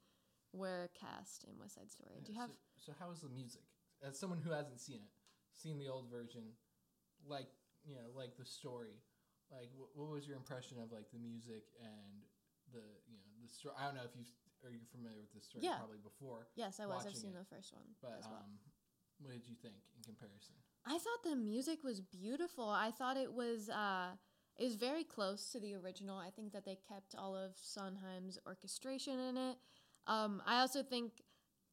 were 0.54 0.90
cast 1.00 1.44
in 1.46 1.58
West 1.60 1.76
Side 1.76 1.92
Story. 1.92 2.22
Do 2.24 2.32
you 2.34 2.40
have 2.40 2.50
So, 2.78 2.92
so 2.92 2.94
how 3.00 3.12
is 3.12 3.22
the 3.22 3.30
music? 3.30 3.62
As 4.06 4.20
someone 4.20 4.40
who 4.44 4.52
hasn't 4.52 4.80
seen 4.80 4.98
it, 4.98 5.10
seen 5.56 5.80
the 5.80 5.88
old 5.88 6.10
version, 6.12 6.44
like 7.28 7.48
you 7.84 7.96
know, 7.96 8.08
like 8.16 8.36
the 8.38 8.46
story, 8.46 8.98
like 9.52 9.70
what, 9.76 9.90
what 9.96 10.10
was 10.12 10.28
your 10.28 10.38
impression 10.38 10.78
of 10.82 10.92
like 10.92 11.10
the 11.12 11.20
music 11.20 11.64
and 11.80 12.24
the 12.74 12.84
you 13.08 13.18
know 13.18 13.32
the 13.42 13.50
story? 13.50 13.76
I 13.80 13.86
don't 13.86 13.96
know 13.96 14.06
if 14.06 14.16
you 14.16 14.24
are 14.66 14.72
you 14.72 14.86
familiar 14.92 15.22
with 15.22 15.34
this 15.34 15.46
story 15.46 15.64
Yeah. 15.64 15.78
probably 15.78 16.00
before, 16.02 16.48
Yes, 16.56 16.80
I 16.80 16.86
was. 16.88 17.06
I've 17.06 17.16
seen 17.16 17.32
it. 17.36 17.40
the 17.40 17.46
first 17.56 17.74
one 17.74 17.86
but 18.02 18.16
as 18.18 18.26
well. 18.26 18.42
um, 18.42 18.58
what 19.22 19.32
did 19.32 19.46
you 19.48 19.56
think 19.62 19.76
in 19.96 20.04
comparison? 20.04 20.56
I 20.86 20.98
thought 20.98 21.24
the 21.24 21.36
music 21.36 21.84
was 21.84 22.02
beautiful. 22.02 22.68
I 22.70 22.92
thought 22.92 23.18
it 23.18 23.32
was 23.32 23.70
uh 23.70 24.12
it 24.58 24.64
was 24.64 24.76
very 24.76 25.04
close 25.04 25.52
to 25.52 25.60
the 25.60 25.74
original. 25.76 26.18
I 26.18 26.30
think 26.30 26.54
that 26.54 26.64
they 26.66 26.78
kept 26.88 27.14
all 27.18 27.36
of 27.36 27.52
Sondheim's 27.62 28.38
orchestration 28.48 29.20
in 29.20 29.38
it. 29.38 29.58
Um, 30.08 30.42
I 30.46 30.60
also 30.62 30.82
think 30.82 31.12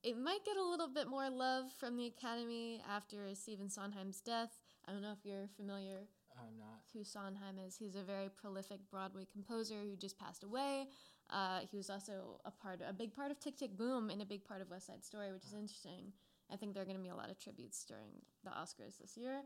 it 0.02 0.18
might 0.18 0.44
get 0.44 0.56
a 0.56 0.64
little 0.64 0.88
bit 0.88 1.08
more 1.08 1.28
love 1.30 1.72
from 1.78 1.96
the 1.96 2.06
Academy 2.06 2.82
after 2.88 3.34
Stephen 3.34 3.68
Sondheim's 3.68 4.20
death. 4.20 4.50
I 4.86 4.92
don't 4.92 5.02
know 5.02 5.12
if 5.12 5.24
you're 5.24 5.48
familiar 5.56 6.08
I'm 6.36 6.58
not. 6.58 6.80
who 6.92 7.04
Sondheim 7.04 7.58
is. 7.64 7.76
He's 7.76 7.94
a 7.94 8.02
very 8.02 8.28
prolific 8.28 8.80
Broadway 8.90 9.26
composer 9.30 9.80
who 9.82 9.96
just 9.96 10.18
passed 10.18 10.44
away. 10.44 10.86
Uh, 11.30 11.60
he 11.70 11.76
was 11.76 11.88
also 11.88 12.40
a 12.44 12.50
part, 12.50 12.80
a 12.86 12.92
big 12.92 13.14
part 13.14 13.30
of 13.30 13.38
Tick 13.38 13.56
Tick 13.56 13.76
Boom 13.76 14.10
and 14.10 14.20
a 14.20 14.24
big 14.26 14.44
part 14.44 14.60
of 14.60 14.70
West 14.70 14.86
Side 14.88 15.04
Story, 15.04 15.32
which 15.32 15.44
is 15.44 15.54
interesting. 15.54 16.12
I 16.52 16.56
think 16.56 16.74
there 16.74 16.82
are 16.82 16.86
going 16.86 16.96
to 16.96 17.02
be 17.02 17.08
a 17.08 17.14
lot 17.14 17.30
of 17.30 17.38
tributes 17.38 17.84
during 17.84 18.10
the 18.44 18.50
Oscars 18.50 18.98
this 19.00 19.16
year 19.16 19.42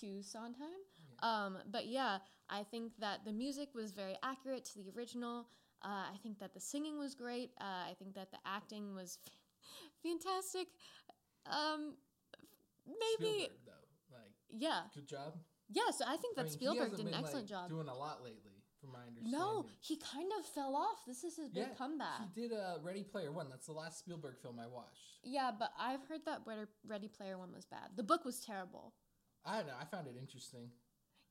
to 0.00 0.22
Sondheim. 0.22 0.80
Um, 1.22 1.58
but 1.70 1.86
yeah, 1.86 2.18
I 2.48 2.62
think 2.62 2.92
that 2.98 3.24
the 3.24 3.32
music 3.32 3.68
was 3.74 3.92
very 3.92 4.16
accurate 4.22 4.64
to 4.66 4.78
the 4.78 4.90
original. 4.96 5.46
Uh, 5.84 6.10
I 6.12 6.16
think 6.22 6.38
that 6.40 6.54
the 6.54 6.60
singing 6.60 6.98
was 6.98 7.14
great. 7.14 7.50
Uh, 7.60 7.64
I 7.90 7.94
think 7.98 8.14
that 8.14 8.30
the 8.32 8.38
acting 8.44 8.94
was 8.94 9.18
fantastic. 10.02 10.68
Um, 11.46 11.94
maybe, 12.86 13.48
Spielberg, 13.48 13.58
though, 13.66 14.16
like 14.16 14.32
yeah, 14.50 14.80
good 14.94 15.08
job. 15.08 15.34
yeah. 15.70 15.90
So 15.96 16.04
I 16.06 16.16
think 16.16 16.36
that 16.36 16.42
I 16.42 16.44
mean, 16.44 16.52
Spielberg 16.52 16.90
did 16.90 17.00
an 17.00 17.06
been, 17.06 17.14
excellent 17.14 17.50
like, 17.50 17.60
job. 17.62 17.70
Doing 17.70 17.88
a 17.88 17.94
lot 17.94 18.22
lately, 18.22 18.58
from 18.80 18.92
my 18.92 19.00
understanding. 19.00 19.32
No, 19.32 19.66
he 19.80 19.96
kind 19.96 20.30
of 20.38 20.44
fell 20.46 20.74
off. 20.74 21.04
This 21.06 21.24
is 21.24 21.36
his 21.36 21.48
big 21.48 21.68
yeah, 21.68 21.76
comeback. 21.76 22.20
He 22.34 22.42
did 22.42 22.52
uh, 22.52 22.78
Ready 22.82 23.02
Player 23.02 23.32
One. 23.32 23.48
That's 23.48 23.66
the 23.66 23.72
last 23.72 23.98
Spielberg 23.98 24.38
film 24.40 24.58
I 24.60 24.66
watched. 24.66 25.18
Yeah, 25.22 25.50
but 25.56 25.70
I've 25.78 26.04
heard 26.08 26.24
that 26.26 26.40
Ready, 26.46 26.66
Ready 26.86 27.08
Player 27.08 27.38
One 27.38 27.52
was 27.52 27.64
bad. 27.64 27.90
The 27.96 28.02
book 28.02 28.24
was 28.24 28.40
terrible. 28.40 28.94
I 29.44 29.58
don't 29.58 29.68
know. 29.68 29.74
I 29.80 29.84
found 29.84 30.06
it 30.06 30.16
interesting. 30.20 30.70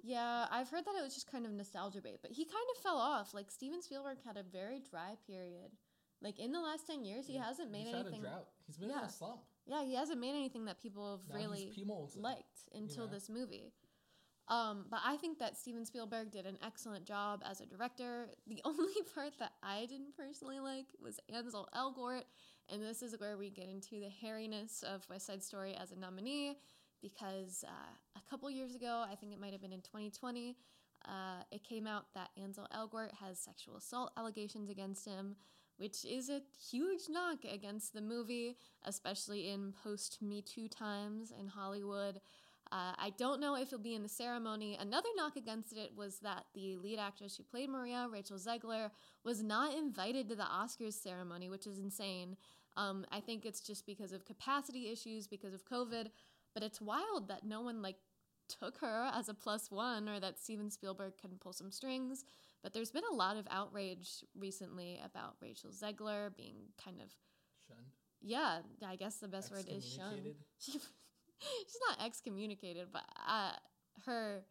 Yeah, 0.03 0.45
I've 0.51 0.70
heard 0.70 0.86
that 0.86 0.95
it 0.97 1.03
was 1.03 1.13
just 1.13 1.32
kind 1.32 1.45
of 1.45 1.51
nostalgia 1.51 2.01
bait, 2.01 2.20
but 2.22 2.32
he 2.32 2.45
kind 2.45 2.65
of 2.76 2.82
fell 2.84 2.97
off. 2.97 3.34
Like 3.34 3.49
Steven 3.49 3.82
Spielberg 3.82 4.18
had 4.26 4.38
a 4.38 4.43
very 4.43 4.80
dry 4.80 5.15
period. 5.26 5.72
Like 6.22 6.39
in 6.39 6.51
the 6.51 6.59
last 6.61 6.88
ten 6.88 7.03
years, 7.05 7.28
he 7.28 7.34
Yeah, 7.36 7.45
hasn't 7.45 7.72
made 7.72 7.86
He's 7.86 7.93
anything. 7.95 8.13
had 8.13 8.24
a 8.24 8.28
drought. 8.36 8.47
He's 8.65 8.78
been 8.78 8.89
in 8.89 8.95
Yeah. 8.97 9.05
a 9.05 9.09
slump. 9.09 9.41
Yeah, 9.65 9.84
he 9.84 9.93
hasn't 9.95 10.20
made 10.20 10.32
anything 10.36 10.65
that 10.65 10.80
people 10.82 11.18
have 11.18 11.28
Now 11.30 11.36
really 11.36 11.65
he's 11.65 11.76
P. 11.76 11.86
Molson, 11.86 12.22
liked 12.22 12.70
until 12.74 13.05
know? 13.05 13.11
this 13.11 13.30
movie. 13.30 13.74
Um, 14.47 14.86
but 14.89 15.01
I 15.03 15.18
think 15.18 15.39
that 15.39 15.57
Steven 15.57 15.84
Spielberg 15.86 16.32
did 16.32 16.45
an 16.45 16.57
excellent 16.65 17.03
job 17.05 17.43
as 17.45 17.59
a 17.59 17.65
director. 17.65 18.30
The 18.47 18.61
only 18.65 18.93
part 19.13 19.34
that 19.39 19.51
I 19.61 19.86
didn't 19.88 20.15
personally 20.15 20.59
like 20.61 20.86
was 21.01 21.20
Ansel 21.28 21.68
Elgort, 21.76 22.24
and 22.70 22.82
this 22.82 23.03
is 23.03 23.20
where 23.20 23.38
we 23.38 23.49
get 23.49 23.68
into 23.68 23.99
the 23.99 24.09
hairiness 24.09 24.84
of 24.84 25.05
West 25.09 25.26
Side 25.28 25.43
Story 25.43 25.76
as 25.76 25.91
a 25.91 25.97
nominee, 25.99 26.57
because 27.01 27.65
uh, 27.68 27.72
a 28.15 28.30
couple 28.30 28.49
years 28.49 28.74
ago, 28.74 29.03
I 29.05 29.15
think 29.15 29.34
it 29.34 29.39
might 29.39 29.51
have 29.51 29.61
been 29.61 29.74
in 29.74 29.82
2020, 29.82 30.55
uh, 31.05 31.11
it 31.51 31.65
came 31.65 31.86
out 31.86 32.05
that 32.15 32.30
Ansel 32.41 32.68
Elgort 32.74 33.13
has 33.15 33.38
sexual 33.39 33.76
assault 33.76 34.11
allegations 34.15 34.70
against 34.70 35.05
him, 35.05 35.36
which 35.78 36.06
is 36.06 36.30
a 36.30 36.42
huge 36.70 37.04
knock 37.10 37.40
against 37.52 37.94
the 37.94 38.02
movie, 38.02 38.58
especially 38.84 39.50
in 39.50 39.74
post 39.84 40.22
Me 40.22 40.42
Too 40.42 40.68
times 40.68 41.32
in 41.40 41.48
Hollywood. 41.48 42.20
Uh, 42.72 42.92
I 42.98 43.14
don't 43.18 43.40
know 43.40 43.56
if 43.56 43.68
it'll 43.68 43.80
be 43.80 43.96
in 43.96 44.04
the 44.04 44.10
ceremony. 44.10 44.78
Another 44.80 45.08
knock 45.16 45.38
against 45.38 45.78
it 45.78 45.92
was 45.96 46.20
that 46.20 46.46
the 46.54 46.76
lead 46.76 47.00
actress 47.00 47.38
who 47.38 47.44
played 47.44 47.70
Maria, 47.70 48.08
Rachel 48.12 48.38
Zegler, 48.38 48.92
was 49.24 49.42
not 49.42 49.74
invited 49.74 50.28
to 50.30 50.36
the 50.36 50.44
Oscars 50.44 50.94
ceremony, 50.94 51.50
which 51.50 51.66
is 51.66 51.80
insane. 51.80 52.36
Um, 52.76 53.06
I 53.12 53.22
think 53.22 53.46
it's 53.46 53.62
just 53.62 53.86
because 53.86 54.12
of 54.12 54.26
capacity 54.26 54.92
issues, 54.92 55.28
because 55.28 55.54
of 55.54 55.66
COVID. 55.66 56.10
But 56.54 56.64
it's 56.64 56.82
wild 56.82 57.30
that 57.30 57.46
no 57.46 57.62
one 57.62 57.82
like 57.82 57.98
took 58.50 58.78
her 58.80 59.12
as 59.14 59.30
a 59.30 59.34
plus 59.34 59.72
one, 59.72 60.10
or 60.10 60.20
that 60.20 60.40
Steven 60.40 60.70
Spielberg 60.70 61.14
couldn't 61.22 61.40
pull 61.40 61.54
some 61.54 61.72
strings. 61.72 62.26
But 62.64 62.74
there's 62.74 62.91
been 62.91 63.03
a 63.12 63.14
lot 63.16 63.38
of 63.38 63.47
outrage 63.49 64.24
recently 64.38 64.99
about 65.03 65.36
Rachel 65.41 65.70
Zegler 65.72 66.36
being 66.36 66.55
kind 66.84 66.99
of 67.01 67.10
Shunned. 67.68 67.91
yeah. 68.22 68.60
I 68.86 68.95
guess 68.95 69.18
the 69.18 69.28
best 69.28 69.51
word 69.51 69.66
is 69.70 69.86
shunned 69.86 70.36
she, 70.60 70.72
she's 70.74 71.78
not 71.88 72.05
excommunicated, 72.05 72.88
but 72.91 73.03
uh, 73.28 73.51
her 74.05 74.43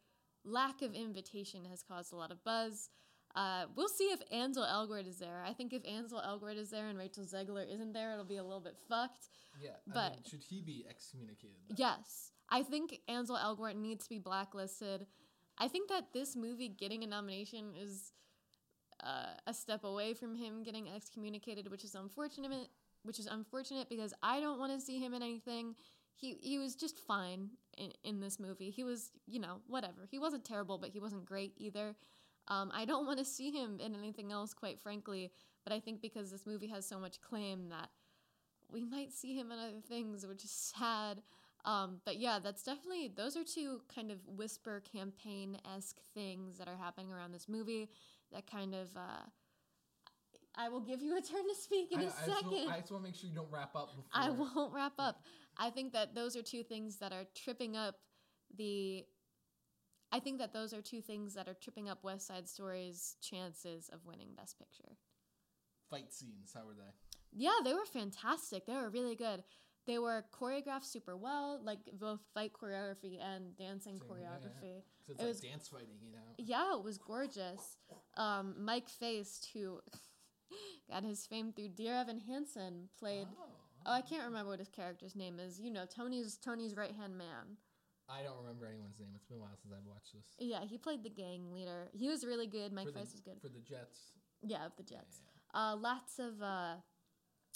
lack 0.45 0.83
of 0.83 0.95
invitation 0.95 1.65
has 1.65 1.83
caused 1.83 2.13
a 2.13 2.17
lot 2.17 2.31
of 2.31 2.43
buzz. 2.45 2.89
Uh, 3.35 3.65
we'll 3.75 3.89
see 3.89 4.05
if 4.05 4.21
Ansel 4.33 4.65
Elgort 4.65 5.07
is 5.07 5.19
there. 5.19 5.43
I 5.47 5.53
think 5.53 5.75
if 5.75 5.83
Ansel 5.87 6.23
Elgort 6.27 6.57
is 6.57 6.71
there 6.71 6.87
and 6.89 6.97
Rachel 6.99 7.25
Zegler 7.25 7.71
isn't 7.71 7.93
there, 7.93 8.13
it'll 8.13 8.25
be 8.25 8.37
a 8.39 8.43
little 8.45 8.61
bit 8.61 8.79
fucked. 8.89 9.29
Yeah. 9.63 9.71
I 9.91 9.93
But- 9.93 10.13
mean, 10.13 10.23
should 10.31 10.43
he 10.43 10.63
be 10.63 10.87
excommunicated? 10.89 11.57
though? 11.69 11.75
Yes, 11.77 12.31
I 12.49 12.63
think 12.63 13.01
Ansel 13.09 13.37
Elgort 13.37 13.75
needs 13.77 14.05
to 14.05 14.09
be 14.11 14.19
blacklisted. 14.19 15.07
I 15.59 15.69
think 15.69 15.89
that 15.89 16.13
this 16.13 16.37
movie 16.37 16.69
getting 16.69 17.03
a 17.03 17.07
nomination 17.07 17.73
is 17.81 18.13
uh, 19.03 19.35
a 19.47 19.55
step 19.55 19.85
away 19.85 20.15
from 20.15 20.35
him 20.35 20.63
getting 20.63 20.89
excommunicated, 20.89 21.71
which 21.71 21.85
is 21.85 21.95
unfortunate. 21.95 22.69
Which 23.03 23.21
is 23.21 23.27
unfortunate 23.27 23.89
because 23.89 24.13
I 24.21 24.41
don't 24.41 24.59
want 24.59 24.73
to 24.73 24.85
see 24.85 24.99
him 24.99 25.15
in 25.15 25.23
anything. 25.23 25.77
He 26.17 26.39
he 26.41 26.59
was 26.59 26.75
just 26.75 26.99
fine 26.99 27.51
in, 27.79 27.93
in 28.03 28.21
this 28.21 28.41
movie. 28.41 28.71
He 28.71 28.83
was 28.83 29.13
you 29.27 29.39
know 29.39 29.61
whatever. 29.69 30.09
He 30.11 30.19
wasn't 30.19 30.45
terrible, 30.45 30.77
but 30.77 30.91
he 30.91 30.99
wasn't 30.99 31.25
great 31.25 31.53
either. 31.57 31.95
Um, 32.49 32.71
I 32.75 32.85
don't 32.85 33.07
want 33.07 33.19
to 33.19 33.25
see 33.25 33.51
him 33.51 33.79
in 33.81 33.95
anything 33.95 34.33
else, 34.33 34.55
quite 34.55 34.81
frankly. 34.81 35.31
But 35.65 35.73
I 35.73 35.81
think 35.81 36.01
because 36.01 36.31
this 36.31 36.47
movie 36.47 36.69
has 36.69 36.87
so 36.87 36.99
much 36.99 37.21
claim 37.21 37.69
that 37.71 37.91
we 38.71 38.85
might 38.85 39.13
see 39.13 39.35
him 39.37 39.53
in 39.53 39.59
other 39.59 39.81
things, 39.89 40.27
which 40.27 40.45
is 40.45 40.51
sad. 40.51 41.23
Um, 41.67 42.01
but 42.05 42.19
yeah, 42.19 42.39
that's 42.43 42.63
definitely 42.63 43.13
those 43.15 43.37
are 43.37 43.43
two 43.45 43.81
kind 43.93 44.11
of 44.13 44.19
whisper 44.27 44.83
campaign 44.93 45.59
esque 45.77 45.99
things 46.15 46.59
that 46.59 46.69
are 46.69 46.77
happening 46.77 47.13
around 47.13 47.33
this 47.33 47.49
movie. 47.49 47.91
That 48.33 48.49
kind 48.51 48.73
of 48.75 48.97
uh, 48.97 49.27
I 50.57 50.69
will 50.69 50.81
give 50.81 51.03
you 51.03 51.17
a 51.19 51.21
turn 51.21 51.47
to 51.49 51.55
speak 51.61 51.91
in 51.93 51.99
I, 51.99 52.03
a 52.03 52.07
I 52.07 52.09
just 52.09 52.25
second. 52.25 52.51
want- 52.53 52.71
I 52.73 52.79
just 52.81 52.93
want 52.93 53.05
to 53.05 53.09
make 53.11 53.17
sure 53.17 53.29
you 53.29 53.35
don't 53.35 53.51
wrap 53.51 53.75
up 53.75 53.89
before. 53.97 54.05
I 54.13 54.31
won't 54.31 54.73
wrap 54.73 54.95
up. 54.99 55.23
I 55.59 55.71
think 55.71 55.93
that 55.93 56.15
those 56.15 56.37
are 56.37 56.43
two 56.43 56.63
things 56.63 56.97
that 56.99 57.13
are 57.13 57.25
tripping 57.35 57.77
up 57.77 57.97
the. 58.57 59.05
I 60.13 60.21
think 60.21 60.39
that 60.39 60.53
those 60.53 60.73
are 60.73 60.81
two 60.81 61.01
things 61.03 61.35
that 61.35 61.49
are 61.49 61.55
tripping 61.55 61.89
up 61.89 62.05
West 62.05 62.29
Side 62.29 62.49
Story's 62.49 63.17
chances 63.21 63.91
of 63.93 64.07
winning 64.07 64.29
Best 64.37 64.57
Picture. 64.57 64.97
Fight 65.91 66.13
scenes. 66.13 66.53
How 66.55 66.65
were 66.65 66.75
they? 66.75 66.93
Yeah, 67.33 67.59
they 67.65 67.75
were 67.75 67.85
fantastic. 67.85 68.67
They 68.67 68.75
were 68.75 68.89
really 68.89 69.17
good. 69.17 69.43
They 69.87 69.99
were 69.99 70.25
choreographed 70.33 70.85
super 70.85 71.17
well, 71.17 71.61
like 71.63 71.79
both 71.99 72.21
fight 72.35 72.53
choreography 72.53 73.21
and 73.23 73.57
dancing 73.57 74.01
Same, 74.01 74.09
yeah, 74.19 74.25
yeah. 74.25 74.29
choreography. 74.29 74.83
It's 75.09 75.09
It 75.11 75.19
like 75.19 75.29
was- 75.29 75.41
dance 75.41 75.69
fighting, 75.69 75.99
you 76.03 76.11
know. 76.13 76.19
Yeah, 76.39 76.77
it 76.77 76.83
was 76.83 76.99
gorgeous. 76.99 77.79
Um, 78.17 78.57
Mike 78.65 78.89
Faist, 78.89 79.49
who 79.53 79.81
got 80.91 81.05
his 81.05 81.25
fame 81.27 81.53
through 81.53 81.69
Dear 81.71 81.95
Evan 81.95 82.19
Hansen, 82.21 82.89
played. 82.99 83.29
Oh, 83.39 83.45
Oh, 83.89 83.93
I 83.93 84.01
can't 84.01 84.25
remember 84.25 84.51
what 84.51 84.59
his 84.59 84.69
character's 84.69 85.15
name 85.15 85.39
is. 85.39 85.61
You 85.61 85.71
know, 85.71 85.85
Tony's 85.87 86.37
Tony's 86.39 86.75
right 86.77 86.91
hand 86.91 87.17
man. 87.17 87.57
I 88.09 88.25
don't 88.25 88.37
remember 88.39 88.67
anyone's 88.67 88.99
name. 88.99 89.11
It's 89.15 89.27
been 89.27 89.37
a 89.39 89.41
while 89.41 89.55
since 89.63 89.73
I've 89.73 89.87
watched 89.87 90.13
this. 90.13 90.27
Yeah, 90.41 90.65
he 90.65 90.77
played 90.77 91.05
the 91.05 91.09
gang 91.11 91.53
leader. 91.53 91.89
He 91.93 92.09
was 92.09 92.25
really 92.27 92.49
good. 92.49 92.73
Mike 92.73 92.93
Faist 92.93 93.13
was 93.13 93.21
good. 93.21 93.41
for 93.41 93.49
the 93.49 93.61
Jets. 93.61 94.11
Yeah, 94.43 94.67
of 94.67 94.73
the 94.77 94.83
Jets. 94.83 95.23
Yeah. 95.55 95.61
Uh, 95.61 95.77
lots 95.77 96.19
of 96.19 96.43
uh, 96.43 96.75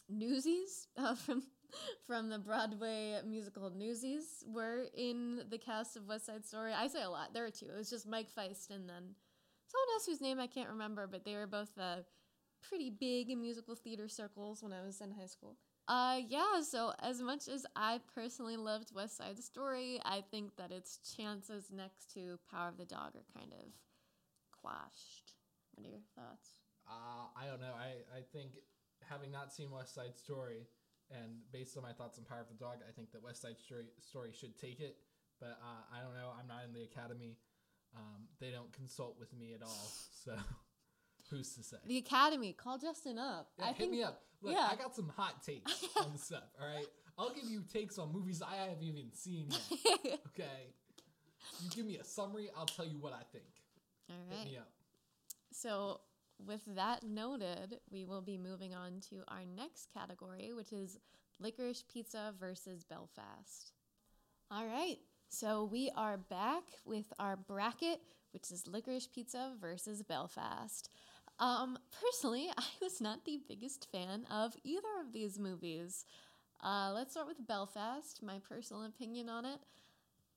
Newsies 0.09 0.87
uh, 0.97 1.15
from 1.27 1.43
from 2.07 2.29
the 2.29 2.39
Broadway 2.39 3.21
musical 3.27 3.71
Newsies 3.71 4.45
were 4.47 4.87
in 4.97 5.43
the 5.51 5.59
cast 5.59 5.97
of 5.97 6.07
West 6.07 6.27
Side 6.27 6.45
Story. 6.45 6.73
I 6.73 6.89
say 6.89 7.03
a 7.03 7.11
lot. 7.11 7.33
There 7.33 7.45
were 7.45 7.51
two. 7.51 7.67
It 7.67 7.77
was 7.77 7.91
just 7.91 8.09
Mike 8.09 8.31
Faist 8.31 8.71
and 8.71 8.89
then 8.89 9.15
someone 9.67 9.89
else 9.95 10.07
whose 10.07 10.21
name 10.21 10.41
I 10.41 10.47
can't 10.47 10.69
remember, 10.69 11.07
but 11.07 11.25
they 11.25 11.35
were 11.35 11.47
both 11.47 11.71
uh, 11.79 11.97
pretty 12.69 12.91
big 12.91 13.31
in 13.31 13.41
musical 13.41 13.75
theater 13.75 14.09
circles 14.09 14.63
when 14.63 14.73
I 14.73 14.83
was 14.83 15.01
in 15.01 15.13
high 15.13 15.27
school. 15.27 15.57
Uh, 15.89 16.21
yeah, 16.29 16.61
so 16.63 16.93
as 17.01 17.21
much 17.21 17.49
as 17.49 17.67
I 17.75 18.01
personally 18.15 18.57
loved 18.57 18.95
West 18.95 19.17
Side 19.17 19.43
Story, 19.43 20.01
I 20.05 20.23
think 20.31 20.57
that 20.57 20.71
its 20.71 20.99
chances 21.17 21.71
next 21.75 22.13
to 22.15 22.39
Power 22.51 22.69
of 22.69 22.77
the 22.77 22.85
Dog 22.85 23.17
are 23.17 23.39
kind 23.39 23.53
of 23.53 23.67
quashed. 24.63 25.35
What 25.75 25.87
are 25.87 25.91
your 25.91 26.01
thoughts? 26.15 26.51
Uh, 26.89 27.27
I 27.37 27.47
don't 27.47 27.61
know. 27.61 27.75
I, 27.77 28.19
I 28.19 28.23
think 28.33 28.53
having 29.09 29.31
not 29.33 29.53
seen 29.53 29.71
West 29.71 29.95
Side 29.95 30.17
Story, 30.17 30.67
and 31.11 31.43
based 31.53 31.77
on 31.77 31.83
my 31.83 31.93
thoughts 31.93 32.19
on 32.19 32.25
Power 32.25 32.41
of 32.41 32.49
the 32.49 32.55
Dog, 32.55 32.79
I 32.89 32.93
think 32.93 33.13
that 33.13 33.23
West 33.23 33.43
Side 33.43 33.59
Story, 33.59 33.85
Story 34.01 34.31
should 34.33 34.59
take 34.59 34.81
it. 34.81 34.97
But 35.41 35.59
uh, 35.63 35.97
I 35.97 36.03
don't 36.03 36.15
know. 36.15 36.31
I'm 36.39 36.47
not 36.47 36.65
in 36.65 36.73
the 36.73 36.83
Academy. 36.85 37.37
Um, 37.97 38.29
they 38.41 38.51
don't 38.51 38.73
consult 38.73 39.17
with 39.19 39.33
me 39.37 39.55
at 39.55 39.63
all. 39.63 39.91
So 40.25 40.33
who's 41.31 41.55
to 41.55 41.63
say? 41.63 41.79
The 41.87 41.97
Academy, 41.97 42.53
call 42.53 42.77
Justin 42.77 43.19
up. 43.19 43.49
Yeah, 43.59 43.65
I 43.65 43.69
hit 43.69 43.77
think 43.79 43.93
me 43.93 44.03
up. 44.03 44.21
Look, 44.43 44.53
yeah. 44.53 44.69
I 44.71 44.77
got 44.77 44.95
some 44.95 45.11
hot 45.17 45.43
takes 45.43 45.73
on 45.97 46.19
stuff. 46.19 46.43
All 46.61 46.67
right, 46.67 46.87
I'll 47.19 47.31
give 47.31 47.45
you 47.45 47.63
takes 47.73 47.99
on 47.99 48.13
movies 48.13 48.43
I 48.43 48.57
haven't 48.57 48.83
even 48.83 49.13
seen 49.15 49.49
yet. 49.51 50.21
Okay, 50.29 50.75
you 51.63 51.71
give 51.71 51.87
me 51.87 51.97
a 51.97 52.05
summary, 52.05 52.51
I'll 52.57 52.67
tell 52.67 52.85
you 52.87 52.99
what 52.99 53.15
I 53.15 53.23
think. 53.33 53.45
All 54.11 54.17
Hit 54.29 54.51
me 54.51 54.57
up. 54.59 54.69
So, 55.53 56.01
with 56.47 56.63
that 56.75 57.03
noted, 57.03 57.81
we 57.91 58.05
will 58.05 58.23
be 58.23 58.39
moving 58.39 58.75
on 58.75 59.01
to 59.11 59.23
our 59.29 59.45
next 59.57 59.89
category, 59.93 60.53
which 60.55 60.73
is 60.73 60.99
licorice 61.39 61.85
pizza 61.93 62.33
versus 62.39 62.85
Belfast. 62.85 63.73
All 64.51 64.67
right. 64.67 64.99
So, 65.29 65.65
we 65.65 65.91
are 65.97 66.17
back 66.19 66.65
with 66.85 67.13
our 67.21 67.37
bracket, 67.37 68.01
which 68.33 68.51
is 68.51 68.67
licorice 68.67 69.07
pizza 69.07 69.53
versus 69.61 70.03
Belfast. 70.03 70.89
Um, 71.39 71.79
personally, 72.03 72.49
I 72.59 72.65
was 72.83 73.01
not 73.01 73.25
the 73.25 73.41
biggest 73.49 73.87
fan 73.93 74.27
of 74.31 74.57
either 74.65 74.89
of 75.05 75.13
these 75.13 75.39
movies. 75.39 76.05
Uh, 76.63 76.93
let's 76.95 77.13
start 77.13 77.29
with 77.29 77.47
Belfast, 77.47 78.23
my 78.23 78.39
personal 78.49 78.85
opinion 78.85 79.29
on 79.29 79.45
it. 79.45 79.61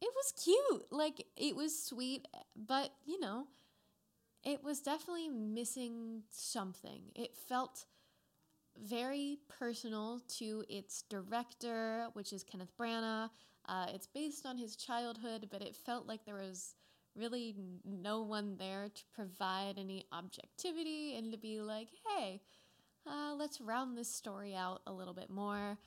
It 0.01 0.09
was 0.15 0.33
cute. 0.43 0.91
Like, 0.91 1.25
it 1.35 1.55
was 1.55 1.81
sweet, 1.83 2.27
but, 2.55 2.91
you 3.05 3.19
know, 3.19 3.47
it 4.43 4.63
was 4.63 4.81
definitely 4.81 5.29
missing 5.29 6.23
something. 6.29 7.01
It 7.15 7.35
felt 7.35 7.85
very 8.81 9.37
personal 9.47 10.21
to 10.37 10.63
its 10.67 11.03
director, 11.03 12.07
which 12.13 12.33
is 12.33 12.43
Kenneth 12.43 12.75
Branagh. 12.77 13.29
Uh, 13.67 13.85
it's 13.89 14.07
based 14.07 14.45
on 14.45 14.57
his 14.57 14.75
childhood, 14.75 15.47
but 15.51 15.61
it 15.61 15.75
felt 15.75 16.07
like 16.07 16.25
there 16.25 16.35
was 16.35 16.75
really 17.15 17.55
no 17.85 18.23
one 18.23 18.57
there 18.57 18.89
to 18.93 19.03
provide 19.13 19.75
any 19.77 20.05
objectivity 20.11 21.15
and 21.15 21.31
to 21.31 21.37
be 21.37 21.61
like, 21.61 21.89
hey, 22.07 22.41
uh, 23.07 23.33
let's 23.37 23.61
round 23.61 23.97
this 23.97 24.13
story 24.13 24.55
out 24.55 24.81
a 24.87 24.91
little 24.91 25.13
bit 25.13 25.29
more. 25.29 25.77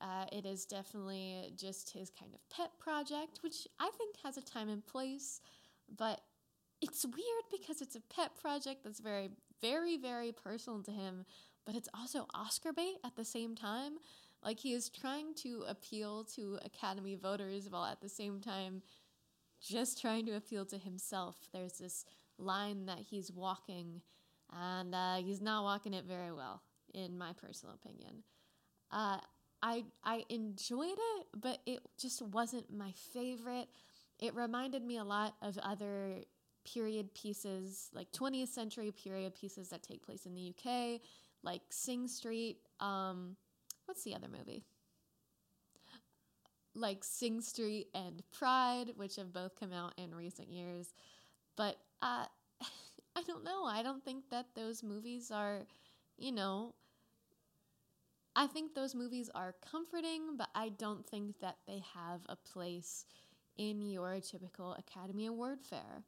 Uh, 0.00 0.26
it 0.32 0.44
is 0.44 0.66
definitely 0.66 1.52
just 1.56 1.90
his 1.90 2.10
kind 2.10 2.34
of 2.34 2.40
pet 2.54 2.70
project, 2.78 3.38
which 3.42 3.66
I 3.80 3.90
think 3.96 4.16
has 4.22 4.36
a 4.36 4.42
time 4.42 4.68
and 4.68 4.84
place, 4.84 5.40
but 5.96 6.20
it's 6.84 7.04
weird 7.06 7.44
because 7.50 7.80
it's 7.80 7.96
a 7.96 8.00
pet 8.14 8.32
project 8.40 8.84
that's 8.84 9.00
very, 9.00 9.30
very, 9.62 9.96
very 9.96 10.32
personal 10.32 10.82
to 10.82 10.90
him, 10.90 11.24
but 11.64 11.74
it's 11.74 11.88
also 11.98 12.26
Oscar 12.34 12.74
bait 12.74 12.96
at 13.02 13.16
the 13.16 13.24
same 13.24 13.54
time. 13.54 13.94
Like 14.44 14.60
he 14.60 14.74
is 14.74 14.90
trying 14.90 15.32
to 15.36 15.64
appeal 15.66 16.24
to 16.36 16.58
Academy 16.62 17.14
voters 17.14 17.68
while 17.70 17.86
at 17.86 18.02
the 18.02 18.08
same 18.10 18.38
time 18.40 18.82
just 19.66 19.98
trying 19.98 20.26
to 20.26 20.32
appeal 20.32 20.66
to 20.66 20.76
himself. 20.76 21.36
There's 21.54 21.78
this 21.78 22.04
line 22.36 22.84
that 22.84 22.98
he's 22.98 23.32
walking, 23.32 24.02
and 24.52 24.94
uh, 24.94 25.16
he's 25.16 25.40
not 25.40 25.64
walking 25.64 25.94
it 25.94 26.04
very 26.04 26.32
well, 26.32 26.60
in 26.92 27.16
my 27.16 27.32
personal 27.32 27.74
opinion. 27.74 28.24
Uh, 28.90 29.18
I 29.62 29.84
I 30.04 30.24
enjoyed 30.28 30.98
it, 31.16 31.26
but 31.34 31.60
it 31.64 31.80
just 31.98 32.20
wasn't 32.20 32.70
my 32.76 32.92
favorite. 33.14 33.68
It 34.20 34.34
reminded 34.34 34.84
me 34.84 34.98
a 34.98 35.04
lot 35.04 35.34
of 35.40 35.56
other 35.58 36.24
period 36.64 37.14
pieces, 37.14 37.90
like 37.94 38.10
20th 38.12 38.48
century 38.48 38.92
period 38.92 39.34
pieces 39.34 39.68
that 39.68 39.82
take 39.82 40.04
place 40.04 40.26
in 40.26 40.34
the 40.34 40.54
UK, 40.54 41.00
like 41.42 41.62
Sing 41.70 42.08
Street. 42.08 42.58
Um, 42.80 43.36
what's 43.86 44.04
the 44.04 44.14
other 44.14 44.28
movie? 44.28 44.64
Like 46.74 47.04
Sing 47.04 47.40
Street 47.40 47.88
and 47.94 48.22
Pride, 48.32 48.92
which 48.96 49.16
have 49.16 49.32
both 49.32 49.58
come 49.58 49.72
out 49.72 49.94
in 49.96 50.14
recent 50.14 50.50
years. 50.50 50.92
But 51.56 51.76
uh, 52.02 52.24
I 53.16 53.22
don't 53.26 53.44
know. 53.44 53.64
I 53.64 53.82
don't 53.82 54.04
think 54.04 54.30
that 54.30 54.46
those 54.54 54.82
movies 54.82 55.30
are, 55.30 55.66
you 56.18 56.32
know, 56.32 56.74
I 58.36 58.48
think 58.48 58.74
those 58.74 58.94
movies 58.94 59.30
are 59.34 59.54
comforting, 59.70 60.36
but 60.36 60.48
I 60.54 60.70
don't 60.70 61.06
think 61.06 61.38
that 61.40 61.58
they 61.68 61.84
have 61.94 62.20
a 62.28 62.34
place 62.34 63.06
in 63.56 63.80
your 63.80 64.18
typical 64.18 64.74
Academy 64.74 65.26
Award 65.26 65.60
fare. 65.62 66.02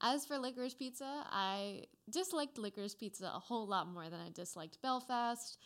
As 0.00 0.26
for 0.26 0.38
Licorice 0.38 0.76
Pizza, 0.78 1.24
I 1.30 1.84
disliked 2.10 2.58
Licorice 2.58 2.98
Pizza 2.98 3.32
a 3.34 3.38
whole 3.38 3.66
lot 3.66 3.88
more 3.88 4.10
than 4.10 4.20
I 4.20 4.28
disliked 4.28 4.80
Belfast. 4.82 5.58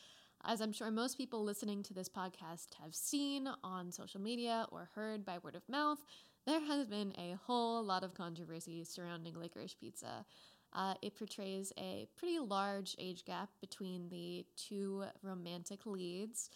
As 0.45 0.61
I'm 0.61 0.73
sure 0.73 0.91
most 0.91 1.19
people 1.19 1.43
listening 1.43 1.83
to 1.83 1.95
this 1.95 2.09
podcast 2.09 2.75
have 2.81 2.95
seen 2.95 3.49
on 3.65 3.91
social 3.91 4.21
media 4.21 4.67
or 4.71 4.89
heard 4.95 5.25
by 5.25 5.39
word 5.39 5.57
of 5.57 5.69
mouth, 5.69 5.99
there 6.47 6.61
has 6.61 6.87
been 6.87 7.13
a 7.19 7.37
whole 7.45 7.85
lot 7.85 8.05
of 8.05 8.15
controversy 8.15 8.85
surrounding 8.85 9.35
Licorice 9.35 9.75
Pizza. 9.79 10.25
Uh, 10.73 10.95
it 11.03 11.17
portrays 11.17 11.73
a 11.77 12.07
pretty 12.17 12.39
large 12.39 12.95
age 12.99 13.25
gap 13.25 13.51
between 13.61 14.09
the 14.09 14.47
two 14.57 15.05
romantic 15.23 15.85
leads. 15.85 16.51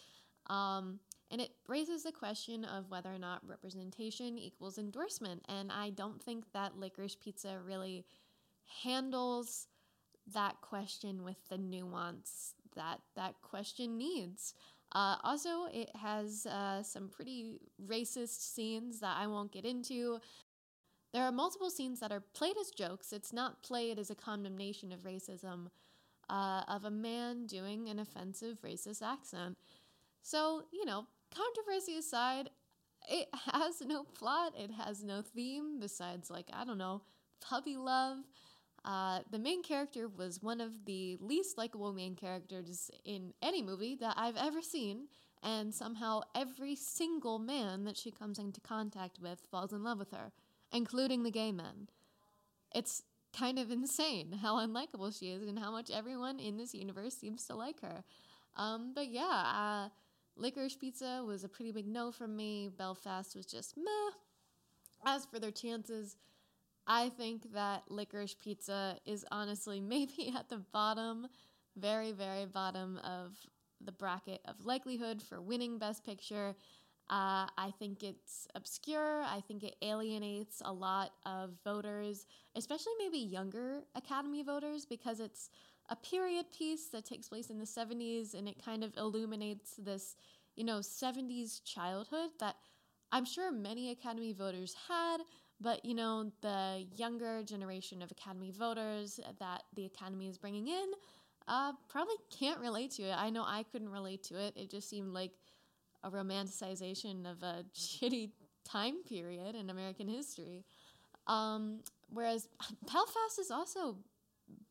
Um, 0.47 0.99
and 1.31 1.41
it 1.41 1.51
raises 1.67 2.03
the 2.03 2.11
question 2.11 2.63
of 2.65 2.89
whether 2.89 3.13
or 3.13 3.17
not 3.17 3.47
representation 3.47 4.37
equals 4.37 4.77
endorsement. 4.77 5.43
And 5.49 5.71
I 5.71 5.89
don't 5.89 6.21
think 6.21 6.45
that 6.53 6.77
Licorice 6.77 7.15
Pizza 7.15 7.59
really 7.65 8.05
handles 8.83 9.67
that 10.33 10.61
question 10.61 11.23
with 11.23 11.47
the 11.49 11.57
nuance 11.57 12.53
that 12.75 12.99
that 13.15 13.35
question 13.41 13.97
needs. 13.97 14.53
Uh, 14.91 15.15
also, 15.23 15.65
it 15.73 15.89
has 15.95 16.45
uh, 16.45 16.83
some 16.83 17.09
pretty 17.09 17.59
racist 17.85 18.53
scenes 18.53 18.99
that 18.99 19.17
I 19.17 19.27
won't 19.27 19.51
get 19.51 19.65
into. 19.65 20.19
There 21.11 21.23
are 21.23 21.31
multiple 21.31 21.69
scenes 21.69 21.99
that 22.01 22.11
are 22.11 22.23
played 22.33 22.55
as 22.59 22.69
jokes. 22.71 23.11
It's 23.13 23.33
not 23.33 23.63
played 23.63 23.97
as 23.99 24.09
a 24.09 24.15
condemnation 24.15 24.91
of 24.91 25.01
racism, 25.01 25.67
uh, 26.29 26.63
of 26.67 26.85
a 26.85 26.91
man 26.91 27.45
doing 27.45 27.89
an 27.89 27.99
offensive 27.99 28.61
racist 28.61 29.01
accent. 29.01 29.57
So, 30.21 30.63
you 30.71 30.85
know, 30.85 31.05
controversy 31.33 31.97
aside, 31.97 32.49
it 33.07 33.27
has 33.53 33.81
no 33.81 34.03
plot, 34.03 34.53
it 34.57 34.71
has 34.71 35.03
no 35.03 35.21
theme 35.21 35.79
besides, 35.79 36.29
like, 36.29 36.49
I 36.53 36.65
don't 36.65 36.77
know, 36.77 37.01
puppy 37.41 37.77
love. 37.77 38.17
Uh, 38.83 39.19
the 39.31 39.39
main 39.39 39.63
character 39.63 40.07
was 40.07 40.43
one 40.43 40.61
of 40.61 40.85
the 40.85 41.17
least 41.19 41.57
likable 41.57 41.91
main 41.91 42.15
characters 42.15 42.91
in 43.03 43.33
any 43.41 43.63
movie 43.63 43.95
that 43.95 44.13
I've 44.17 44.37
ever 44.37 44.61
seen, 44.61 45.07
and 45.41 45.73
somehow 45.73 46.21
every 46.35 46.75
single 46.75 47.39
man 47.39 47.83
that 47.85 47.97
she 47.97 48.11
comes 48.11 48.37
into 48.37 48.61
contact 48.61 49.19
with 49.19 49.41
falls 49.49 49.73
in 49.73 49.83
love 49.83 49.97
with 49.99 50.11
her, 50.11 50.31
including 50.71 51.23
the 51.23 51.31
gay 51.31 51.51
men. 51.51 51.89
It's 52.73 53.03
kind 53.37 53.59
of 53.59 53.71
insane 53.71 54.31
how 54.41 54.55
unlikable 54.57 55.17
she 55.17 55.31
is 55.31 55.47
and 55.47 55.59
how 55.59 55.71
much 55.71 55.89
everyone 55.91 56.39
in 56.39 56.57
this 56.57 56.73
universe 56.73 57.15
seems 57.15 57.45
to 57.45 57.55
like 57.55 57.81
her. 57.81 58.03
Um, 58.55 58.93
but 58.93 59.07
yeah, 59.07 59.23
uh, 59.23 59.89
Licorice 60.37 60.75
Pizza 60.75 61.23
was 61.25 61.43
a 61.43 61.49
pretty 61.49 61.71
big 61.71 61.87
no 61.87 62.11
from 62.11 62.35
me. 62.35 62.69
Belfast 62.69 63.35
was 63.35 63.45
just 63.45 63.77
meh. 63.77 64.11
As 65.05 65.25
for 65.25 65.39
their 65.39 65.51
chances, 65.51 66.17
I 66.87 67.09
think 67.09 67.53
that 67.53 67.83
Licorice 67.89 68.35
Pizza 68.39 68.97
is 69.05 69.25
honestly 69.31 69.79
maybe 69.81 70.33
at 70.37 70.49
the 70.49 70.57
bottom, 70.57 71.27
very, 71.77 72.11
very 72.11 72.45
bottom 72.45 72.99
of 73.03 73.37
the 73.81 73.91
bracket 73.91 74.41
of 74.45 74.65
likelihood 74.65 75.21
for 75.21 75.41
winning 75.41 75.77
Best 75.77 76.03
Picture. 76.03 76.55
Uh, 77.07 77.45
I 77.57 77.71
think 77.77 78.01
it's 78.01 78.47
obscure. 78.55 79.21
I 79.21 79.39
think 79.47 79.63
it 79.63 79.75
alienates 79.83 80.61
a 80.65 80.73
lot 80.73 81.11
of 81.25 81.51
voters, 81.63 82.25
especially 82.55 82.93
maybe 82.97 83.19
younger 83.19 83.81
Academy 83.93 84.41
voters, 84.41 84.85
because 84.85 85.19
it's 85.19 85.51
a 85.89 85.95
period 85.95 86.45
piece 86.51 86.87
that 86.87 87.05
takes 87.05 87.29
place 87.29 87.49
in 87.49 87.59
the 87.59 87.65
70s 87.65 88.33
and 88.33 88.47
it 88.47 88.63
kind 88.63 88.83
of 88.83 88.95
illuminates 88.97 89.75
this, 89.77 90.15
you 90.55 90.63
know, 90.63 90.79
70s 90.79 91.63
childhood 91.63 92.31
that 92.39 92.55
I'm 93.11 93.25
sure 93.25 93.51
many 93.51 93.91
Academy 93.91 94.33
voters 94.33 94.75
had, 94.87 95.17
but 95.61 95.85
you 95.85 95.93
know, 95.93 96.31
the 96.41 96.85
younger 96.95 97.43
generation 97.43 98.01
of 98.01 98.11
Academy 98.11 98.51
voters 98.51 99.19
that 99.39 99.63
the 99.75 99.85
Academy 99.85 100.27
is 100.27 100.37
bringing 100.37 100.67
in 100.67 100.91
uh, 101.47 101.73
probably 101.87 102.15
can't 102.37 102.59
relate 102.59 102.91
to 102.91 103.03
it. 103.03 103.15
I 103.15 103.29
know 103.29 103.43
I 103.43 103.63
couldn't 103.71 103.89
relate 103.89 104.23
to 104.23 104.39
it. 104.39 104.53
It 104.55 104.69
just 104.69 104.89
seemed 104.89 105.13
like 105.13 105.31
a 106.03 106.09
romanticization 106.09 107.29
of 107.29 107.43
a 107.43 107.63
shitty 107.75 108.31
time 108.63 109.03
period 109.03 109.55
in 109.55 109.69
American 109.69 110.07
history. 110.07 110.65
Um, 111.27 111.81
whereas 112.09 112.47
Belfast 112.91 113.39
is 113.39 113.51
also 113.51 113.97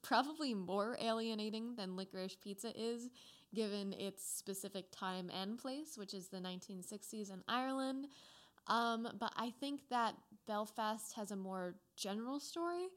probably 0.03 0.55
more 0.55 0.97
alienating 1.01 1.75
than 1.77 1.97
Licorice 1.97 2.37
Pizza 2.41 2.73
is, 2.79 3.11
given 3.55 3.93
its 3.95 4.25
specific 4.25 4.87
time 4.91 5.31
and 5.31 5.59
place, 5.59 5.97
which 5.97 6.15
is 6.15 6.29
the 6.29 6.39
1960s 6.39 7.33
in 7.33 7.43
Ireland. 7.49 8.09
Um, 8.67 9.09
but 9.19 9.33
I 9.37 9.51
think 9.51 9.83
that 9.91 10.15
Belfast 10.47 11.15
has 11.15 11.31
a 11.31 11.37
more 11.37 11.77
general 11.97 12.41
story. 12.41 12.89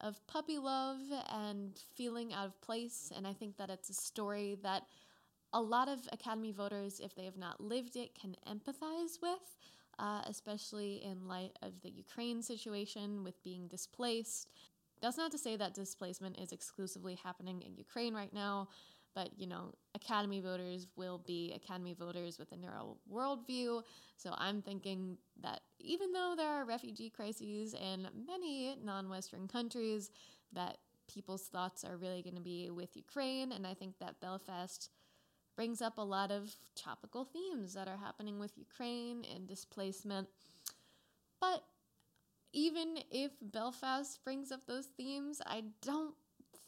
of 0.00 0.26
puppy 0.26 0.58
love 0.58 0.98
and 1.30 1.78
feeling 1.94 2.32
out 2.32 2.46
of 2.46 2.60
place. 2.62 3.12
And 3.14 3.26
I 3.26 3.34
think 3.34 3.56
that 3.58 3.70
it's 3.70 3.90
a 3.90 3.94
story 3.94 4.56
that 4.62 4.84
a 5.52 5.60
lot 5.60 5.88
of 5.88 6.00
Academy 6.12 6.52
voters, 6.52 7.00
if 7.00 7.14
they 7.14 7.24
have 7.24 7.36
not 7.36 7.60
lived 7.60 7.96
it, 7.96 8.14
can 8.14 8.36
empathize 8.48 9.20
with, 9.20 9.58
uh, 9.98 10.22
especially 10.26 11.02
in 11.04 11.26
light 11.28 11.56
of 11.62 11.80
the 11.82 11.90
Ukraine 11.90 12.42
situation 12.42 13.24
with 13.24 13.42
being 13.42 13.68
displaced. 13.68 14.48
That's 15.00 15.16
not 15.16 15.32
to 15.32 15.38
say 15.38 15.56
that 15.56 15.74
displacement 15.74 16.38
is 16.38 16.52
exclusively 16.52 17.18
happening 17.22 17.62
in 17.62 17.76
Ukraine 17.76 18.14
right 18.14 18.32
now, 18.32 18.68
but 19.14 19.30
you 19.36 19.46
know, 19.46 19.72
Academy 19.94 20.40
voters 20.40 20.86
will 20.96 21.18
be 21.18 21.52
Academy 21.54 21.94
voters 21.94 22.38
with 22.38 22.52
a 22.52 22.56
narrow 22.56 22.96
worldview. 23.12 23.82
So 24.16 24.34
I'm 24.36 24.62
thinking 24.62 25.16
that 25.42 25.60
even 25.78 26.12
though 26.12 26.34
there 26.36 26.48
are 26.48 26.64
refugee 26.64 27.10
crises 27.10 27.74
in 27.74 28.08
many 28.26 28.76
non 28.82 29.08
Western 29.08 29.48
countries, 29.48 30.10
that 30.52 30.78
people's 31.12 31.48
thoughts 31.48 31.84
are 31.84 31.96
really 31.96 32.22
going 32.22 32.36
to 32.36 32.40
be 32.40 32.70
with 32.70 32.96
Ukraine. 32.96 33.52
And 33.52 33.66
I 33.66 33.74
think 33.74 33.98
that 33.98 34.20
Belfast 34.20 34.90
brings 35.56 35.82
up 35.82 35.98
a 35.98 36.02
lot 36.02 36.30
of 36.30 36.54
topical 36.76 37.24
themes 37.24 37.74
that 37.74 37.88
are 37.88 37.96
happening 37.96 38.38
with 38.38 38.56
Ukraine 38.56 39.24
and 39.34 39.46
displacement. 39.46 40.28
But 41.40 41.64
even 42.52 42.98
if 43.10 43.32
Belfast 43.40 44.22
brings 44.24 44.50
up 44.50 44.66
those 44.66 44.86
themes, 44.86 45.40
I 45.46 45.64
don't 45.82 46.14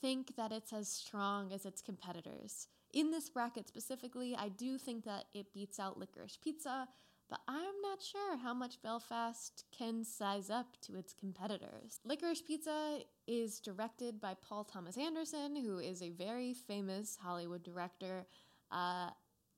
think 0.01 0.37
that 0.37 0.53
it's 0.53 0.73
as 0.73 0.89
strong 0.89 1.53
as 1.53 1.65
its 1.65 1.81
competitors. 1.81 2.69
In 2.93 3.11
this 3.11 3.31
bracket 3.31 3.69
specifically, 3.69 4.37
I 4.39 4.49
do 4.49 4.77
think 4.79 5.05
that 5.05 5.25
it 5.33 5.53
beats 5.55 5.81
out 5.81 5.99
Licorice 5.99 6.39
Pizza, 6.43 6.89
but 7.31 7.41
I'm 7.49 7.81
not 7.83 8.03
sure 8.03 8.37
how 8.37 8.53
much 8.53 8.83
Belfast 8.83 9.65
can 9.77 10.05
size 10.05 10.51
up 10.51 10.77
to 10.83 10.97
its 10.97 11.15
competitors. 11.15 12.01
Licorice 12.05 12.43
Pizza 12.43 12.99
is 13.27 13.61
directed 13.61 14.21
by 14.21 14.35
Paul 14.35 14.65
Thomas 14.65 14.99
Anderson, 14.99 15.57
who 15.57 15.79
is 15.79 16.03
a 16.03 16.11
very 16.11 16.53
famous 16.53 17.17
Hollywood 17.23 17.63
director. 17.63 18.27
Uh, 18.71 19.11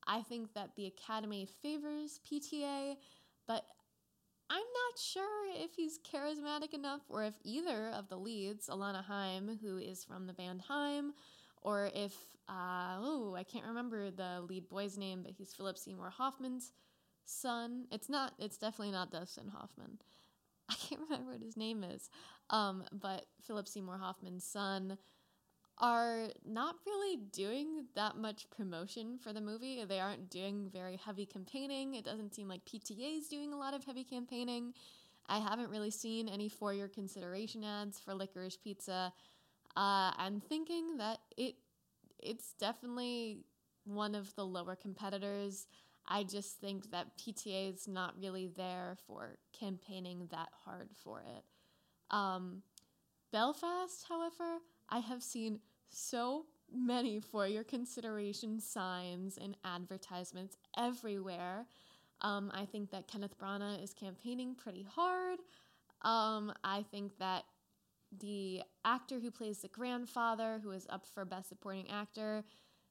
I 0.07 0.21
think 0.21 0.53
that 0.53 0.75
the 0.77 0.85
Academy 0.85 1.47
favors 1.61 2.21
PTA, 2.25 2.95
but 3.47 3.65
I'm 4.49 4.57
not 4.57 4.99
sure 4.99 5.47
if 5.55 5.73
he's 5.73 5.99
charismatic 5.99 6.73
enough 6.73 7.01
or 7.09 7.23
if 7.23 7.33
either 7.43 7.89
of 7.89 8.09
the 8.09 8.17
leads, 8.17 8.67
Alana 8.67 9.03
Haim, 9.03 9.59
who 9.61 9.77
is 9.77 10.03
from 10.03 10.27
the 10.27 10.33
band 10.33 10.61
Haim, 10.67 11.13
or 11.61 11.89
if, 11.95 12.13
uh, 12.47 12.97
oh, 12.99 13.35
I 13.35 13.43
can't 13.43 13.65
remember 13.65 14.11
the 14.11 14.41
lead 14.47 14.69
boy's 14.69 14.97
name, 14.97 15.23
but 15.23 15.33
he's 15.35 15.53
Philip 15.53 15.77
Seymour 15.77 16.11
Hoffman's 16.11 16.73
son. 17.25 17.85
It's 17.91 18.09
not, 18.09 18.33
it's 18.37 18.57
definitely 18.57 18.91
not 18.91 19.11
Dustin 19.11 19.49
Hoffman. 19.49 19.97
I 20.69 20.75
can't 20.75 21.01
remember 21.01 21.31
what 21.31 21.41
his 21.41 21.57
name 21.57 21.83
is. 21.83 22.09
Um, 22.51 22.83
but 22.91 23.25
Philip 23.41 23.67
Seymour 23.67 23.97
Hoffman's 23.97 24.43
son 24.43 24.97
are 25.77 26.29
not 26.47 26.75
really 26.85 27.17
doing 27.33 27.85
that 27.95 28.15
much 28.15 28.49
promotion 28.49 29.17
for 29.17 29.33
the 29.33 29.41
movie. 29.41 29.83
They 29.83 29.99
aren't 29.99 30.29
doing 30.29 30.69
very 30.71 30.95
heavy 30.95 31.25
campaigning. 31.25 31.95
It 31.95 32.05
doesn't 32.05 32.33
seem 32.33 32.47
like 32.47 32.63
PTA 32.65 33.17
is 33.17 33.27
doing 33.27 33.51
a 33.53 33.57
lot 33.57 33.73
of 33.73 33.83
heavy 33.83 34.03
campaigning. 34.03 34.73
I 35.27 35.39
haven't 35.39 35.69
really 35.69 35.91
seen 35.91 36.29
any 36.29 36.49
for 36.49 36.73
your 36.73 36.87
consideration 36.87 37.63
ads 37.63 37.99
for 37.99 38.13
Licorice 38.13 38.57
Pizza. 38.61 39.11
Uh, 39.75 40.11
I'm 40.17 40.39
thinking 40.39 40.97
that 40.97 41.19
it 41.35 41.55
it's 42.21 42.53
definitely 42.53 43.39
one 43.83 44.15
of 44.15 44.33
the 44.35 44.45
lower 44.45 44.75
competitors. 44.75 45.67
I 46.07 46.23
just 46.23 46.59
think 46.59 46.91
that 46.91 47.17
PTA 47.17 47.73
is 47.73 47.87
not 47.87 48.13
really 48.19 48.47
there 48.47 48.95
for 49.05 49.37
campaigning 49.51 50.27
that 50.31 50.49
hard 50.63 50.89
for 51.03 51.21
it. 51.21 51.43
Um, 52.11 52.61
Belfast, 53.31 54.05
however, 54.07 54.59
I 54.89 54.99
have 54.99 55.23
seen 55.23 55.59
so 55.89 56.45
many 56.73 57.19
for 57.19 57.47
your 57.47 57.63
consideration 57.63 58.59
signs 58.59 59.37
and 59.37 59.55
advertisements 59.63 60.57
everywhere. 60.77 61.65
Um, 62.21 62.51
I 62.53 62.65
think 62.65 62.91
that 62.91 63.07
Kenneth 63.07 63.37
Branagh 63.37 63.83
is 63.83 63.93
campaigning 63.93 64.55
pretty 64.55 64.83
hard. 64.83 65.39
Um, 66.01 66.53
I 66.63 66.83
think 66.91 67.17
that 67.19 67.43
the 68.19 68.63
actor 68.83 69.19
who 69.19 69.31
plays 69.31 69.59
the 69.59 69.67
grandfather, 69.67 70.59
who 70.63 70.71
is 70.71 70.85
up 70.89 71.05
for 71.05 71.25
Best 71.25 71.49
Supporting 71.49 71.89
Actor, 71.89 72.43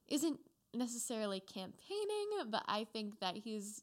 isn't 0.08 0.38
necessarily 0.74 1.40
campaigning, 1.40 2.50
but 2.50 2.62
I 2.66 2.84
think 2.84 3.20
that 3.20 3.36
he's 3.36 3.82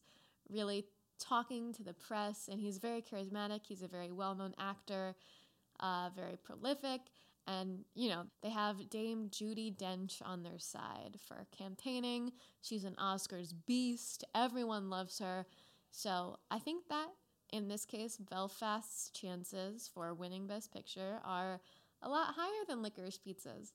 really 0.49 0.85
talking 1.19 1.73
to 1.73 1.83
the 1.83 1.93
press 1.93 2.49
and 2.51 2.59
he's 2.59 2.77
very 2.77 3.01
charismatic. 3.01 3.61
He's 3.63 3.81
a 3.81 3.87
very 3.87 4.11
well 4.11 4.35
known 4.35 4.53
actor, 4.59 5.15
uh, 5.79 6.09
very 6.15 6.37
prolific. 6.43 7.01
And, 7.47 7.85
you 7.95 8.09
know, 8.09 8.25
they 8.43 8.49
have 8.49 8.89
Dame 8.89 9.29
Judi 9.29 9.75
Dench 9.75 10.21
on 10.23 10.43
their 10.43 10.59
side 10.59 11.17
for 11.27 11.47
campaigning. 11.57 12.31
She's 12.61 12.83
an 12.83 12.95
Oscars 13.01 13.53
beast. 13.65 14.23
Everyone 14.35 14.89
loves 14.89 15.19
her. 15.19 15.45
So 15.91 16.37
I 16.49 16.59
think 16.59 16.87
that 16.89 17.07
in 17.51 17.67
this 17.67 17.85
case, 17.85 18.17
Belfast's 18.17 19.09
chances 19.09 19.89
for 19.93 20.13
winning 20.13 20.47
Best 20.47 20.71
Picture 20.71 21.19
are 21.25 21.59
a 22.01 22.09
lot 22.09 22.33
higher 22.35 22.65
than 22.67 22.81
Licorice 22.81 23.21
Pizza's. 23.21 23.73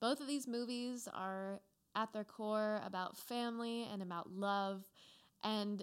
Both 0.00 0.20
of 0.20 0.26
these 0.26 0.48
movies 0.48 1.08
are 1.12 1.60
at 1.94 2.12
their 2.12 2.24
core 2.24 2.80
about 2.84 3.16
family 3.16 3.86
and 3.90 4.02
about 4.02 4.32
love. 4.32 4.90
And 5.42 5.82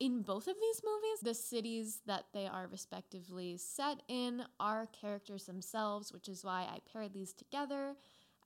in 0.00 0.22
both 0.22 0.48
of 0.48 0.56
these 0.60 0.82
movies, 0.84 1.20
the 1.22 1.34
cities 1.34 2.00
that 2.06 2.26
they 2.32 2.46
are 2.46 2.66
respectively 2.66 3.56
set 3.56 4.02
in 4.08 4.44
are 4.58 4.86
characters 4.86 5.44
themselves, 5.44 6.12
which 6.12 6.28
is 6.28 6.44
why 6.44 6.62
I 6.62 6.78
paired 6.92 7.14
these 7.14 7.32
together 7.32 7.94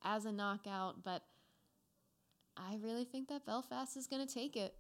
as 0.04 0.24
a 0.24 0.32
knockout. 0.32 1.02
But 1.02 1.22
I 2.56 2.76
really 2.82 3.04
think 3.04 3.28
that 3.28 3.46
Belfast 3.46 3.96
is 3.96 4.06
going 4.06 4.26
to 4.26 4.32
take 4.32 4.56
it. 4.56 4.74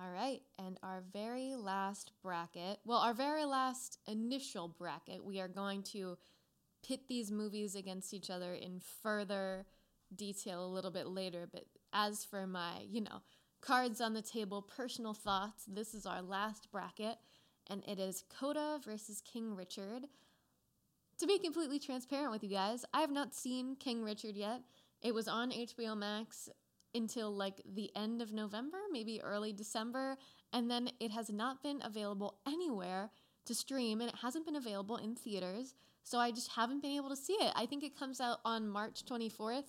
All 0.00 0.10
right, 0.10 0.40
and 0.58 0.78
our 0.82 1.02
very 1.12 1.54
last 1.56 2.12
bracket, 2.22 2.78
well, 2.86 2.98
our 2.98 3.12
very 3.12 3.44
last 3.44 3.98
initial 4.06 4.66
bracket, 4.66 5.22
we 5.22 5.40
are 5.40 5.48
going 5.48 5.82
to 5.82 6.16
pit 6.86 7.00
these 7.06 7.30
movies 7.30 7.74
against 7.74 8.14
each 8.14 8.30
other 8.30 8.54
in 8.54 8.80
further 9.02 9.66
detail 10.14 10.64
a 10.64 10.72
little 10.72 10.90
bit 10.90 11.06
later. 11.06 11.46
But 11.52 11.66
as 11.92 12.24
for 12.24 12.46
my, 12.46 12.80
you 12.88 13.02
know, 13.02 13.20
Cards 13.60 14.00
on 14.00 14.14
the 14.14 14.22
table, 14.22 14.62
personal 14.62 15.12
thoughts. 15.12 15.64
This 15.68 15.92
is 15.92 16.06
our 16.06 16.22
last 16.22 16.70
bracket, 16.72 17.18
and 17.68 17.84
it 17.86 17.98
is 17.98 18.24
Coda 18.38 18.80
versus 18.82 19.20
King 19.20 19.54
Richard. 19.54 20.06
To 21.18 21.26
be 21.26 21.38
completely 21.38 21.78
transparent 21.78 22.32
with 22.32 22.42
you 22.42 22.48
guys, 22.48 22.86
I 22.94 23.02
have 23.02 23.10
not 23.10 23.34
seen 23.34 23.76
King 23.76 24.02
Richard 24.02 24.34
yet. 24.34 24.62
It 25.02 25.14
was 25.14 25.28
on 25.28 25.50
HBO 25.50 25.94
Max 25.94 26.48
until 26.94 27.30
like 27.30 27.60
the 27.74 27.90
end 27.94 28.22
of 28.22 28.32
November, 28.32 28.78
maybe 28.90 29.20
early 29.20 29.52
December, 29.52 30.16
and 30.54 30.70
then 30.70 30.88
it 30.98 31.10
has 31.10 31.28
not 31.28 31.62
been 31.62 31.80
available 31.84 32.38
anywhere 32.46 33.10
to 33.44 33.54
stream, 33.54 34.00
and 34.00 34.08
it 34.08 34.16
hasn't 34.22 34.46
been 34.46 34.56
available 34.56 34.96
in 34.96 35.14
theaters. 35.14 35.74
So 36.02 36.18
I 36.18 36.30
just 36.30 36.52
haven't 36.52 36.80
been 36.80 36.96
able 36.96 37.10
to 37.10 37.16
see 37.16 37.34
it. 37.34 37.52
I 37.54 37.66
think 37.66 37.84
it 37.84 37.98
comes 37.98 38.22
out 38.22 38.38
on 38.46 38.68
March 38.68 39.04
24th 39.04 39.64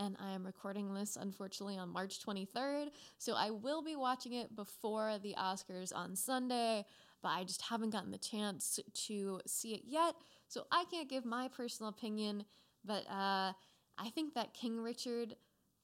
and 0.00 0.16
I 0.18 0.32
am 0.32 0.44
recording 0.44 0.92
this 0.94 1.16
unfortunately 1.20 1.76
on 1.76 1.90
March 1.90 2.24
23rd. 2.24 2.86
So 3.18 3.34
I 3.34 3.50
will 3.50 3.82
be 3.82 3.96
watching 3.96 4.32
it 4.32 4.56
before 4.56 5.18
the 5.22 5.34
Oscars 5.38 5.94
on 5.94 6.16
Sunday, 6.16 6.86
but 7.22 7.28
I 7.28 7.44
just 7.44 7.62
haven't 7.62 7.90
gotten 7.90 8.10
the 8.10 8.18
chance 8.18 8.80
to 9.06 9.40
see 9.46 9.74
it 9.74 9.82
yet. 9.86 10.14
So 10.48 10.64
I 10.72 10.84
can't 10.90 11.08
give 11.08 11.26
my 11.26 11.48
personal 11.48 11.90
opinion, 11.90 12.44
but 12.82 13.06
uh, 13.10 13.52
I 13.98 14.10
think 14.14 14.34
that 14.34 14.54
King 14.54 14.80
Richard, 14.80 15.36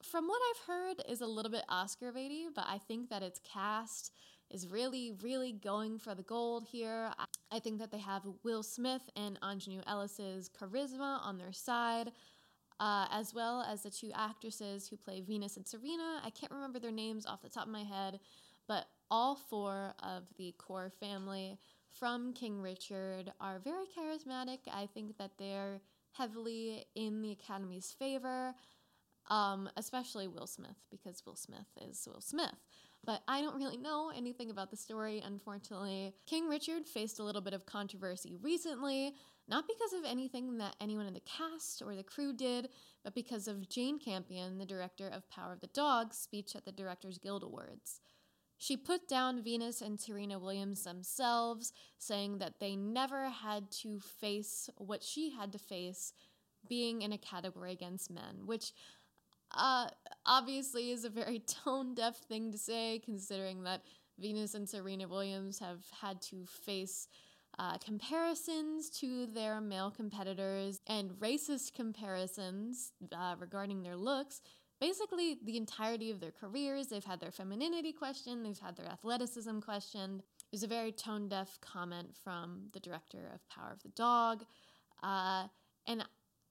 from 0.02 0.26
what 0.26 0.40
I've 0.50 0.66
heard, 0.66 1.02
is 1.08 1.20
a 1.20 1.26
little 1.26 1.52
bit 1.52 1.64
Oscar 1.68 2.10
baity, 2.10 2.46
but 2.54 2.64
I 2.66 2.78
think 2.78 3.10
that 3.10 3.22
its 3.22 3.40
cast 3.40 4.12
is 4.50 4.66
really, 4.68 5.12
really 5.22 5.52
going 5.52 5.98
for 5.98 6.14
the 6.14 6.22
gold 6.22 6.64
here. 6.64 7.10
I 7.50 7.58
think 7.58 7.80
that 7.80 7.90
they 7.90 7.98
have 7.98 8.22
Will 8.44 8.62
Smith 8.62 9.10
and 9.16 9.38
Aunjanue 9.40 9.82
Ellis's 9.86 10.48
charisma 10.48 11.20
on 11.22 11.36
their 11.36 11.52
side 11.52 12.12
uh, 12.80 13.06
as 13.10 13.32
well 13.34 13.62
as 13.62 13.82
the 13.82 13.90
two 13.90 14.10
actresses 14.14 14.88
who 14.88 14.96
play 14.96 15.20
Venus 15.20 15.56
and 15.56 15.66
Serena. 15.66 16.20
I 16.24 16.30
can't 16.30 16.52
remember 16.52 16.78
their 16.78 16.92
names 16.92 17.26
off 17.26 17.42
the 17.42 17.48
top 17.48 17.66
of 17.66 17.72
my 17.72 17.84
head, 17.84 18.20
but 18.68 18.86
all 19.10 19.36
four 19.36 19.94
of 20.02 20.24
the 20.36 20.54
core 20.58 20.92
family 21.00 21.58
from 21.98 22.32
King 22.32 22.60
Richard 22.60 23.32
are 23.40 23.58
very 23.58 23.86
charismatic. 23.86 24.58
I 24.70 24.86
think 24.92 25.16
that 25.18 25.32
they're 25.38 25.80
heavily 26.12 26.84
in 26.94 27.22
the 27.22 27.32
Academy's 27.32 27.94
favor, 27.98 28.54
um, 29.28 29.68
especially 29.76 30.28
Will 30.28 30.46
Smith, 30.46 30.76
because 30.90 31.22
Will 31.24 31.36
Smith 31.36 31.66
is 31.80 32.06
Will 32.10 32.20
Smith. 32.20 32.56
But 33.04 33.22
I 33.28 33.40
don't 33.40 33.56
really 33.56 33.76
know 33.76 34.10
anything 34.14 34.50
about 34.50 34.70
the 34.70 34.76
story, 34.76 35.22
unfortunately. 35.24 36.12
King 36.26 36.48
Richard 36.48 36.86
faced 36.86 37.20
a 37.20 37.22
little 37.22 37.40
bit 37.40 37.54
of 37.54 37.64
controversy 37.64 38.36
recently 38.42 39.14
not 39.49 39.68
because 39.68 39.92
of 39.92 40.05
anything 40.05 40.59
that 40.59 40.76
anyone 40.80 41.07
in 41.07 41.14
the 41.14 41.20
cast 41.20 41.82
or 41.82 41.94
the 41.94 42.03
crew 42.03 42.32
did, 42.32 42.68
but 43.05 43.14
because 43.14 43.47
of 43.47 43.68
Jane 43.68 43.99
Campion, 43.99 44.59
the 44.59 44.66
director 44.66 45.09
of 45.09 45.30
Power 45.30 45.53
of 45.53 45.61
the 45.61 45.68
Dog, 45.68 46.12
speech 46.12 46.57
at 46.57 46.64
the 46.64 46.72
Directors 46.72 47.18
Guild 47.18 47.42
Awards. 47.42 48.01
She 48.59 48.76
put 48.76 49.07
down 49.07 49.42
Venus 49.42 49.82
and 49.82 50.01
Serena 50.01 50.38
Williams 50.38 50.84
themselves, 50.84 51.72
saying 51.99 52.38
that 52.38 52.59
they 52.59 52.74
never 52.74 53.28
had 53.28 53.70
to 53.82 54.01
face 54.01 54.70
what 54.78 55.03
she 55.03 55.30
had 55.30 55.53
to 55.53 55.59
face 55.59 56.12
being 56.68 57.03
in 57.03 57.12
a 57.12 57.18
category 57.18 57.72
against 57.72 58.11
men, 58.11 58.47
which 58.47 58.72
uh, 59.53 59.88
obviously 60.24 60.90
is 60.90 61.05
a 61.05 61.11
very 61.11 61.38
tone 61.64 61.94
deaf 61.94 62.16
thing 62.16 62.51
to 62.51 62.59
say, 62.59 63.01
considering 63.05 63.62
that 63.64 63.82
Venus 64.18 64.55
and 64.55 64.68
Serena 64.68 65.07
Williams 65.07 65.59
have 65.59 65.84
had 66.01 66.20
to 66.22 66.47
face 66.47 67.09
uh, 67.59 67.78
comparisons 67.78 68.90
to 68.90 69.26
their 69.26 69.61
male 69.61 69.90
competitors 69.90 70.80
and 70.86 71.11
racist 71.12 71.74
comparisons 71.74 72.92
uh, 73.12 73.34
regarding 73.38 73.82
their 73.82 73.96
looks. 73.96 74.42
Basically, 74.78 75.38
the 75.42 75.57
entirety 75.57 76.11
of 76.11 76.20
their 76.20 76.32
careers, 76.32 76.88
they've 76.88 77.04
had 77.04 77.18
their 77.18 77.30
femininity 77.30 77.92
questioned, 77.92 78.44
they've 78.44 78.59
had 78.59 78.76
their 78.76 78.86
athleticism 78.86 79.61
questioned. 79.61 80.20
It 80.20 80.52
was 80.52 80.62
a 80.62 80.68
very 80.68 80.92
tone 80.92 81.28
deaf 81.28 81.59
comment 81.62 82.14
from 82.22 82.68
the 82.72 82.80
director 82.80 83.30
of 83.34 83.48
Power 83.48 83.72
of 83.72 83.82
the 83.82 83.88
Dog. 83.90 84.44
Uh, 85.02 85.44
and 85.86 86.04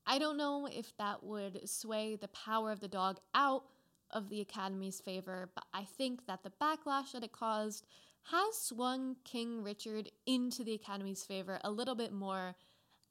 I 0.07 0.17
don't 0.17 0.37
know 0.37 0.67
if 0.71 0.95
that 0.97 1.23
would 1.23 1.69
sway 1.69 2.15
the 2.15 2.27
Power 2.29 2.71
of 2.71 2.79
the 2.79 2.87
Dog 2.87 3.19
out 3.35 3.65
of 4.11 4.29
the 4.29 4.41
Academy's 4.41 4.99
favor, 4.99 5.49
but 5.53 5.65
I 5.73 5.83
think 5.83 6.25
that 6.25 6.41
the 6.41 6.51
backlash 6.61 7.11
that 7.13 7.23
it 7.23 7.31
caused 7.31 7.85
has 8.31 8.57
swung 8.57 9.15
King 9.23 9.63
Richard 9.63 10.09
into 10.25 10.63
the 10.63 10.73
Academy's 10.73 11.23
favor 11.23 11.59
a 11.63 11.71
little 11.71 11.95
bit 11.95 12.11
more 12.11 12.55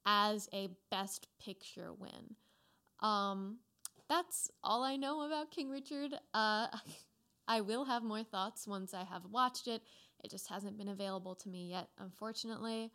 as 0.05 0.49
a 0.53 0.69
Best 0.91 1.29
Picture 1.43 1.93
win. 1.93 2.37
Um, 3.01 3.59
that's 4.09 4.51
all 4.63 4.83
I 4.83 4.97
know 4.97 5.23
about 5.23 5.51
King 5.51 5.71
Richard. 5.71 6.15
Uh, 6.33 6.67
I 7.49 7.61
will 7.61 7.85
have 7.85 8.03
more 8.03 8.25
thoughts 8.25 8.67
once 8.67 8.95
I 8.95 9.05
have 9.05 9.25
watched 9.31 9.69
it. 9.69 9.83
It 10.23 10.31
just 10.31 10.49
hasn't 10.49 10.79
been 10.79 10.89
available 10.89 11.35
to 11.37 11.49
me 11.49 11.69
yet, 11.71 11.89
unfortunately. 11.99 12.91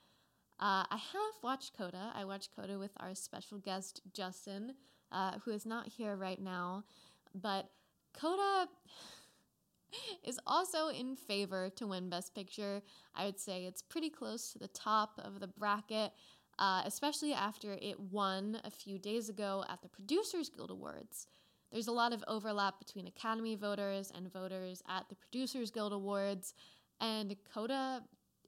Uh, 0.59 0.83
I 0.89 0.97
have 0.97 1.43
watched 1.43 1.77
Coda. 1.77 2.11
I 2.13 2.25
watched 2.25 2.55
Coda 2.55 2.77
with 2.77 2.91
our 2.97 3.15
special 3.15 3.59
guest, 3.59 4.01
Justin, 4.13 4.73
uh, 5.11 5.33
who 5.45 5.51
is 5.51 5.65
not 5.65 5.87
here 5.87 6.15
right 6.15 6.41
now. 6.41 6.83
But 7.33 7.69
Coda 8.13 8.67
is 10.23 10.39
also 10.45 10.87
in 10.89 11.15
favor 11.15 11.69
to 11.75 11.87
win 11.87 12.09
Best 12.09 12.33
Picture. 12.35 12.81
I 13.15 13.25
would 13.25 13.39
say 13.39 13.65
it's 13.65 13.81
pretty 13.81 14.09
close 14.09 14.51
to 14.51 14.59
the 14.59 14.67
top 14.67 15.19
of 15.23 15.39
the 15.39 15.47
bracket, 15.47 16.11
uh, 16.57 16.83
especially 16.85 17.33
after 17.33 17.73
it 17.81 17.99
won 17.99 18.59
a 18.63 18.69
few 18.69 18.97
days 18.99 19.29
ago 19.29 19.63
at 19.69 19.81
the 19.81 19.89
Producers 19.89 20.49
Guild 20.49 20.71
Awards. 20.71 21.27
There's 21.71 21.87
a 21.87 21.91
lot 21.91 22.13
of 22.13 22.23
overlap 22.27 22.79
between 22.79 23.07
Academy 23.07 23.55
voters 23.55 24.11
and 24.15 24.31
voters 24.31 24.81
at 24.87 25.07
the 25.09 25.15
Producers 25.15 25.69
Guild 25.71 25.93
Awards, 25.93 26.53
and 26.99 27.35
Coda 27.53 28.03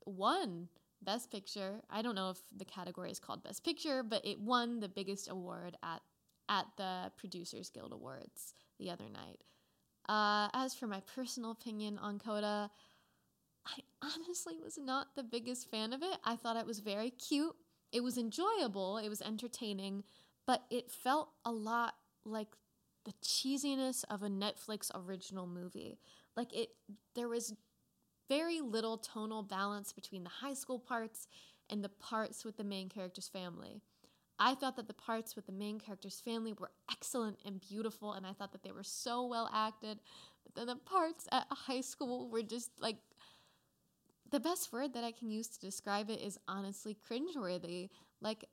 won 0.06 0.68
Best 1.04 1.32
Picture. 1.32 1.82
I 1.90 2.02
don't 2.02 2.16
know 2.16 2.32
if 2.32 2.40
the 2.56 2.66
category 2.66 3.12
is 3.12 3.20
called 3.20 3.44
Best 3.44 3.64
Picture, 3.64 4.04
but 4.04 4.26
it 4.26 4.40
won 4.40 4.80
the 4.80 4.90
biggest 4.90 5.30
award 5.30 5.78
at 5.84 6.02
at 6.50 6.66
the 6.76 7.12
Producers 7.16 7.70
Guild 7.70 7.94
Awards 7.94 8.54
the 8.78 8.90
other 8.90 9.06
night. 9.06 9.40
Uh, 10.12 10.50
as 10.54 10.74
for 10.74 10.88
my 10.88 11.00
personal 11.16 11.52
opinion 11.52 11.98
on 11.98 12.20
Coda, 12.20 12.70
I 13.66 13.80
honestly 14.02 14.58
was 14.62 14.78
not 14.78 15.16
the 15.16 15.24
biggest 15.24 15.72
fan 15.72 15.94
of 15.94 16.04
it. 16.04 16.18
I 16.26 16.36
thought 16.36 16.58
it 16.58 16.66
was 16.66 16.80
very 16.80 17.12
cute. 17.12 17.56
It 17.94 18.04
was 18.04 18.18
enjoyable, 18.18 18.98
it 18.98 19.08
was 19.08 19.22
entertaining, 19.22 20.04
but 20.46 20.64
it 20.70 20.92
felt 20.92 21.30
a 21.46 21.52
lot 21.52 21.96
like 22.26 22.50
the 23.06 23.14
cheesiness 23.24 24.04
of 24.10 24.22
a 24.22 24.28
Netflix 24.28 24.92
original 24.94 25.48
movie. 25.48 25.98
Like 26.36 26.54
it 26.54 26.72
there 27.16 27.30
was 27.30 27.56
very 28.28 28.60
little 28.60 28.98
tonal 28.98 29.44
balance 29.44 29.94
between 29.94 30.24
the 30.24 30.30
high 30.30 30.56
school 30.56 30.80
parts 30.80 31.28
and 31.70 31.82
the 31.82 31.90
parts 31.90 32.44
with 32.44 32.58
the 32.58 32.66
main 32.66 32.90
character's 32.90 33.30
family. 33.30 33.82
I 34.44 34.56
thought 34.56 34.76
that 34.78 34.88
the 34.88 34.94
parts 34.94 35.36
with 35.36 35.46
the 35.46 35.52
main 35.52 35.80
character's 35.80 36.20
family 36.20 36.54
were 36.54 36.72
excellent 36.92 37.38
and 37.46 37.62
beautiful, 37.62 38.14
and 38.14 38.26
I 38.26 38.34
thought 38.34 38.52
that 38.54 38.64
they 38.64 38.72
were 38.72 38.84
so 38.84 39.28
well 39.28 39.48
acted. 39.54 40.00
But 40.44 40.56
then 40.56 40.66
the 40.66 40.78
parts 40.78 41.28
at 41.32 41.46
high 41.52 41.82
school 41.82 42.28
were 42.28 42.42
just 42.42 42.72
like 42.80 42.96
the 44.32 44.40
best 44.40 44.74
word 44.74 44.96
that 44.96 45.04
I 45.04 45.12
can 45.12 45.30
use 45.30 45.48
to 45.50 45.60
describe 45.60 46.10
it 46.10 46.20
is 46.22 46.40
honestly 46.48 46.98
cringeworthy. 47.08 47.90
Like 48.20 48.46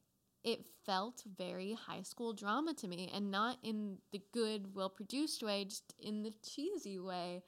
it 0.45 0.67
felt 0.85 1.23
very 1.39 1.73
high 1.73 2.03
school 2.03 2.35
drama 2.35 2.75
to 2.75 2.87
me, 2.87 3.11
and 3.15 3.31
not 3.31 3.57
in 3.63 3.97
the 4.13 4.21
good, 4.35 4.75
well 4.75 4.91
produced 4.91 5.43
way, 5.43 5.65
just 5.65 5.95
in 5.99 6.23
the 6.23 6.35
cheesy 6.47 6.99
way. 6.99 7.43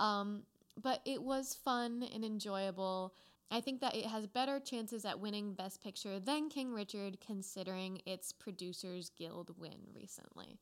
Um, 0.00 0.42
but 0.82 1.00
it 1.04 1.22
was 1.22 1.54
fun 1.54 2.04
and 2.12 2.24
enjoyable. 2.24 3.14
I 3.50 3.60
think 3.60 3.80
that 3.80 3.96
it 3.96 4.06
has 4.06 4.26
better 4.26 4.60
chances 4.60 5.04
at 5.04 5.20
winning 5.20 5.54
Best 5.54 5.82
Picture 5.82 6.20
than 6.20 6.50
King 6.50 6.72
Richard, 6.72 7.18
considering 7.24 8.00
its 8.04 8.30
Producers 8.32 9.10
Guild 9.16 9.54
win 9.58 9.78
recently. 9.94 10.58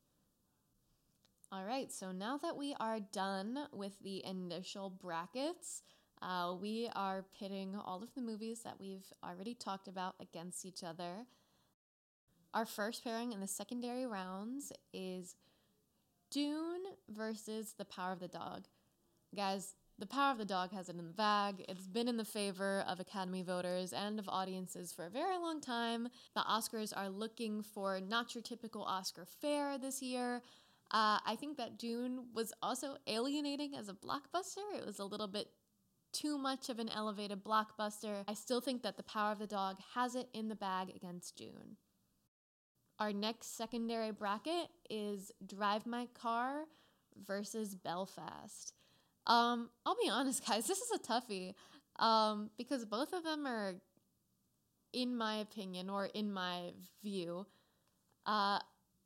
All 1.50 1.64
right, 1.64 1.92
so 1.92 2.12
now 2.12 2.36
that 2.38 2.56
we 2.56 2.74
are 2.78 3.00
done 3.00 3.66
with 3.72 3.98
the 4.02 4.24
initial 4.24 4.90
brackets, 4.90 5.82
uh, 6.22 6.54
we 6.60 6.88
are 6.94 7.24
pitting 7.38 7.76
all 7.76 8.02
of 8.02 8.14
the 8.14 8.20
movies 8.20 8.60
that 8.64 8.78
we've 8.80 9.12
already 9.24 9.54
talked 9.54 9.88
about 9.88 10.14
against 10.20 10.64
each 10.64 10.82
other. 10.84 11.26
Our 12.54 12.66
first 12.66 13.04
pairing 13.04 13.32
in 13.32 13.40
the 13.40 13.46
secondary 13.46 14.06
rounds 14.06 14.72
is 14.92 15.36
Dune 16.30 16.82
versus 17.08 17.74
The 17.76 17.84
Power 17.84 18.12
of 18.12 18.20
the 18.20 18.28
Dog. 18.28 18.64
Guys, 19.34 19.74
the 19.98 20.06
Power 20.06 20.30
of 20.30 20.38
the 20.38 20.44
Dog 20.44 20.72
has 20.72 20.88
it 20.88 20.96
in 20.96 21.06
the 21.06 21.12
bag. 21.12 21.64
It's 21.68 21.86
been 21.86 22.08
in 22.08 22.18
the 22.18 22.24
favor 22.24 22.84
of 22.86 23.00
Academy 23.00 23.42
voters 23.42 23.92
and 23.92 24.18
of 24.18 24.28
audiences 24.28 24.92
for 24.92 25.06
a 25.06 25.10
very 25.10 25.38
long 25.38 25.60
time. 25.60 26.08
The 26.34 26.42
Oscars 26.42 26.92
are 26.94 27.08
looking 27.08 27.62
for 27.62 27.98
not 28.00 28.34
your 28.34 28.42
typical 28.42 28.82
Oscar 28.82 29.24
fare 29.24 29.78
this 29.78 30.02
year. 30.02 30.42
Uh, 30.90 31.18
I 31.24 31.36
think 31.40 31.56
that 31.56 31.78
Dune 31.78 32.26
was 32.34 32.52
also 32.62 32.96
alienating 33.06 33.74
as 33.74 33.88
a 33.88 33.94
blockbuster. 33.94 34.76
It 34.76 34.84
was 34.84 34.98
a 34.98 35.04
little 35.04 35.28
bit 35.28 35.48
too 36.12 36.36
much 36.36 36.68
of 36.68 36.78
an 36.78 36.90
elevated 36.90 37.42
blockbuster. 37.42 38.22
I 38.28 38.34
still 38.34 38.60
think 38.60 38.82
that 38.82 38.96
The 38.96 39.02
Power 39.02 39.32
of 39.32 39.38
the 39.38 39.46
Dog 39.46 39.78
has 39.94 40.14
it 40.14 40.28
in 40.34 40.48
the 40.48 40.54
bag 40.54 40.92
against 40.94 41.36
Dune. 41.36 41.76
Our 42.98 43.12
next 43.12 43.56
secondary 43.56 44.10
bracket 44.10 44.68
is 44.88 45.32
Drive 45.44 45.86
My 45.86 46.06
Car 46.14 46.64
versus 47.26 47.74
Belfast. 47.74 48.72
Um, 49.26 49.70
I'll 49.84 49.96
be 50.02 50.08
honest, 50.10 50.46
guys, 50.46 50.66
this 50.66 50.78
is 50.78 50.90
a 50.94 50.98
toughie. 50.98 51.54
Um, 51.98 52.50
because 52.58 52.84
both 52.84 53.12
of 53.12 53.24
them 53.24 53.46
are, 53.46 53.74
in 54.92 55.16
my 55.16 55.36
opinion, 55.36 55.88
or 55.88 56.06
in 56.06 56.32
my 56.32 56.72
view, 57.02 57.46
uh, 58.26 58.58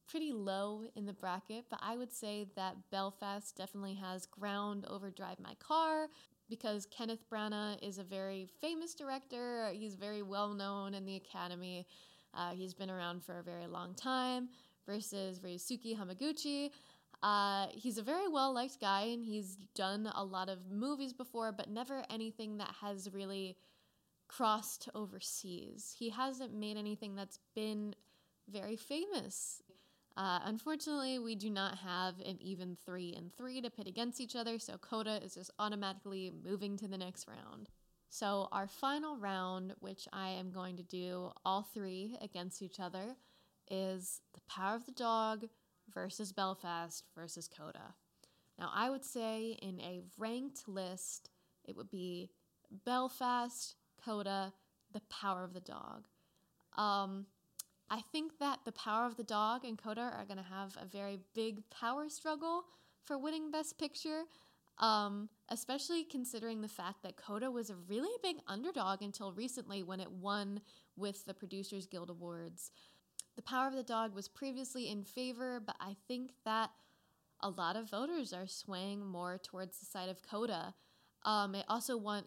pretty 0.08 0.32
low 0.32 0.82
in 0.96 1.06
the 1.06 1.12
bracket. 1.12 1.66
But 1.70 1.80
I 1.82 1.96
would 1.96 2.12
say 2.12 2.46
that 2.56 2.76
Belfast 2.90 3.56
definitely 3.56 3.94
has 3.94 4.26
ground 4.26 4.84
over 4.88 5.10
Drive 5.10 5.38
My 5.38 5.54
Car 5.60 6.08
because 6.48 6.86
Kenneth 6.86 7.24
Branagh 7.32 7.78
is 7.80 7.98
a 7.98 8.02
very 8.02 8.48
famous 8.60 8.94
director. 8.94 9.70
He's 9.72 9.94
very 9.94 10.22
well 10.22 10.52
known 10.52 10.94
in 10.94 11.06
the 11.06 11.14
Academy. 11.16 11.86
Uh, 12.34 12.50
he's 12.50 12.74
been 12.74 12.90
around 12.90 13.22
for 13.22 13.38
a 13.38 13.42
very 13.42 13.66
long 13.66 13.94
time. 13.94 14.48
Versus 14.86 15.38
Ryusuke 15.38 15.96
Hamaguchi, 15.96 16.70
uh, 17.22 17.66
he's 17.72 17.98
a 17.98 18.02
very 18.02 18.28
well 18.28 18.52
liked 18.52 18.80
guy 18.80 19.02
and 19.02 19.24
he's 19.24 19.56
done 19.74 20.10
a 20.14 20.24
lot 20.24 20.48
of 20.48 20.70
movies 20.70 21.12
before, 21.12 21.52
but 21.52 21.68
never 21.68 22.04
anything 22.08 22.58
that 22.58 22.74
has 22.80 23.12
really 23.12 23.56
crossed 24.28 24.88
overseas. 24.94 25.94
He 25.98 26.10
hasn't 26.10 26.54
made 26.54 26.76
anything 26.76 27.14
that's 27.14 27.38
been 27.54 27.94
very 28.48 28.76
famous. 28.76 29.62
Uh, 30.16 30.40
unfortunately, 30.44 31.18
we 31.18 31.34
do 31.34 31.50
not 31.50 31.78
have 31.78 32.14
an 32.20 32.38
even 32.40 32.76
three 32.84 33.14
and 33.16 33.32
three 33.34 33.60
to 33.60 33.70
pit 33.70 33.86
against 33.86 34.20
each 34.20 34.36
other, 34.36 34.58
so 34.58 34.76
Coda 34.78 35.20
is 35.22 35.34
just 35.34 35.50
automatically 35.58 36.32
moving 36.44 36.76
to 36.78 36.88
the 36.88 36.98
next 36.98 37.26
round. 37.28 37.68
So, 38.08 38.48
our 38.50 38.66
final 38.66 39.16
round, 39.16 39.74
which 39.78 40.08
I 40.12 40.30
am 40.30 40.50
going 40.50 40.76
to 40.78 40.82
do 40.82 41.30
all 41.44 41.62
three 41.62 42.16
against 42.20 42.60
each 42.60 42.80
other, 42.80 43.14
is 43.70 44.20
The 44.34 44.40
Power 44.48 44.74
of 44.74 44.84
the 44.84 44.92
Dog, 44.92 45.46
versus 45.92 46.32
Belfast 46.32 47.04
versus 47.14 47.48
Coda. 47.48 47.94
Now, 48.58 48.70
I 48.74 48.90
would 48.90 49.04
say 49.04 49.58
in 49.62 49.80
a 49.80 50.02
ranked 50.18 50.68
list, 50.68 51.30
it 51.64 51.76
would 51.76 51.90
be 51.90 52.30
Belfast, 52.84 53.74
Coda, 54.04 54.52
The 54.92 55.00
Power 55.08 55.44
of 55.44 55.54
the 55.54 55.60
Dog. 55.60 56.06
Um, 56.76 57.26
I 57.88 58.02
think 58.12 58.38
that 58.38 58.60
The 58.64 58.72
Power 58.72 59.06
of 59.06 59.16
the 59.16 59.24
Dog 59.24 59.64
and 59.64 59.76
Coda 59.76 60.12
are 60.16 60.24
going 60.24 60.38
to 60.38 60.44
have 60.44 60.76
a 60.80 60.86
very 60.86 61.18
big 61.34 61.68
power 61.70 62.08
struggle 62.08 62.64
for 63.02 63.18
winning 63.18 63.50
Best 63.50 63.78
Picture, 63.78 64.22
um, 64.78 65.28
especially 65.48 66.04
considering 66.04 66.60
the 66.60 66.68
fact 66.68 67.02
that 67.02 67.16
Coda 67.16 67.50
was 67.50 67.68
a 67.70 67.76
really 67.88 68.16
big 68.22 68.36
underdog 68.46 69.02
until 69.02 69.32
recently 69.32 69.82
when 69.82 70.00
it 70.00 70.10
won 70.10 70.60
with 70.96 71.24
the 71.24 71.34
Producers 71.34 71.86
Guild 71.86 72.10
Awards. 72.10 72.70
The 73.40 73.44
power 73.44 73.68
of 73.68 73.74
the 73.74 73.82
dog 73.82 74.14
was 74.14 74.28
previously 74.28 74.90
in 74.90 75.02
favor, 75.02 75.62
but 75.64 75.74
I 75.80 75.96
think 76.06 76.32
that 76.44 76.72
a 77.40 77.48
lot 77.48 77.74
of 77.74 77.88
voters 77.88 78.34
are 78.34 78.46
swaying 78.46 79.06
more 79.06 79.38
towards 79.42 79.78
the 79.78 79.86
side 79.86 80.10
of 80.10 80.20
Coda. 80.20 80.74
Um, 81.22 81.54
it 81.54 81.64
also 81.66 81.96
won. 81.96 82.24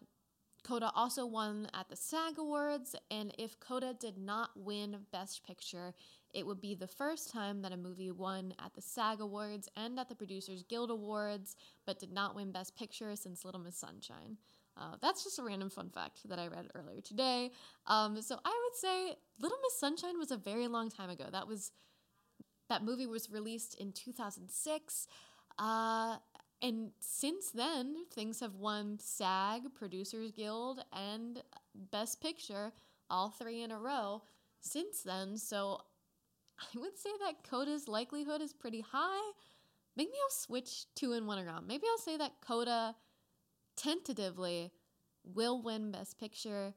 Coda 0.64 0.92
also 0.96 1.28
won 1.28 1.68
at 1.72 1.88
the 1.88 1.96
SAG 1.96 2.40
Awards, 2.40 2.96
and 3.12 3.32
if 3.38 3.60
Coda 3.60 3.94
did 3.94 4.18
not 4.18 4.50
win 4.56 5.06
Best 5.12 5.46
Picture, 5.46 5.94
it 6.34 6.48
would 6.48 6.60
be 6.60 6.74
the 6.74 6.88
first 6.88 7.30
time 7.30 7.62
that 7.62 7.72
a 7.72 7.78
movie 7.78 8.10
won 8.10 8.56
at 8.58 8.74
the 8.74 8.82
SAG 8.82 9.22
Awards 9.22 9.70
and 9.76 10.00
at 10.00 10.10
the 10.10 10.16
Producers 10.16 10.64
Guild 10.64 10.90
Awards, 10.90 11.56
but 11.86 12.00
did 12.00 12.12
not 12.12 12.36
win 12.36 12.52
Best 12.52 12.76
Picture 12.76 13.16
since 13.16 13.46
Little 13.46 13.62
Miss 13.62 13.78
Sunshine. 13.78 14.38
Uh, 14.76 14.96
that's 15.02 15.24
just 15.24 15.40
a 15.40 15.44
random 15.44 15.70
fun 15.70 15.90
fact 15.90 16.28
that 16.28 16.40
I 16.40 16.48
read 16.48 16.70
earlier 16.74 17.02
today. 17.02 17.52
Um, 17.86 18.22
so 18.22 18.40
I 18.44 18.50
would 18.50 18.76
say 18.76 19.16
Little 19.40 19.58
Miss 19.62 19.80
Sunshine 19.80 20.18
was 20.18 20.32
a 20.32 20.38
very 20.38 20.68
long 20.68 20.90
time 20.90 21.10
ago. 21.10 21.26
That 21.32 21.48
was 21.48 21.72
that 22.70 22.84
movie 22.84 23.06
was 23.06 23.30
released 23.30 23.76
in 23.76 23.92
2006. 23.92 25.08
Uh, 25.60 26.18
and 26.62 26.92
since 27.00 27.52
then, 27.52 28.06
things 28.14 28.40
have 28.40 28.56
won 28.56 28.98
SAG, 29.00 29.74
Producers 29.76 30.32
Guild, 30.32 30.84
and 30.94 31.44
Best 31.92 32.22
Picture, 32.22 32.72
all 33.10 33.30
three 33.30 33.62
in 33.62 33.72
a 33.72 33.78
row 33.78 34.24
since 34.62 35.02
then. 35.02 35.38
So 35.38 35.82
I 36.60 36.80
would 36.80 36.98
say 36.98 37.10
that 37.20 37.44
Coda's 37.44 37.88
likelihood 37.88 38.42
is 38.42 38.54
pretty 38.54 38.82
high. 38.82 39.32
Maybe 39.96 40.12
I'll 40.24 40.32
switch 40.32 40.86
two 40.96 41.14
and 41.14 41.28
one 41.28 41.46
around. 41.46 41.68
Maybe 41.68 41.86
I'll 41.92 41.98
say 42.00 42.18
that 42.18 42.42
Coda 42.42 42.96
tentatively 43.76 44.72
will 45.24 45.62
win 45.62 45.92
Best 45.92 46.20
Picture, 46.20 46.74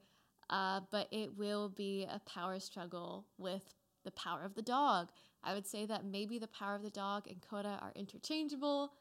uh, 0.51 0.81
but 0.91 1.09
it 1.11 1.37
will 1.37 1.69
be 1.69 2.07
a 2.11 2.21
power 2.21 2.61
struggle 2.61 3.27
with 3.39 3.75
the 4.05 4.11
power 4.13 4.43
of 4.45 4.55
the 4.55 4.63
dog. 4.63 5.09
I 5.43 5.55
would 5.55 5.67
say 5.67 5.87
that 5.87 6.05
maybe 6.05 6.39
the 6.39 6.47
power 6.47 6.75
of 6.75 6.83
the 6.83 6.91
dog 6.91 7.27
and 7.29 7.41
Coda 7.41 7.79
are 7.81 7.93
interchangeable. 7.95 8.93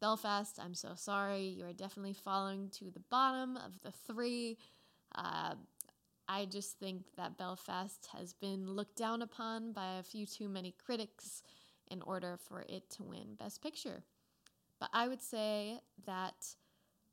Belfast, 0.00 0.58
I'm 0.60 0.74
so 0.74 0.92
sorry. 0.94 1.42
You 1.42 1.66
are 1.66 1.72
definitely 1.72 2.12
falling 2.12 2.70
to 2.78 2.90
the 2.90 3.02
bottom 3.10 3.56
of 3.56 3.80
the 3.82 3.92
three. 3.92 4.58
Uh, 5.14 5.54
I 6.28 6.44
just 6.44 6.78
think 6.78 7.06
that 7.16 7.38
Belfast 7.38 8.08
has 8.12 8.32
been 8.32 8.66
looked 8.68 8.96
down 8.96 9.22
upon 9.22 9.72
by 9.72 9.96
a 9.96 10.02
few 10.02 10.26
too 10.26 10.48
many 10.48 10.74
critics 10.84 11.42
in 11.90 12.02
order 12.02 12.36
for 12.36 12.64
it 12.68 12.90
to 12.90 13.02
win 13.02 13.34
Best 13.38 13.62
Picture. 13.62 14.04
But 14.78 14.90
I 14.92 15.08
would 15.08 15.22
say 15.22 15.80
that 16.06 16.54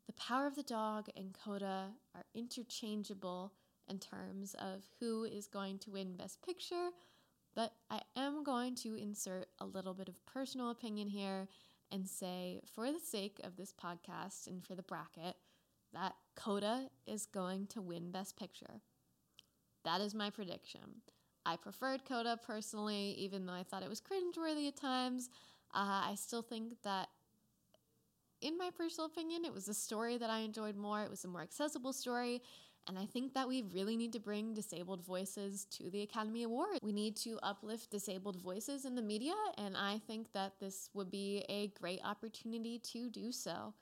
the 0.08 0.14
power 0.14 0.48
of 0.48 0.56
the 0.56 0.64
dog 0.64 1.08
and 1.16 1.34
Coda 1.34 1.92
are 2.14 2.26
interchangeable 2.34 3.54
in 3.88 4.00
terms 4.00 4.56
of 4.56 4.84
who 5.00 5.24
is 5.24 5.48
going 5.48 5.80
to 5.80 5.92
win 5.92 6.16
Best 6.16 6.42
Picture, 6.42 6.90
but 7.56 7.74
I 7.90 8.02
am 8.16 8.44
going 8.44 8.76
to 8.76 8.96
insert 8.96 9.48
a 9.60 9.66
little 9.66 9.94
bit 9.94 10.10
of 10.10 10.26
personal 10.26 10.70
opinion 10.70 11.08
here 11.08 11.48
and 11.92 12.08
say, 12.08 12.62
for 12.74 12.92
the 12.92 13.00
sake 13.00 13.40
of 13.44 13.56
this 13.56 13.74
podcast 13.74 14.48
and 14.48 14.64
for 14.66 14.76
the 14.76 14.84
bracket, 14.84 15.36
that 15.94 16.16
Coda 16.36 16.90
is 17.08 17.26
going 17.26 17.68
to 17.68 17.82
win 17.82 18.12
Best 18.12 18.38
Picture. 18.38 18.82
That 19.86 20.02
is 20.02 20.14
my 20.14 20.30
prediction. 20.30 21.02
I 21.46 21.58
preferred 21.58 22.06
Coda 22.06 22.40
personally, 22.44 23.16
even 23.20 23.46
though 23.46 23.54
I 23.54 23.64
thought 23.64 23.84
it 23.84 23.90
was 23.90 24.02
cringeworthy 24.02 24.68
at 24.68 24.76
times. 24.76 25.30
Uh, 25.74 26.10
I 26.10 26.16
still 26.16 26.42
think 26.42 26.82
that 26.84 27.10
in 28.42 28.58
my 28.58 28.70
personal 28.76 29.08
opinion, 29.08 29.46
it 29.46 29.54
was 29.54 29.68
a 29.68 29.74
story 29.74 30.18
that 30.18 30.30
I 30.30 30.40
enjoyed 30.40 30.76
more. 30.76 31.02
It 31.04 31.10
was 31.10 31.24
a 31.24 31.28
more 31.28 31.42
accessible 31.42 31.94
story. 31.94 32.42
And 32.88 33.00
I 33.00 33.06
think 33.06 33.34
that 33.34 33.48
we 33.48 33.64
really 33.74 33.98
need 33.98 34.14
to 34.14 34.20
bring 34.20 34.54
disabled 34.54 35.04
voices 35.04 35.66
to 35.72 35.90
the 35.90 36.04
Academy 36.04 36.44
Award. 36.44 36.80
We 36.84 36.92
need 36.92 37.16
to 37.18 37.40
uplift 37.42 37.90
disabled 37.90 38.36
voices 38.36 38.86
in 38.86 38.94
the 38.94 39.02
media, 39.02 39.34
and 39.58 39.76
I 39.76 40.00
think 40.06 40.32
that 40.34 40.60
this 40.60 40.92
would 40.94 41.10
be 41.10 41.44
a 41.50 41.70
great 41.80 42.02
opportunity 42.04 42.78
to 42.78 43.10
do 43.10 43.32
so. 43.32 43.74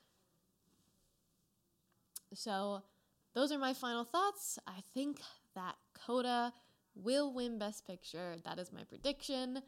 So, 2.32 2.82
those 3.34 3.52
are 3.52 3.58
my 3.58 3.74
final 3.74 4.04
thoughts. 4.04 4.58
I 4.66 4.82
think 4.94 5.20
that 5.54 5.76
Coda 5.92 6.54
will 6.94 7.32
win 7.32 7.58
Best 7.58 7.86
Picture. 7.86 8.36
That 8.44 8.58
is 8.58 8.72
my 8.72 8.84
prediction. 8.84 9.60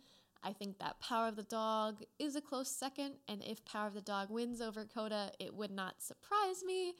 I 0.42 0.52
think 0.52 0.78
that 0.78 1.00
Power 1.00 1.28
of 1.28 1.36
the 1.36 1.42
Dog 1.42 2.02
is 2.18 2.36
a 2.36 2.40
close 2.40 2.68
second, 2.68 3.14
and 3.28 3.42
if 3.42 3.64
Power 3.64 3.88
of 3.88 3.94
the 3.94 4.00
Dog 4.00 4.30
wins 4.30 4.60
over 4.60 4.84
Coda, 4.84 5.32
it 5.38 5.54
would 5.54 5.70
not 5.70 6.02
surprise 6.02 6.62
me. 6.64 6.94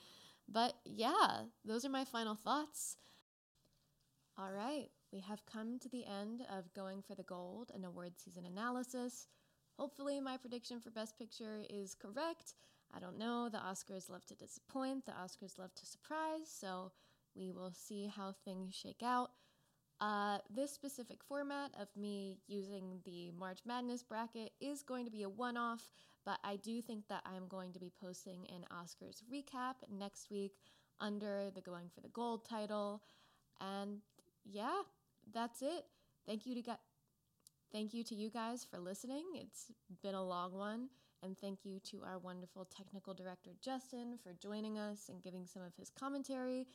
But 0.49 0.75
yeah, 0.85 1.43
those 1.65 1.85
are 1.85 1.91
my 1.91 2.05
final 2.05 2.35
thoughts. 2.35 2.97
All 4.39 4.53
right, 4.53 4.91
we 5.13 5.21
have 5.21 5.47
come 5.47 5.79
to 5.79 5.89
the 5.89 6.05
end 6.05 6.43
of 6.51 6.75
Going 6.75 7.03
for 7.03 7.15
the 7.15 7.23
Gold, 7.23 7.71
an 7.75 7.85
award 7.85 8.13
season 8.17 8.45
analysis. 8.45 9.29
Hopefully, 9.79 10.21
my 10.21 10.37
prediction 10.37 10.81
for 10.81 10.91
Best 10.91 11.19
Picture 11.19 11.63
is 11.71 11.95
correct. 11.95 12.55
I 12.95 13.01
don't 13.01 13.19
know. 13.19 13.49
The 13.49 13.59
Oscars 13.59 14.11
love 14.11 14.25
to 14.27 14.35
disappoint, 14.35 15.07
the 15.07 15.13
Oscars 15.13 15.59
love 15.59 15.75
to 15.75 15.87
surprise, 15.87 16.49
so 16.49 16.93
we 17.35 17.51
will 17.51 17.73
see 17.73 18.07
how 18.15 18.35
things 18.45 18.75
shake 18.75 19.03
out. 19.03 19.31
Uh, 20.01 20.39
this 20.55 20.73
specific 20.73 21.25
format 21.25 21.71
of 21.81 21.89
me 21.97 22.39
using 22.47 23.01
the 23.05 23.31
March 23.39 23.61
Madness 23.65 24.03
bracket 24.03 24.53
is 24.61 24.83
going 24.83 25.07
to 25.07 25.11
be 25.11 25.23
a 25.23 25.29
one 25.29 25.57
off, 25.57 25.91
but 26.25 26.39
I 26.45 26.57
do 26.57 26.83
think 26.83 27.09
that 27.09 27.23
I'm 27.25 27.49
going 27.49 27.73
to 27.73 27.79
be 27.79 27.91
posting 28.01 28.47
an 28.49 28.67
Oscars 28.71 29.23
recap 29.33 29.77
next 29.91 30.31
week 30.31 30.53
under 31.01 31.51
the 31.55 31.63
Going 31.63 31.89
for 31.95 32.03
the 32.03 32.09
Gold 32.09 32.45
title. 32.47 33.03
And 33.61 34.01
yeah, 34.45 34.83
that's 35.33 35.63
it. 35.63 35.87
Thank 36.27 36.45
you 36.45 36.63
to 36.63 36.79
thank 37.73 37.95
you 37.95 38.05
to 38.05 38.15
you 38.15 38.29
guys 38.29 38.67
for 38.71 38.79
listening. 38.79 39.25
It's 39.35 39.73
been 40.03 40.15
a 40.15 40.25
long 40.25 40.53
one. 40.53 40.89
And 41.23 41.37
thank 41.39 41.65
you 41.65 41.81
to 41.91 42.03
our 42.05 42.19
wonderful 42.19 42.67
technical 42.67 43.15
director, 43.15 43.51
Justin, 43.63 44.19
for 44.23 44.35
joining 44.35 44.79
us 44.79 45.09
and 45.09 45.23
giving 45.23 45.47
some 45.47 45.63
of 45.63 45.75
his 45.75 45.91
commentary. 45.91 46.67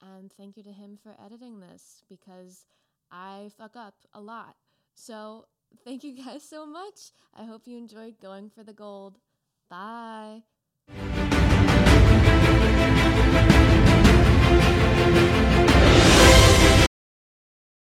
And 0.00 0.32
thank 0.32 0.56
you 0.56 0.62
to 0.62 0.72
him 0.72 0.98
for 1.02 1.16
editing 1.24 1.60
this 1.60 2.02
because 2.08 2.66
I 3.10 3.50
fuck 3.56 3.76
up 3.76 3.94
a 4.14 4.20
lot. 4.20 4.56
So 4.94 5.46
thank 5.84 6.04
you 6.04 6.12
guys 6.24 6.42
so 6.42 6.66
much. 6.66 7.12
I 7.34 7.44
hope 7.44 7.66
you 7.66 7.76
enjoyed 7.76 8.20
going 8.20 8.50
for 8.50 8.62
the 8.62 8.72
gold. 8.72 9.18
Bye. 9.68 10.42